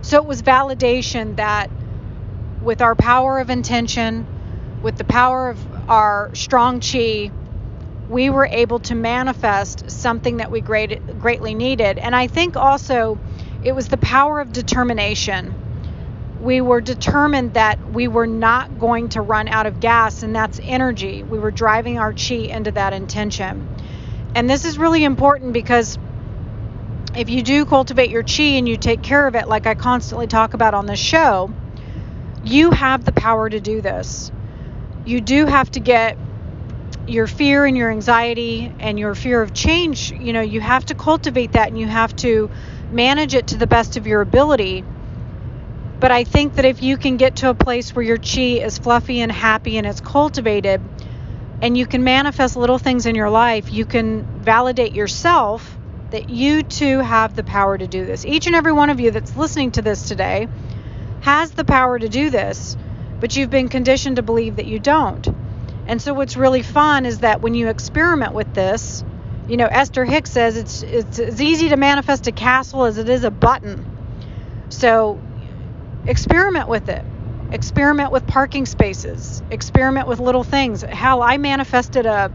So 0.00 0.16
it 0.18 0.26
was 0.26 0.42
validation 0.42 1.36
that 1.36 1.70
with 2.62 2.80
our 2.80 2.94
power 2.94 3.40
of 3.40 3.50
intention, 3.50 4.26
with 4.82 4.96
the 4.96 5.04
power 5.04 5.50
of 5.50 5.90
our 5.90 6.30
strong 6.34 6.80
chi, 6.80 7.30
we 8.08 8.30
were 8.30 8.46
able 8.46 8.78
to 8.80 8.94
manifest 8.94 9.90
something 9.90 10.38
that 10.38 10.50
we 10.50 10.60
great, 10.60 11.18
greatly 11.18 11.54
needed. 11.54 11.98
And 11.98 12.14
I 12.14 12.26
think 12.26 12.56
also 12.56 13.18
it 13.66 13.74
was 13.74 13.88
the 13.88 13.96
power 13.96 14.38
of 14.38 14.52
determination. 14.52 15.52
We 16.40 16.60
were 16.60 16.80
determined 16.80 17.54
that 17.54 17.92
we 17.92 18.06
were 18.06 18.28
not 18.28 18.78
going 18.78 19.08
to 19.10 19.20
run 19.20 19.48
out 19.48 19.66
of 19.66 19.80
gas, 19.80 20.22
and 20.22 20.32
that's 20.36 20.60
energy. 20.62 21.24
We 21.24 21.40
were 21.40 21.50
driving 21.50 21.98
our 21.98 22.12
chi 22.12 22.34
into 22.34 22.70
that 22.70 22.92
intention. 22.92 23.68
And 24.36 24.48
this 24.48 24.64
is 24.64 24.78
really 24.78 25.02
important 25.02 25.52
because 25.52 25.98
if 27.16 27.28
you 27.28 27.42
do 27.42 27.66
cultivate 27.66 28.10
your 28.10 28.22
chi 28.22 28.54
and 28.54 28.68
you 28.68 28.76
take 28.76 29.02
care 29.02 29.26
of 29.26 29.34
it, 29.34 29.48
like 29.48 29.66
I 29.66 29.74
constantly 29.74 30.28
talk 30.28 30.54
about 30.54 30.72
on 30.72 30.86
this 30.86 31.00
show, 31.00 31.52
you 32.44 32.70
have 32.70 33.04
the 33.04 33.12
power 33.12 33.50
to 33.50 33.58
do 33.58 33.80
this. 33.80 34.30
You 35.04 35.20
do 35.20 35.44
have 35.46 35.72
to 35.72 35.80
get 35.80 36.16
your 37.08 37.26
fear 37.26 37.64
and 37.66 37.76
your 37.76 37.90
anxiety 37.90 38.72
and 38.78 38.96
your 38.96 39.16
fear 39.16 39.42
of 39.42 39.52
change, 39.54 40.12
you 40.12 40.32
know, 40.32 40.40
you 40.40 40.60
have 40.60 40.84
to 40.86 40.94
cultivate 40.94 41.52
that 41.52 41.68
and 41.68 41.78
you 41.78 41.86
have 41.86 42.14
to 42.16 42.50
manage 42.90 43.34
it 43.34 43.48
to 43.48 43.56
the 43.56 43.66
best 43.66 43.96
of 43.96 44.06
your 44.06 44.20
ability. 44.20 44.84
But 45.98 46.10
I 46.10 46.24
think 46.24 46.56
that 46.56 46.64
if 46.64 46.82
you 46.82 46.96
can 46.96 47.16
get 47.16 47.36
to 47.36 47.50
a 47.50 47.54
place 47.54 47.94
where 47.94 48.04
your 48.04 48.18
chi 48.18 48.60
is 48.62 48.78
fluffy 48.78 49.20
and 49.20 49.32
happy 49.32 49.78
and 49.78 49.86
it's 49.86 50.00
cultivated, 50.00 50.80
and 51.62 51.76
you 51.76 51.86
can 51.86 52.04
manifest 52.04 52.56
little 52.56 52.78
things 52.78 53.06
in 53.06 53.14
your 53.14 53.30
life, 53.30 53.72
you 53.72 53.86
can 53.86 54.24
validate 54.42 54.94
yourself 54.94 55.76
that 56.10 56.28
you 56.28 56.62
too 56.62 57.00
have 57.00 57.34
the 57.34 57.42
power 57.42 57.76
to 57.76 57.86
do 57.86 58.04
this. 58.04 58.24
Each 58.24 58.46
and 58.46 58.54
every 58.54 58.72
one 58.72 58.90
of 58.90 59.00
you 59.00 59.10
that's 59.10 59.36
listening 59.36 59.72
to 59.72 59.82
this 59.82 60.06
today 60.06 60.48
has 61.22 61.50
the 61.52 61.64
power 61.64 61.98
to 61.98 62.08
do 62.08 62.30
this, 62.30 62.76
but 63.18 63.34
you've 63.34 63.50
been 63.50 63.68
conditioned 63.68 64.16
to 64.16 64.22
believe 64.22 64.56
that 64.56 64.66
you 64.66 64.78
don't. 64.78 65.26
And 65.86 66.00
so 66.00 66.14
what's 66.14 66.36
really 66.36 66.62
fun 66.62 67.06
is 67.06 67.20
that 67.20 67.40
when 67.40 67.54
you 67.54 67.68
experiment 67.68 68.34
with 68.34 68.52
this, 68.54 69.02
you 69.48 69.56
know, 69.56 69.66
Esther 69.66 70.04
Hicks 70.04 70.30
says 70.30 70.56
it's 70.56 70.82
it's 70.82 71.18
as 71.18 71.40
easy 71.40 71.68
to 71.68 71.76
manifest 71.76 72.26
a 72.26 72.32
castle 72.32 72.84
as 72.84 72.98
it 72.98 73.08
is 73.08 73.24
a 73.24 73.30
button. 73.30 73.84
So 74.68 75.20
experiment 76.06 76.68
with 76.68 76.88
it. 76.88 77.04
Experiment 77.52 78.10
with 78.10 78.26
parking 78.26 78.66
spaces. 78.66 79.42
Experiment 79.50 80.08
with 80.08 80.18
little 80.18 80.42
things. 80.42 80.82
Hell, 80.82 81.22
I 81.22 81.36
manifested 81.36 82.06
a, 82.06 82.32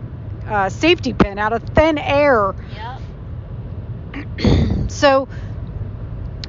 a 0.47 0.69
safety 0.69 1.13
pin 1.13 1.37
out 1.37 1.51
of 1.51 1.63
thin 1.63 1.97
air. 1.97 2.55
Yep. 4.13 4.89
so 4.91 5.27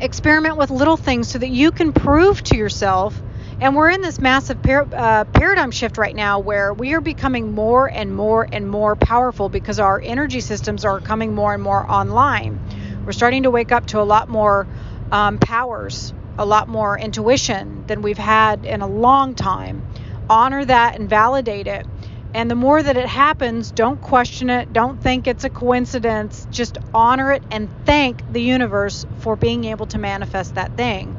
experiment 0.00 0.56
with 0.56 0.70
little 0.70 0.96
things 0.96 1.28
so 1.28 1.38
that 1.38 1.48
you 1.48 1.72
can 1.72 1.92
prove 1.92 2.42
to 2.42 2.56
yourself 2.56 3.20
and 3.62 3.76
we're 3.76 3.90
in 3.90 4.00
this 4.00 4.18
massive 4.18 4.60
par- 4.60 4.88
uh, 4.92 5.22
paradigm 5.22 5.70
shift 5.70 5.96
right 5.96 6.16
now 6.16 6.40
where 6.40 6.74
we 6.74 6.94
are 6.94 7.00
becoming 7.00 7.54
more 7.54 7.86
and 7.86 8.12
more 8.12 8.48
and 8.50 8.68
more 8.68 8.96
powerful 8.96 9.48
because 9.48 9.78
our 9.78 10.00
energy 10.00 10.40
systems 10.40 10.84
are 10.84 10.98
coming 10.98 11.32
more 11.32 11.54
and 11.54 11.62
more 11.62 11.88
online. 11.88 12.58
We're 13.06 13.12
starting 13.12 13.44
to 13.44 13.52
wake 13.52 13.70
up 13.70 13.86
to 13.86 14.00
a 14.00 14.02
lot 14.02 14.28
more 14.28 14.66
um, 15.12 15.38
powers, 15.38 16.12
a 16.38 16.44
lot 16.44 16.66
more 16.66 16.98
intuition 16.98 17.84
than 17.86 18.02
we've 18.02 18.18
had 18.18 18.64
in 18.66 18.80
a 18.80 18.88
long 18.88 19.36
time. 19.36 19.86
Honor 20.28 20.64
that 20.64 20.98
and 20.98 21.08
validate 21.08 21.68
it. 21.68 21.86
And 22.34 22.50
the 22.50 22.56
more 22.56 22.82
that 22.82 22.96
it 22.96 23.06
happens, 23.06 23.70
don't 23.70 24.00
question 24.00 24.50
it. 24.50 24.72
Don't 24.72 25.00
think 25.00 25.28
it's 25.28 25.44
a 25.44 25.50
coincidence. 25.50 26.48
Just 26.50 26.78
honor 26.92 27.30
it 27.30 27.44
and 27.52 27.68
thank 27.86 28.24
the 28.32 28.42
universe 28.42 29.06
for 29.18 29.36
being 29.36 29.66
able 29.66 29.86
to 29.86 29.98
manifest 29.98 30.56
that 30.56 30.76
thing 30.76 31.16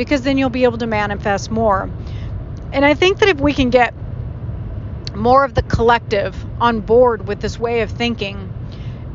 because 0.00 0.22
then 0.22 0.38
you'll 0.38 0.48
be 0.48 0.64
able 0.64 0.78
to 0.78 0.86
manifest 0.86 1.50
more. 1.50 1.90
And 2.72 2.86
I 2.86 2.94
think 2.94 3.18
that 3.18 3.28
if 3.28 3.38
we 3.38 3.52
can 3.52 3.68
get 3.68 3.92
more 5.14 5.44
of 5.44 5.52
the 5.52 5.60
collective 5.60 6.34
on 6.58 6.80
board 6.80 7.28
with 7.28 7.38
this 7.42 7.58
way 7.58 7.82
of 7.82 7.90
thinking 7.90 8.50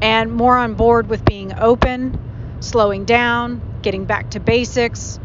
and 0.03 0.31
more 0.31 0.55
on 0.55 0.75
board 0.75 1.09
with 1.09 1.25
being 1.25 1.57
open, 1.57 2.19
slowing 2.59 3.03
down, 3.03 3.79
getting 3.81 4.05
back 4.05 4.29
to 4.29 4.39
basics, 4.39 5.19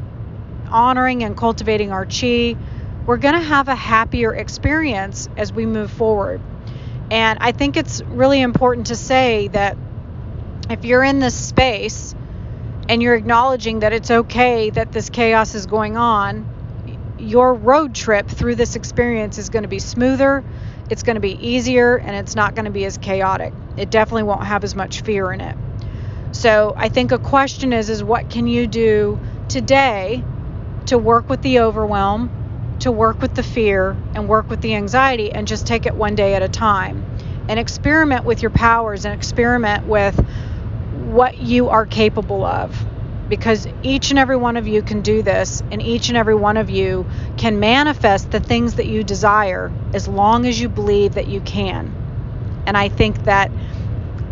honoring 0.70 1.24
and 1.24 1.36
cultivating 1.36 1.92
our 1.92 2.06
chi, 2.06 2.56
we're 3.04 3.18
going 3.18 3.34
to 3.34 3.42
have 3.42 3.68
a 3.68 3.74
happier 3.74 4.34
experience 4.34 5.28
as 5.36 5.52
we 5.52 5.66
move 5.66 5.90
forward. 5.90 6.40
And 7.10 7.38
I 7.38 7.52
think 7.52 7.76
it's 7.76 8.00
really 8.04 8.40
important 8.40 8.86
to 8.86 8.96
say 8.96 9.48
that 9.48 9.76
if 10.70 10.86
you're 10.86 11.04
in 11.04 11.18
this 11.18 11.34
space 11.34 12.14
and 12.90 13.00
you're 13.00 13.14
acknowledging 13.14 13.78
that 13.78 13.92
it's 13.92 14.10
okay 14.10 14.68
that 14.68 14.90
this 14.90 15.10
chaos 15.10 15.54
is 15.54 15.66
going 15.66 15.96
on, 15.96 17.14
your 17.20 17.54
road 17.54 17.94
trip 17.94 18.26
through 18.26 18.56
this 18.56 18.74
experience 18.74 19.38
is 19.38 19.48
going 19.48 19.62
to 19.62 19.68
be 19.68 19.78
smoother, 19.78 20.42
it's 20.90 21.04
going 21.04 21.14
to 21.14 21.20
be 21.20 21.38
easier, 21.40 21.96
and 21.96 22.16
it's 22.16 22.34
not 22.34 22.56
going 22.56 22.64
to 22.64 22.72
be 22.72 22.84
as 22.84 22.98
chaotic. 22.98 23.52
It 23.76 23.90
definitely 23.90 24.24
won't 24.24 24.42
have 24.42 24.64
as 24.64 24.74
much 24.74 25.02
fear 25.02 25.30
in 25.30 25.40
it. 25.40 25.56
So 26.32 26.74
I 26.76 26.88
think 26.88 27.12
a 27.12 27.20
question 27.20 27.72
is 27.72 27.90
is 27.90 28.02
what 28.02 28.28
can 28.28 28.48
you 28.48 28.66
do 28.66 29.20
today 29.48 30.24
to 30.86 30.98
work 30.98 31.28
with 31.28 31.42
the 31.42 31.60
overwhelm, 31.60 32.76
to 32.80 32.90
work 32.90 33.22
with 33.22 33.36
the 33.36 33.44
fear, 33.44 33.96
and 34.16 34.28
work 34.28 34.50
with 34.50 34.62
the 34.62 34.74
anxiety, 34.74 35.30
and 35.30 35.46
just 35.46 35.64
take 35.64 35.86
it 35.86 35.94
one 35.94 36.16
day 36.16 36.34
at 36.34 36.42
a 36.42 36.48
time, 36.48 37.04
and 37.48 37.60
experiment 37.60 38.24
with 38.24 38.42
your 38.42 38.50
powers 38.50 39.04
and 39.04 39.14
experiment 39.14 39.86
with 39.86 40.20
what 41.00 41.38
you 41.38 41.68
are 41.70 41.86
capable 41.86 42.44
of 42.44 42.86
because 43.30 43.68
each 43.84 44.10
and 44.10 44.18
every 44.18 44.36
one 44.36 44.56
of 44.56 44.66
you 44.66 44.82
can 44.82 45.02
do 45.02 45.22
this 45.22 45.62
and 45.70 45.80
each 45.80 46.08
and 46.08 46.18
every 46.18 46.34
one 46.34 46.56
of 46.56 46.68
you 46.68 47.06
can 47.36 47.60
manifest 47.60 48.30
the 48.32 48.40
things 48.40 48.74
that 48.74 48.86
you 48.86 49.04
desire 49.04 49.72
as 49.94 50.08
long 50.08 50.44
as 50.46 50.60
you 50.60 50.68
believe 50.68 51.14
that 51.14 51.28
you 51.28 51.40
can. 51.40 51.94
And 52.66 52.76
I 52.76 52.88
think 52.88 53.24
that 53.24 53.50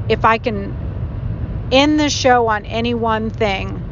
if 0.09 0.25
I 0.25 0.39
can 0.39 1.69
end 1.71 2.01
the 2.01 2.11
show 2.11 2.49
on 2.49 2.67
any 2.67 2.93
one 2.93 3.31
thing 3.31 3.85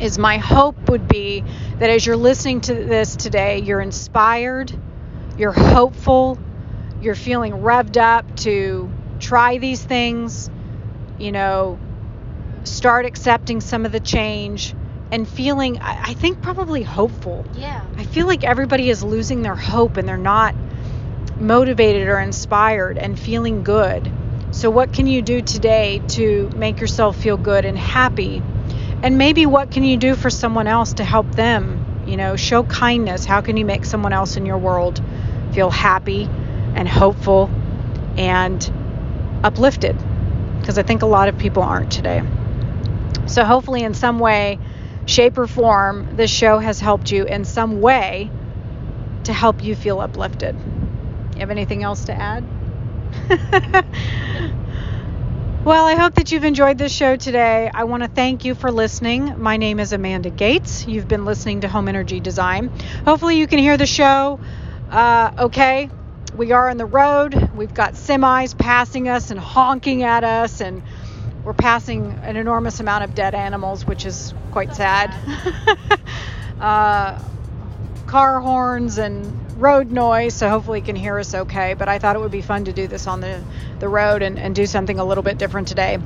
is 0.00 0.18
my 0.18 0.38
hope 0.38 0.88
would 0.88 1.06
be 1.06 1.44
that 1.78 1.90
as 1.90 2.06
you're 2.06 2.16
listening 2.16 2.62
to 2.62 2.74
this 2.74 3.14
today, 3.14 3.58
you're 3.58 3.80
inspired, 3.80 4.72
you're 5.36 5.52
hopeful, 5.52 6.38
you're 7.02 7.14
feeling 7.14 7.52
revved 7.52 7.98
up 7.98 8.36
to 8.36 8.90
try 9.20 9.58
these 9.58 9.82
things 9.82 10.48
you 11.18 11.32
know, 11.32 11.78
start 12.64 13.06
accepting 13.06 13.60
some 13.60 13.84
of 13.86 13.92
the 13.92 14.00
change 14.00 14.74
and 15.10 15.26
feeling, 15.26 15.78
I, 15.80 16.14
think, 16.14 16.42
probably 16.42 16.82
hopeful. 16.82 17.44
Yeah. 17.54 17.84
I 17.96 18.04
feel 18.04 18.26
like 18.26 18.44
everybody 18.44 18.90
is 18.90 19.02
losing 19.02 19.42
their 19.42 19.54
hope 19.54 19.96
and 19.96 20.06
they're 20.06 20.16
not 20.18 20.54
motivated 21.40 22.08
or 22.08 22.18
inspired 22.18 22.98
and 22.98 23.18
feeling 23.18 23.62
good. 23.62 24.12
So, 24.50 24.70
what 24.70 24.92
can 24.92 25.06
you 25.06 25.22
do 25.22 25.40
today 25.40 26.02
to 26.08 26.50
make 26.56 26.80
yourself 26.80 27.16
feel 27.16 27.36
good 27.36 27.64
and 27.64 27.78
happy? 27.78 28.42
And 29.02 29.16
maybe 29.16 29.46
what 29.46 29.70
can 29.70 29.84
you 29.84 29.96
do 29.96 30.14
for 30.14 30.30
someone 30.30 30.66
else 30.66 30.94
to 30.94 31.04
help 31.04 31.30
them? 31.32 32.04
You 32.06 32.16
know, 32.16 32.36
show 32.36 32.64
kindness. 32.64 33.24
How 33.24 33.40
can 33.40 33.56
you 33.56 33.64
make 33.64 33.84
someone 33.84 34.12
else 34.12 34.36
in 34.36 34.46
your 34.46 34.58
world 34.58 35.02
feel 35.52 35.70
happy 35.70 36.28
and 36.74 36.88
hopeful 36.88 37.50
and 38.16 38.70
uplifted? 39.44 39.96
Because 40.68 40.76
I 40.76 40.82
think 40.82 41.00
a 41.00 41.06
lot 41.06 41.28
of 41.28 41.38
people 41.38 41.62
aren't 41.62 41.90
today. 41.90 42.22
So, 43.24 43.42
hopefully, 43.42 43.84
in 43.84 43.94
some 43.94 44.18
way, 44.18 44.58
shape, 45.06 45.38
or 45.38 45.46
form, 45.46 46.16
this 46.16 46.30
show 46.30 46.58
has 46.58 46.78
helped 46.78 47.10
you 47.10 47.24
in 47.24 47.46
some 47.46 47.80
way 47.80 48.30
to 49.24 49.32
help 49.32 49.64
you 49.64 49.74
feel 49.74 49.98
uplifted. 49.98 50.54
You 51.32 51.40
have 51.40 51.50
anything 51.50 51.84
else 51.84 52.04
to 52.04 52.12
add? 52.12 52.44
well, 55.64 55.86
I 55.86 55.94
hope 55.94 56.16
that 56.16 56.32
you've 56.32 56.44
enjoyed 56.44 56.76
this 56.76 56.92
show 56.92 57.16
today. 57.16 57.70
I 57.72 57.84
want 57.84 58.02
to 58.02 58.08
thank 58.10 58.44
you 58.44 58.54
for 58.54 58.70
listening. 58.70 59.40
My 59.40 59.56
name 59.56 59.80
is 59.80 59.94
Amanda 59.94 60.28
Gates. 60.28 60.86
You've 60.86 61.08
been 61.08 61.24
listening 61.24 61.62
to 61.62 61.68
Home 61.68 61.88
Energy 61.88 62.20
Design. 62.20 62.68
Hopefully, 63.06 63.38
you 63.38 63.46
can 63.46 63.58
hear 63.58 63.78
the 63.78 63.86
show 63.86 64.38
uh, 64.90 65.30
okay 65.38 65.88
we 66.38 66.52
are 66.52 66.70
on 66.70 66.76
the 66.76 66.86
road. 66.86 67.50
We've 67.56 67.74
got 67.74 67.94
semis 67.94 68.56
passing 68.56 69.08
us 69.08 69.32
and 69.32 69.40
honking 69.40 70.04
at 70.04 70.22
us, 70.22 70.60
and 70.60 70.84
we're 71.42 71.52
passing 71.52 72.12
an 72.22 72.36
enormous 72.36 72.78
amount 72.78 73.02
of 73.02 73.16
dead 73.16 73.34
animals, 73.34 73.84
which 73.84 74.06
is 74.06 74.32
quite 74.52 74.74
sad. 74.76 75.12
uh, 76.60 77.20
car 78.06 78.40
horns 78.40 78.98
and 78.98 79.60
road 79.60 79.90
noise, 79.90 80.32
so 80.32 80.48
hopefully 80.48 80.78
you 80.78 80.84
can 80.84 80.94
hear 80.94 81.18
us 81.18 81.34
okay. 81.34 81.74
But 81.74 81.88
I 81.88 81.98
thought 81.98 82.14
it 82.14 82.20
would 82.20 82.30
be 82.30 82.40
fun 82.40 82.66
to 82.66 82.72
do 82.72 82.86
this 82.86 83.08
on 83.08 83.20
the, 83.20 83.42
the 83.80 83.88
road 83.88 84.22
and, 84.22 84.38
and 84.38 84.54
do 84.54 84.64
something 84.64 85.00
a 85.00 85.04
little 85.04 85.24
bit 85.24 85.38
different 85.38 85.66
today. 85.66 85.98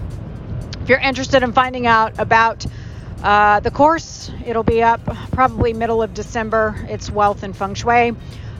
If 0.80 0.88
you're 0.88 0.98
interested 0.98 1.42
in 1.42 1.52
finding 1.52 1.86
out 1.86 2.18
about 2.18 2.64
uh, 3.22 3.60
the 3.60 3.70
course, 3.70 4.30
it'll 4.46 4.62
be 4.62 4.82
up 4.82 5.04
probably 5.30 5.74
middle 5.74 6.02
of 6.02 6.14
December. 6.14 6.74
It's 6.88 7.10
Wealth 7.10 7.42
and 7.42 7.54
Feng 7.54 7.74
Shui. 7.74 8.16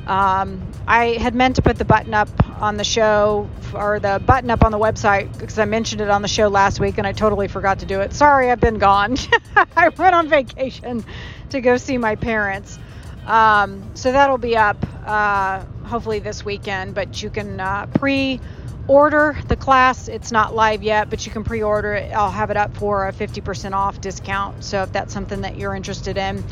Um, 0.07 0.67
I 0.87 1.17
had 1.21 1.35
meant 1.35 1.57
to 1.57 1.63
put 1.63 1.79
the 1.79 1.85
button 1.85 2.13
up 2.13 2.29
on 2.61 2.77
the 2.77 2.85
show 2.85 3.49
or 3.73 4.01
the 4.01 4.21
button 4.25 4.51
up 4.51 4.65
on 4.65 4.73
the 4.73 4.79
website 4.79 5.33
because 5.39 5.59
I 5.59 5.65
mentioned 5.65 6.01
it 6.01 6.11
on 6.11 6.23
the 6.23 6.29
show 6.29 6.49
last 6.49 6.81
week 6.81 6.99
and 6.99 7.07
I 7.07 7.13
totally 7.13 7.49
forgot 7.49 7.81
to 7.81 7.87
do 7.87 8.01
it. 8.01 8.13
Sorry, 8.13 8.51
I've 8.51 8.61
been 8.61 8.79
gone. 8.79 9.17
I 9.77 9.91
went 9.91 10.15
on 10.15 10.29
vacation 10.29 11.05
to 11.51 11.61
go 11.61 11.77
see 11.77 11.99
my 11.99 12.17
parents. 12.17 12.79
Um, 13.27 13.91
so 13.95 14.11
that'll 14.11 14.39
be 14.39 14.57
up 14.57 14.85
uh, 15.07 15.65
hopefully 15.85 16.19
this 16.19 16.45
weekend, 16.45 16.95
but 16.95 17.23
you 17.23 17.31
can 17.31 17.61
uh, 17.61 17.87
pre 17.87 18.41
order 18.89 19.37
the 19.49 19.57
class. 19.57 20.09
It's 20.09 20.33
not 20.33 20.55
live 20.55 20.83
yet, 20.83 21.11
but 21.11 21.25
you 21.25 21.33
can 21.33 21.45
pre 21.45 21.63
order 21.63 21.95
it. 21.95 22.13
I'll 22.13 22.31
have 22.31 22.51
it 22.51 22.57
up 22.57 22.77
for 22.77 23.09
a 23.09 23.13
50% 23.13 23.73
off 23.73 24.01
discount. 24.01 24.65
So 24.65 24.83
if 24.83 24.93
that's 24.93 25.13
something 25.13 25.43
that 25.43 25.57
you're 25.57 25.75
interested 25.75 26.17
in. 26.17 26.43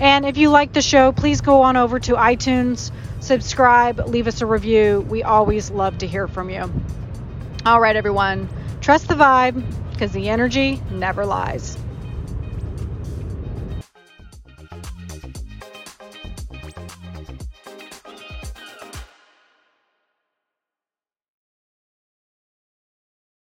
And 0.00 0.24
if 0.24 0.36
you 0.36 0.50
like 0.50 0.72
the 0.72 0.82
show, 0.82 1.12
please 1.12 1.40
go 1.40 1.62
on 1.62 1.76
over 1.76 1.98
to 2.00 2.14
iTunes, 2.14 2.90
subscribe, 3.20 4.00
leave 4.06 4.26
us 4.26 4.40
a 4.40 4.46
review. 4.46 5.06
We 5.08 5.22
always 5.22 5.70
love 5.70 5.98
to 5.98 6.06
hear 6.06 6.26
from 6.28 6.50
you. 6.50 6.70
All 7.66 7.80
right, 7.80 7.96
everyone, 7.96 8.48
trust 8.80 9.08
the 9.08 9.14
vibe 9.14 9.62
because 9.92 10.12
the 10.12 10.30
energy 10.30 10.80
never 10.90 11.26
lies. 11.26 11.76